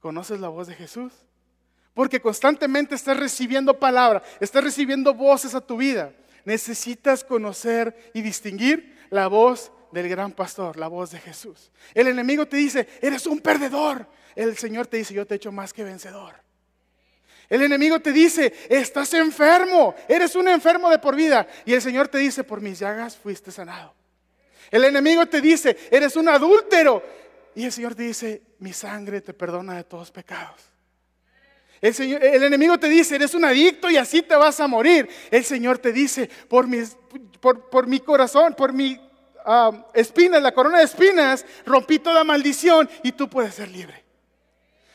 ¿Conoces 0.00 0.40
la 0.40 0.48
voz 0.48 0.66
de 0.66 0.74
Jesús? 0.74 1.12
Porque 1.92 2.18
constantemente 2.18 2.94
estás 2.94 3.18
recibiendo 3.18 3.78
palabra, 3.78 4.22
estás 4.40 4.64
recibiendo 4.64 5.12
voces 5.12 5.54
a 5.54 5.60
tu 5.60 5.76
vida. 5.76 6.14
Necesitas 6.46 7.22
conocer 7.22 8.10
y 8.14 8.22
distinguir 8.22 8.96
la 9.10 9.26
voz 9.26 9.70
del 9.92 10.08
gran 10.08 10.32
pastor, 10.32 10.78
la 10.78 10.88
voz 10.88 11.10
de 11.10 11.18
Jesús. 11.18 11.70
El 11.92 12.08
enemigo 12.08 12.46
te 12.46 12.56
dice, 12.56 12.88
eres 13.02 13.26
un 13.26 13.40
perdedor. 13.40 14.06
El 14.34 14.56
Señor 14.56 14.86
te 14.86 14.96
dice, 14.96 15.12
yo 15.12 15.26
te 15.26 15.34
he 15.34 15.36
hecho 15.36 15.52
más 15.52 15.74
que 15.74 15.84
vencedor. 15.84 16.32
El 17.50 17.62
enemigo 17.62 17.98
te 17.98 18.12
dice, 18.12 18.54
estás 18.68 19.12
enfermo, 19.12 19.96
eres 20.08 20.36
un 20.36 20.46
enfermo 20.46 20.88
de 20.88 21.00
por 21.00 21.16
vida. 21.16 21.48
Y 21.64 21.74
el 21.74 21.82
Señor 21.82 22.06
te 22.06 22.18
dice, 22.18 22.44
por 22.44 22.60
mis 22.60 22.78
llagas 22.78 23.16
fuiste 23.16 23.50
sanado. 23.50 23.92
El 24.70 24.84
enemigo 24.84 25.26
te 25.26 25.40
dice, 25.40 25.76
eres 25.90 26.14
un 26.14 26.28
adúltero. 26.28 27.02
Y 27.56 27.64
el 27.64 27.72
Señor 27.72 27.96
te 27.96 28.04
dice, 28.04 28.42
mi 28.60 28.72
sangre 28.72 29.20
te 29.20 29.34
perdona 29.34 29.74
de 29.74 29.82
todos 29.82 30.12
pecados. 30.12 30.62
El, 31.80 31.92
Señor, 31.92 32.22
enemigo 32.22 32.78
te 32.78 32.88
dice, 32.88 33.16
eres 33.16 33.34
un 33.34 33.44
adicto 33.44 33.90
y 33.90 33.96
así 33.96 34.22
te 34.22 34.36
vas 34.36 34.60
a 34.60 34.68
morir. 34.68 35.08
El 35.28 35.44
Señor 35.44 35.78
te 35.78 35.92
dice, 35.92 36.30
por, 36.48 36.68
por, 37.40 37.68
por 37.68 37.88
mi 37.88 37.98
corazón, 37.98 38.54
por 38.54 38.72
mi 38.72 38.96
espinas, 39.94 40.40
la 40.40 40.52
corona 40.52 40.78
de 40.78 40.84
espinas, 40.84 41.44
rompí 41.66 41.98
toda 41.98 42.22
maldición 42.22 42.88
y 43.02 43.10
tú 43.10 43.28
puedes 43.28 43.56
ser 43.56 43.68
libre. 43.70 44.09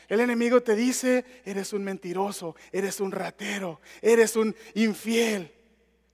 El 0.08 0.20
enemigo 0.20 0.62
te 0.62 0.76
dice, 0.76 1.24
eres 1.44 1.72
un 1.72 1.82
mentiroso, 1.82 2.54
eres 2.72 3.00
un 3.00 3.12
ratero, 3.12 3.80
eres 4.00 4.36
un 4.36 4.54
infiel, 4.74 5.52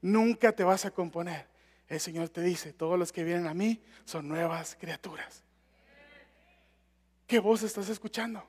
nunca 0.01 0.53
te 0.53 0.65
vas 0.65 0.85
a 0.85 0.91
componer. 0.91 1.47
El 1.89 2.01
Señor 2.01 2.31
te 2.31 2.41
dice, 2.41 2.73
todos 2.73 2.99
los 2.99 3.13
que 3.13 3.23
vienen 3.23 3.47
a 3.47 3.55
mí 3.55 3.83
son 4.05 4.29
nuevas 4.29 4.77
criaturas. 4.81 5.45
¿Qué 7.27 7.39
voz 7.39 7.63
estás 7.63 7.89
escuchando? 7.89 8.47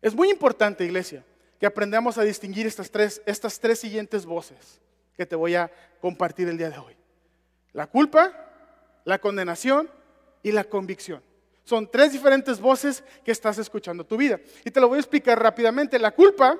Es 0.00 0.14
muy 0.14 0.30
importante, 0.30 0.84
iglesia, 0.84 1.24
que 1.60 1.66
aprendamos 1.66 2.18
a 2.18 2.22
distinguir 2.22 2.66
estas 2.66 2.90
tres, 2.90 3.22
estas 3.24 3.60
tres 3.60 3.78
siguientes 3.78 4.26
voces 4.26 4.80
que 5.16 5.26
te 5.26 5.36
voy 5.36 5.54
a 5.54 5.70
compartir 6.00 6.48
el 6.48 6.58
día 6.58 6.70
de 6.70 6.78
hoy. 6.78 6.96
La 7.72 7.86
culpa, 7.86 8.32
la 9.04 9.18
condenación 9.18 9.88
y 10.42 10.52
la 10.52 10.64
convicción. 10.64 11.22
Son 11.64 11.88
tres 11.90 12.12
diferentes 12.12 12.60
voces 12.60 13.04
que 13.24 13.30
estás 13.30 13.58
escuchando 13.58 14.04
tu 14.04 14.16
vida. 14.16 14.40
Y 14.64 14.70
te 14.70 14.80
lo 14.80 14.88
voy 14.88 14.96
a 14.96 15.00
explicar 15.00 15.40
rápidamente. 15.40 15.98
La 15.98 16.10
culpa, 16.10 16.58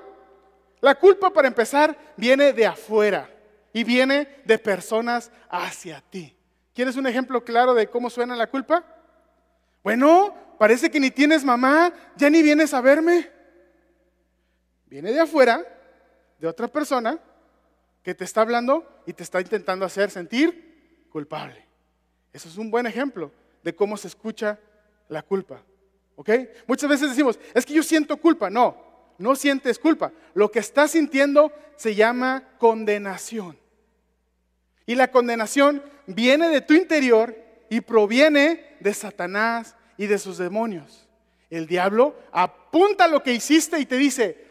la 0.79 0.95
culpa 0.95 1.29
para 1.29 1.47
empezar 1.47 1.97
viene 2.15 2.53
de 2.53 2.65
afuera 2.65 3.29
y 3.73 3.83
viene 3.83 4.41
de 4.45 4.57
personas 4.57 5.31
hacia 5.49 6.01
ti. 6.01 6.35
¿Quieres 6.73 6.95
un 6.95 7.05
ejemplo 7.05 7.43
claro 7.43 7.73
de 7.73 7.87
cómo 7.87 8.09
suena 8.09 8.35
la 8.35 8.49
culpa? 8.49 8.83
Bueno, 9.83 10.33
parece 10.57 10.89
que 10.89 10.99
ni 10.99 11.11
tienes 11.11 11.43
mamá, 11.43 11.91
ya 12.15 12.29
ni 12.29 12.41
vienes 12.41 12.73
a 12.73 12.81
verme. 12.81 13.29
Viene 14.87 15.11
de 15.11 15.19
afuera, 15.19 15.65
de 16.39 16.47
otra 16.47 16.67
persona, 16.67 17.19
que 18.01 18.15
te 18.15 18.23
está 18.23 18.41
hablando 18.41 18.87
y 19.05 19.13
te 19.13 19.23
está 19.23 19.41
intentando 19.41 19.85
hacer 19.85 20.09
sentir 20.09 21.07
culpable. 21.09 21.65
Eso 22.31 22.47
es 22.47 22.57
un 22.57 22.71
buen 22.71 22.85
ejemplo 22.85 23.31
de 23.63 23.75
cómo 23.75 23.97
se 23.97 24.07
escucha 24.07 24.59
la 25.09 25.21
culpa. 25.21 25.63
¿Ok? 26.15 26.29
Muchas 26.67 26.89
veces 26.89 27.09
decimos, 27.09 27.39
es 27.53 27.65
que 27.65 27.73
yo 27.73 27.83
siento 27.83 28.17
culpa. 28.17 28.49
No, 28.49 28.77
no 29.17 29.35
sientes 29.35 29.79
culpa. 29.79 30.11
Lo 30.33 30.51
que 30.51 30.59
estás 30.59 30.91
sintiendo 30.91 31.51
se 31.75 31.95
llama 31.95 32.43
condenación. 32.59 33.57
Y 34.85 34.95
la 34.95 35.11
condenación 35.11 35.81
viene 36.07 36.49
de 36.49 36.61
tu 36.61 36.73
interior 36.73 37.35
y 37.69 37.81
proviene 37.81 38.75
de 38.79 38.93
Satanás 38.93 39.75
y 39.97 40.07
de 40.07 40.19
sus 40.19 40.37
demonios. 40.37 41.07
El 41.49 41.67
diablo 41.67 42.15
apunta 42.31 43.07
lo 43.07 43.23
que 43.23 43.33
hiciste 43.33 43.79
y 43.79 43.85
te 43.85 43.95
dice, 43.97 44.47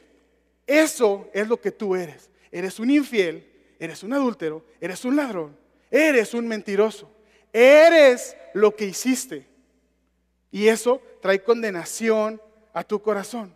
eso 0.66 1.28
es 1.34 1.48
lo 1.48 1.60
que 1.60 1.70
tú 1.70 1.94
eres. 1.94 2.30
Eres 2.50 2.78
un 2.78 2.90
infiel, 2.90 3.46
eres 3.78 4.02
un 4.02 4.12
adúltero, 4.12 4.64
eres 4.80 5.04
un 5.04 5.16
ladrón, 5.16 5.56
eres 5.90 6.32
un 6.32 6.46
mentiroso, 6.46 7.11
eres 7.52 8.36
lo 8.54 8.74
que 8.74 8.86
hiciste. 8.86 9.46
Y 10.50 10.68
eso 10.68 11.02
trae 11.20 11.42
condenación 11.42 12.40
a 12.72 12.84
tu 12.84 13.00
corazón. 13.00 13.54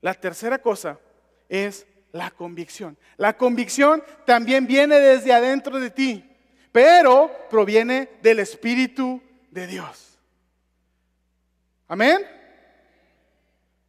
La 0.00 0.14
tercera 0.14 0.58
cosa 0.60 1.00
es 1.48 1.86
la 2.12 2.30
convicción. 2.30 2.96
La 3.16 3.36
convicción 3.36 4.02
también 4.24 4.66
viene 4.66 4.98
desde 5.00 5.32
adentro 5.32 5.80
de 5.80 5.90
ti, 5.90 6.24
pero 6.72 7.30
proviene 7.50 8.10
del 8.22 8.38
Espíritu 8.38 9.20
de 9.50 9.66
Dios. 9.66 10.18
Amén. 11.88 12.18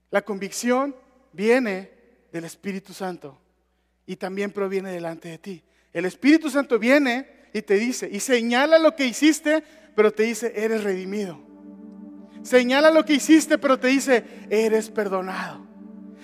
La 0.09 0.21
convicción 0.21 0.95
viene 1.33 1.91
del 2.31 2.45
Espíritu 2.45 2.93
Santo 2.93 3.39
y 4.05 4.15
también 4.15 4.51
proviene 4.51 4.91
delante 4.91 5.29
de 5.29 5.37
ti. 5.37 5.63
El 5.93 6.05
Espíritu 6.05 6.49
Santo 6.49 6.79
viene 6.79 7.36
y 7.53 7.61
te 7.61 7.75
dice, 7.75 8.09
y 8.11 8.19
señala 8.19 8.79
lo 8.79 8.95
que 8.95 9.05
hiciste, 9.05 9.63
pero 9.95 10.11
te 10.11 10.23
dice, 10.23 10.53
eres 10.55 10.83
redimido. 10.83 11.39
Señala 12.43 12.91
lo 12.91 13.03
que 13.03 13.13
hiciste, 13.13 13.57
pero 13.57 13.79
te 13.79 13.87
dice, 13.87 14.23
eres 14.49 14.89
perdonado. 14.89 15.65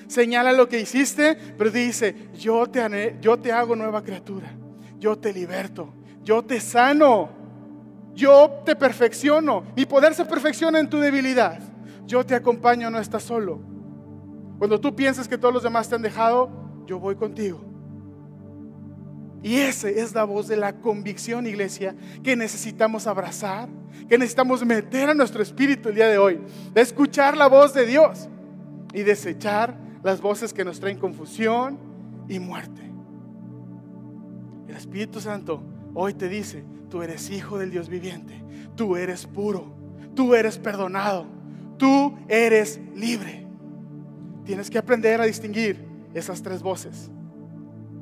Señala 0.08 0.54
lo 0.54 0.70
que 0.70 0.80
hiciste, 0.80 1.36
pero 1.58 1.72
te 1.72 1.80
dice, 1.80 2.30
yo 2.38 2.68
te, 2.68 3.18
yo 3.20 3.38
te 3.40 3.52
hago 3.52 3.76
nueva 3.76 4.04
criatura. 4.04 4.54
Yo 5.00 5.18
te 5.18 5.34
liberto. 5.34 5.94
Yo 6.24 6.44
te 6.44 6.60
sano. 6.60 7.30
Yo 8.14 8.62
te 8.64 8.76
perfecciono. 8.76 9.64
Mi 9.76 9.86
poder 9.86 10.14
se 10.14 10.24
perfecciona 10.24 10.80
en 10.80 10.90
tu 10.90 11.00
debilidad. 11.00 11.60
Yo 12.06 12.26
te 12.26 12.36
acompaño, 12.36 12.90
no 12.90 13.00
estás 13.00 13.24
solo. 13.24 13.60
Cuando 14.60 14.80
tú 14.80 14.96
piensas 14.96 15.28
que 15.28 15.38
todos 15.38 15.54
los 15.54 15.64
demás 15.64 15.90
te 15.90 15.96
han 15.96 16.02
dejado, 16.02 16.50
yo 16.86 17.00
voy 17.00 17.16
contigo. 17.16 17.73
Y 19.44 19.58
esa 19.58 19.90
es 19.90 20.16
la 20.16 20.24
voz 20.24 20.48
de 20.48 20.56
la 20.56 20.78
convicción, 20.78 21.46
iglesia, 21.46 21.94
que 22.24 22.38
necesitamos 22.38 23.08
abrazar, 23.08 23.68
que 24.08 24.18
necesitamos 24.18 24.66
meter 24.66 25.10
a 25.10 25.14
nuestro 25.14 25.44
espíritu 25.44 25.90
el 25.90 25.96
día 25.96 26.08
de 26.08 26.18
hoy, 26.18 26.40
de 26.74 26.82
escuchar 26.82 27.36
la 27.36 27.48
voz 27.48 27.74
de 27.74 27.86
Dios 27.86 28.30
y 28.94 29.02
desechar 29.02 29.78
las 30.02 30.22
voces 30.22 30.54
que 30.54 30.64
nos 30.64 30.80
traen 30.80 30.98
confusión 30.98 31.78
y 32.30 32.40
muerte. 32.40 32.90
El 34.70 34.78
Espíritu 34.78 35.20
Santo 35.20 35.62
hoy 35.94 36.14
te 36.14 36.30
dice, 36.30 36.64
tú 36.90 37.02
eres 37.02 37.30
hijo 37.30 37.60
del 37.60 37.70
Dios 37.70 37.90
viviente, 37.90 38.42
tú 38.76 38.96
eres 38.96 39.28
puro, 39.28 39.76
tú 40.16 40.36
eres 40.36 40.58
perdonado, 40.58 41.26
tú 41.78 42.18
eres 42.30 42.80
libre. 42.96 43.46
Tienes 44.46 44.70
que 44.70 44.78
aprender 44.78 45.20
a 45.20 45.26
distinguir 45.26 45.86
esas 46.14 46.42
tres 46.42 46.62
voces. 46.62 47.12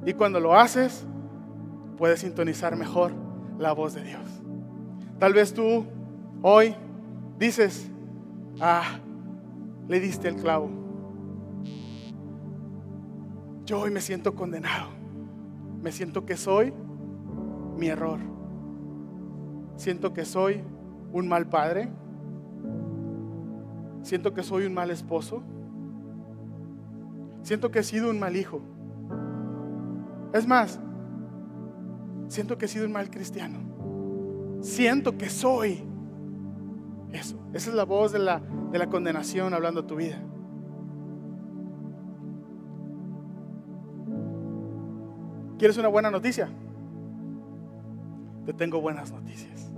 Y 0.05 0.13
cuando 0.13 0.39
lo 0.39 0.57
haces, 0.57 1.05
puedes 2.01 2.21
sintonizar 2.21 2.75
mejor 2.75 3.11
la 3.59 3.73
voz 3.73 3.93
de 3.93 4.01
Dios. 4.01 4.23
Tal 5.19 5.33
vez 5.33 5.53
tú 5.53 5.85
hoy 6.41 6.73
dices, 7.37 7.91
ah, 8.59 8.97
le 9.87 9.99
diste 9.99 10.27
el 10.27 10.37
clavo. 10.37 10.71
Yo 13.65 13.81
hoy 13.81 13.91
me 13.91 14.01
siento 14.01 14.33
condenado. 14.33 14.87
Me 15.83 15.91
siento 15.91 16.25
que 16.25 16.37
soy 16.37 16.73
mi 17.77 17.89
error. 17.89 18.17
Siento 19.75 20.11
que 20.11 20.25
soy 20.25 20.63
un 21.13 21.27
mal 21.27 21.49
padre. 21.49 21.87
Siento 24.01 24.33
que 24.33 24.41
soy 24.41 24.65
un 24.65 24.73
mal 24.73 24.89
esposo. 24.89 25.43
Siento 27.43 27.69
que 27.69 27.77
he 27.77 27.83
sido 27.83 28.09
un 28.09 28.19
mal 28.19 28.35
hijo. 28.35 28.59
Es 30.33 30.47
más, 30.47 30.79
siento 32.31 32.57
que 32.57 32.65
he 32.65 32.67
sido 32.69 32.85
un 32.85 32.93
mal 32.93 33.09
cristiano. 33.11 33.59
Siento 34.61 35.17
que 35.17 35.29
soy 35.29 35.83
eso. 37.11 37.37
Esa 37.53 37.69
es 37.69 37.75
la 37.75 37.83
voz 37.83 38.13
de 38.13 38.19
la, 38.19 38.41
de 38.71 38.79
la 38.79 38.87
condenación 38.87 39.53
hablando 39.53 39.81
a 39.81 39.87
tu 39.87 39.97
vida. 39.97 40.17
¿Quieres 45.59 45.77
una 45.77 45.89
buena 45.89 46.09
noticia? 46.09 46.49
Te 48.45 48.53
tengo 48.53 48.79
buenas 48.79 49.11
noticias. 49.11 49.69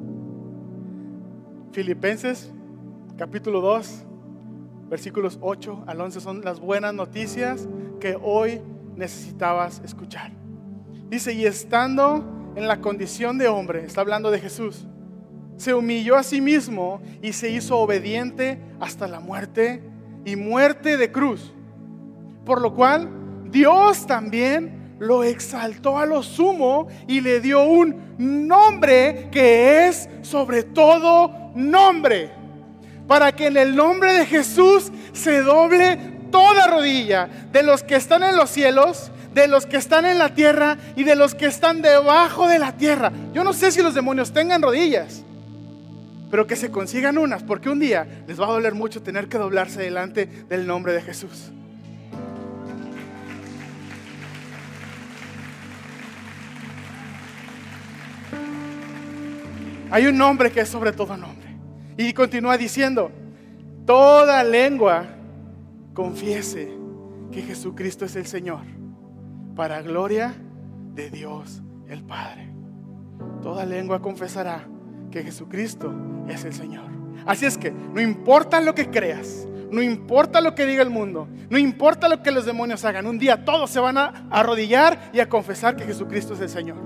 Filipenses 1.71 2.51
capítulo 3.17 3.61
2 3.61 4.05
versículos 4.89 5.39
8 5.41 5.85
al 5.87 5.99
11 5.99 6.21
son 6.21 6.41
las 6.41 6.59
buenas 6.59 6.93
noticias 6.93 7.67
que 7.99 8.15
hoy 8.21 8.61
necesitabas 8.95 9.81
escuchar. 9.83 10.31
Dice, 11.09 11.33
y 11.33 11.45
estando 11.45 12.42
en 12.55 12.67
la 12.67 12.79
condición 12.79 13.37
de 13.37 13.47
hombre, 13.47 13.85
está 13.85 14.01
hablando 14.01 14.31
de 14.31 14.39
Jesús, 14.39 14.85
se 15.57 15.73
humilló 15.73 16.15
a 16.15 16.23
sí 16.23 16.41
mismo 16.41 17.01
y 17.21 17.33
se 17.33 17.49
hizo 17.49 17.77
obediente 17.77 18.59
hasta 18.79 19.07
la 19.07 19.19
muerte 19.19 19.83
y 20.25 20.35
muerte 20.35 20.97
de 20.97 21.11
cruz. 21.11 21.53
Por 22.45 22.61
lo 22.61 22.73
cual 22.73 23.09
Dios 23.49 24.05
también 24.05 24.95
lo 24.99 25.23
exaltó 25.23 25.97
a 25.97 26.05
lo 26.05 26.23
sumo 26.23 26.87
y 27.07 27.21
le 27.21 27.39
dio 27.39 27.63
un 27.63 28.15
nombre 28.17 29.29
que 29.31 29.87
es 29.87 30.09
sobre 30.21 30.63
todo 30.63 31.51
nombre 31.55 32.43
para 33.07 33.31
que 33.31 33.47
en 33.47 33.57
el 33.57 33.75
nombre 33.75 34.13
de 34.13 34.25
Jesús 34.25 34.91
se 35.11 35.41
doble 35.41 35.97
toda 36.31 36.67
rodilla 36.67 37.29
de 37.51 37.63
los 37.63 37.83
que 37.83 37.95
están 37.95 38.23
en 38.23 38.35
los 38.35 38.49
cielos, 38.49 39.11
de 39.33 39.47
los 39.47 39.65
que 39.65 39.77
están 39.77 40.05
en 40.05 40.17
la 40.17 40.29
tierra 40.29 40.77
y 40.95 41.03
de 41.03 41.15
los 41.15 41.35
que 41.35 41.45
están 41.45 41.81
debajo 41.81 42.47
de 42.47 42.59
la 42.59 42.73
tierra. 42.73 43.11
Yo 43.33 43.43
no 43.43 43.53
sé 43.53 43.71
si 43.71 43.81
los 43.81 43.93
demonios 43.93 44.31
tengan 44.31 44.61
rodillas, 44.61 45.23
pero 46.29 46.47
que 46.47 46.55
se 46.55 46.71
consigan 46.71 47.17
unas, 47.17 47.43
porque 47.43 47.69
un 47.69 47.79
día 47.79 48.07
les 48.27 48.39
va 48.39 48.45
a 48.45 48.51
doler 48.51 48.73
mucho 48.73 49.01
tener 49.01 49.27
que 49.27 49.37
doblarse 49.37 49.81
delante 49.81 50.25
del 50.49 50.65
nombre 50.65 50.93
de 50.93 51.01
Jesús. 51.01 51.51
Hay 59.91 60.07
un 60.07 60.17
nombre 60.17 60.51
que 60.51 60.61
es 60.61 60.69
sobre 60.69 60.91
todo 60.91 61.15
nombre. 61.15 61.55
Y 61.97 62.13
continúa 62.13 62.57
diciendo, 62.57 63.11
toda 63.85 64.43
lengua 64.43 65.05
confiese 65.93 66.73
que 67.31 67.43
Jesucristo 67.43 68.05
es 68.05 68.15
el 68.15 68.25
Señor, 68.25 68.61
para 69.55 69.81
gloria 69.81 70.33
de 70.93 71.09
Dios 71.09 71.61
el 71.89 72.03
Padre. 72.03 72.49
Toda 73.41 73.65
lengua 73.65 74.01
confesará 74.01 74.67
que 75.11 75.23
Jesucristo 75.23 75.93
es 76.27 76.43
el 76.43 76.53
Señor. 76.53 76.85
Así 77.25 77.45
es 77.45 77.57
que 77.57 77.71
no 77.71 78.01
importa 78.01 78.59
lo 78.59 78.73
que 78.73 78.89
creas, 78.89 79.47
no 79.71 79.81
importa 79.81 80.41
lo 80.41 80.55
que 80.55 80.65
diga 80.65 80.81
el 80.81 80.89
mundo, 80.89 81.27
no 81.49 81.57
importa 81.57 82.09
lo 82.09 82.21
que 82.21 82.31
los 82.31 82.45
demonios 82.45 82.83
hagan, 82.85 83.05
un 83.05 83.19
día 83.19 83.45
todos 83.45 83.69
se 83.69 83.79
van 83.79 83.97
a 83.97 84.27
arrodillar 84.29 85.11
y 85.13 85.19
a 85.19 85.29
confesar 85.29 85.75
que 85.75 85.85
Jesucristo 85.85 86.33
es 86.33 86.41
el 86.41 86.49
Señor. 86.49 86.77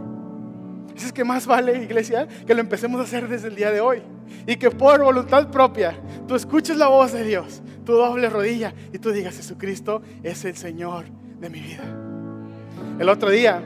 Así 0.95 1.05
es 1.05 1.13
que 1.13 1.23
más 1.23 1.45
vale, 1.45 1.83
iglesia, 1.83 2.27
que 2.27 2.55
lo 2.55 2.61
empecemos 2.61 2.99
a 2.99 3.03
hacer 3.03 3.27
desde 3.27 3.49
el 3.49 3.55
día 3.55 3.71
de 3.71 3.81
hoy. 3.81 4.01
Y 4.47 4.55
que 4.55 4.71
por 4.71 5.01
voluntad 5.01 5.49
propia 5.51 5.95
tú 6.27 6.35
escuches 6.35 6.75
la 6.75 6.87
voz 6.87 7.13
de 7.13 7.23
Dios, 7.23 7.61
tú 7.85 7.93
dobles 7.93 8.33
rodilla 8.33 8.73
y 8.91 8.97
tú 8.97 9.11
digas, 9.11 9.37
Jesucristo 9.37 10.01
es 10.23 10.43
el 10.45 10.57
Señor 10.57 11.05
de 11.39 11.49
mi 11.49 11.59
vida. 11.59 12.06
El 12.99 13.09
otro 13.09 13.29
día 13.29 13.61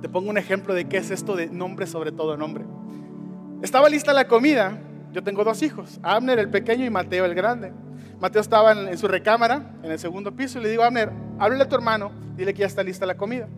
te 0.00 0.08
pongo 0.08 0.30
un 0.30 0.38
ejemplo 0.38 0.74
de 0.74 0.86
qué 0.86 0.98
es 0.98 1.10
esto 1.10 1.34
de 1.36 1.48
nombre 1.48 1.86
sobre 1.86 2.12
todo 2.12 2.36
nombre. 2.36 2.64
Estaba 3.62 3.88
lista 3.88 4.12
la 4.12 4.28
comida. 4.28 4.78
Yo 5.12 5.22
tengo 5.24 5.42
dos 5.42 5.62
hijos, 5.62 5.98
Abner 6.02 6.38
el 6.38 6.50
pequeño 6.50 6.84
y 6.84 6.90
Mateo 6.90 7.24
el 7.24 7.34
grande. 7.34 7.72
Mateo 8.20 8.42
estaba 8.42 8.72
en, 8.72 8.98
su 8.98 9.08
recámara, 9.08 9.74
en 9.82 9.90
el 9.90 9.98
segundo 9.98 10.32
piso, 10.32 10.58
y 10.58 10.62
le 10.62 10.68
digo, 10.68 10.82
Abner, 10.82 11.10
háblale 11.38 11.62
a 11.62 11.68
tu 11.68 11.76
hermano, 11.76 12.10
dile 12.36 12.52
que 12.52 12.60
ya 12.60 12.66
está 12.66 12.82
lista 12.82 13.06
la 13.06 13.16
comida. 13.16 13.48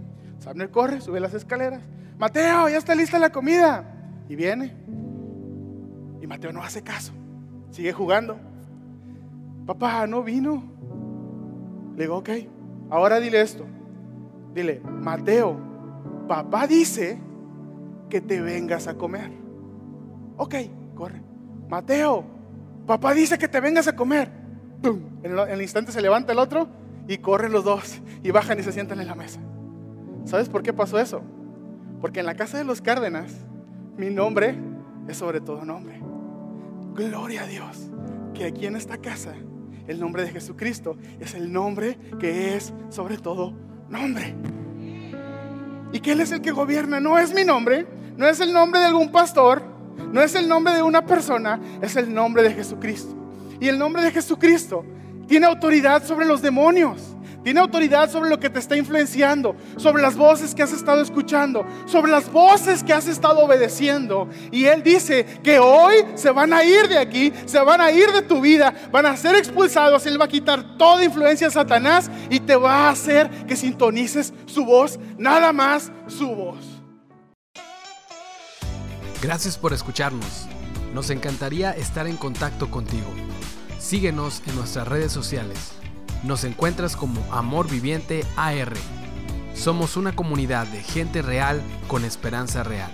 Abner 0.47 0.71
corre, 0.71 1.01
sube 1.01 1.21
las 1.21 1.35
escaleras. 1.35 1.83
Mateo, 2.19 2.69
ya 2.69 2.79
está 2.79 2.95
lista 2.95 3.19
la 3.19 3.31
comida. 3.31 3.85
Y 4.29 4.37
viene. 4.37 4.75
Y 6.21 6.27
Mateo 6.27 6.53
no 6.53 6.63
hace 6.63 6.83
caso. 6.83 7.13
Sigue 7.71 7.93
jugando. 7.93 8.39
Papá, 9.67 10.07
no 10.07 10.23
vino. 10.23 10.63
Le 11.97 12.05
digo, 12.05 12.19
ok, 12.19 12.31
ahora 12.91 13.21
dile 13.21 13.41
esto. 13.41 13.67
Dile, 14.55 14.81
Mateo, 14.81 15.57
papá 16.27 16.67
dice 16.67 17.19
que 18.09 18.21
te 18.21 18.41
vengas 18.41 18.89
a 18.89 18.95
comer. 18.95 19.31
Ok, 20.37 20.55
corre. 20.95 21.23
Mateo, 21.69 22.25
papá 22.87 23.15
dice 23.15 23.39
que 23.39 23.49
te 23.49 23.61
vengas 23.61 23.87
a 23.89 23.95
comer. 23.95 24.31
En 25.23 25.39
el 25.39 25.63
instante 25.63 25.93
se 25.93 26.01
levanta 26.01 26.33
el 26.33 26.39
otro 26.39 26.69
y 27.07 27.19
corren 27.19 27.53
los 27.53 27.65
dos 27.65 28.01
y 28.23 28.31
bajan 28.31 28.59
y 28.59 28.63
se 28.63 28.73
sientan 28.73 29.01
en 29.01 29.07
la 29.07 29.15
mesa. 29.15 29.41
¿Sabes 30.25 30.49
por 30.49 30.63
qué 30.63 30.73
pasó 30.73 30.99
eso? 30.99 31.23
Porque 32.01 32.21
en 32.21 32.27
la 32.27 32.35
casa 32.35 32.59
de 32.59 32.65
los 32.65 32.81
Cárdenas, 32.81 33.33
mi 33.97 34.11
nombre 34.11 34.57
es 35.09 35.17
sobre 35.17 35.41
todo 35.41 35.65
nombre. 35.65 36.01
Gloria 36.95 37.43
a 37.43 37.47
Dios, 37.47 37.91
que 38.35 38.45
aquí 38.45 38.67
en 38.67 38.77
esta 38.77 38.99
casa, 38.99 39.35
el 39.87 40.01
nombre 40.01 40.23
de 40.23 40.31
Jesucristo 40.31 40.97
es 41.21 41.35
el 41.35 41.53
nombre 41.53 41.99
que 42.19 42.57
es 42.57 42.73
sobre 42.89 43.19
todo 43.19 43.51
nombre. 43.51 43.70
Y 45.93 46.01
que 46.01 46.13
Él 46.13 46.21
es 46.21 46.33
el 46.33 46.41
que 46.41 46.53
gobierna, 46.53 47.01
no 47.01 47.19
es 47.19 47.35
mi 47.35 47.45
nombre, 47.45 47.87
no 48.17 48.27
es 48.29 48.41
el 48.41 48.53
nombre 48.53 48.81
de 48.81 48.87
algún 48.87 49.11
pastor, 49.11 49.63
no 50.13 50.23
es 50.23 50.35
el 50.35 50.49
nombre 50.49 50.75
de 50.75 50.83
una 50.83 51.05
persona, 51.05 51.61
es 51.83 51.97
el 51.97 52.13
nombre 52.13 52.43
de 52.43 52.55
Jesucristo. 52.55 53.15
Y 53.61 53.69
el 53.69 53.79
nombre 53.79 54.03
de 54.03 54.11
Jesucristo 54.11 54.85
tiene 55.27 55.47
autoridad 55.47 56.05
sobre 56.05 56.27
los 56.27 56.41
demonios. 56.41 57.17
Tiene 57.43 57.61
autoridad 57.61 58.11
sobre 58.11 58.29
lo 58.29 58.39
que 58.39 58.51
te 58.51 58.59
está 58.59 58.77
influenciando, 58.77 59.57
sobre 59.79 60.03
las 60.03 60.17
voces 60.17 60.55
que 60.55 60.63
has 60.63 60.73
estado 60.73 61.01
escuchando, 61.01 61.65
sobre 61.87 62.13
las 62.13 62.31
voces 62.31 62.85
que 62.85 62.93
has 62.93 63.07
estado 63.07 63.41
obedeciendo. 63.41 64.29
Y 64.51 64.67
Él 64.67 64.83
dice 64.83 65.25
que 65.43 65.59
hoy 65.59 65.95
se 66.17 66.31
van 66.31 66.53
a 66.53 66.63
ir 66.65 66.89
de 66.89 66.99
aquí, 66.99 67.33
se 67.47 67.59
van 67.61 67.81
a 67.81 67.91
ir 67.91 68.13
de 68.13 68.23
tu 68.23 68.41
vida, 68.43 68.75
van 68.93 69.07
a 69.07 69.17
ser 69.17 69.37
expulsados. 69.37 70.05
Él 70.05 70.21
va 70.21 70.27
a 70.27 70.29
quitar 70.29 70.77
toda 70.77 71.03
influencia 71.03 71.47
a 71.47 71.51
Satanás 71.51 72.11
y 72.29 72.41
te 72.41 72.57
va 72.57 72.89
a 72.89 72.91
hacer 72.91 73.31
que 73.47 73.57
sintonices 73.57 74.35
su 74.45 74.67
voz, 74.67 74.99
nada 75.17 75.53
más 75.53 75.91
su 76.09 76.29
voz. 76.29 76.59
Gracias 79.23 79.57
por 79.57 79.73
escucharnos. 79.73 80.47
Nos 80.93 81.09
encantaría 81.09 81.71
estar 81.73 82.07
en 82.07 82.17
contacto 82.17 82.71
contigo. 82.71 83.09
Síguenos 83.79 84.43
en 84.47 84.57
nuestras 84.57 84.89
redes 84.89 85.13
sociales 85.13 85.80
nos 86.23 86.45
encuentras 86.45 86.97
como 86.97 87.21
Amor 87.33 87.69
Viviente 87.69 88.25
AR. 88.37 88.73
Somos 89.55 89.97
una 89.97 90.15
comunidad 90.15 90.67
de 90.67 90.83
gente 90.83 91.23
real 91.23 91.63
con 91.89 92.05
esperanza 92.05 92.63
real. 92.63 92.91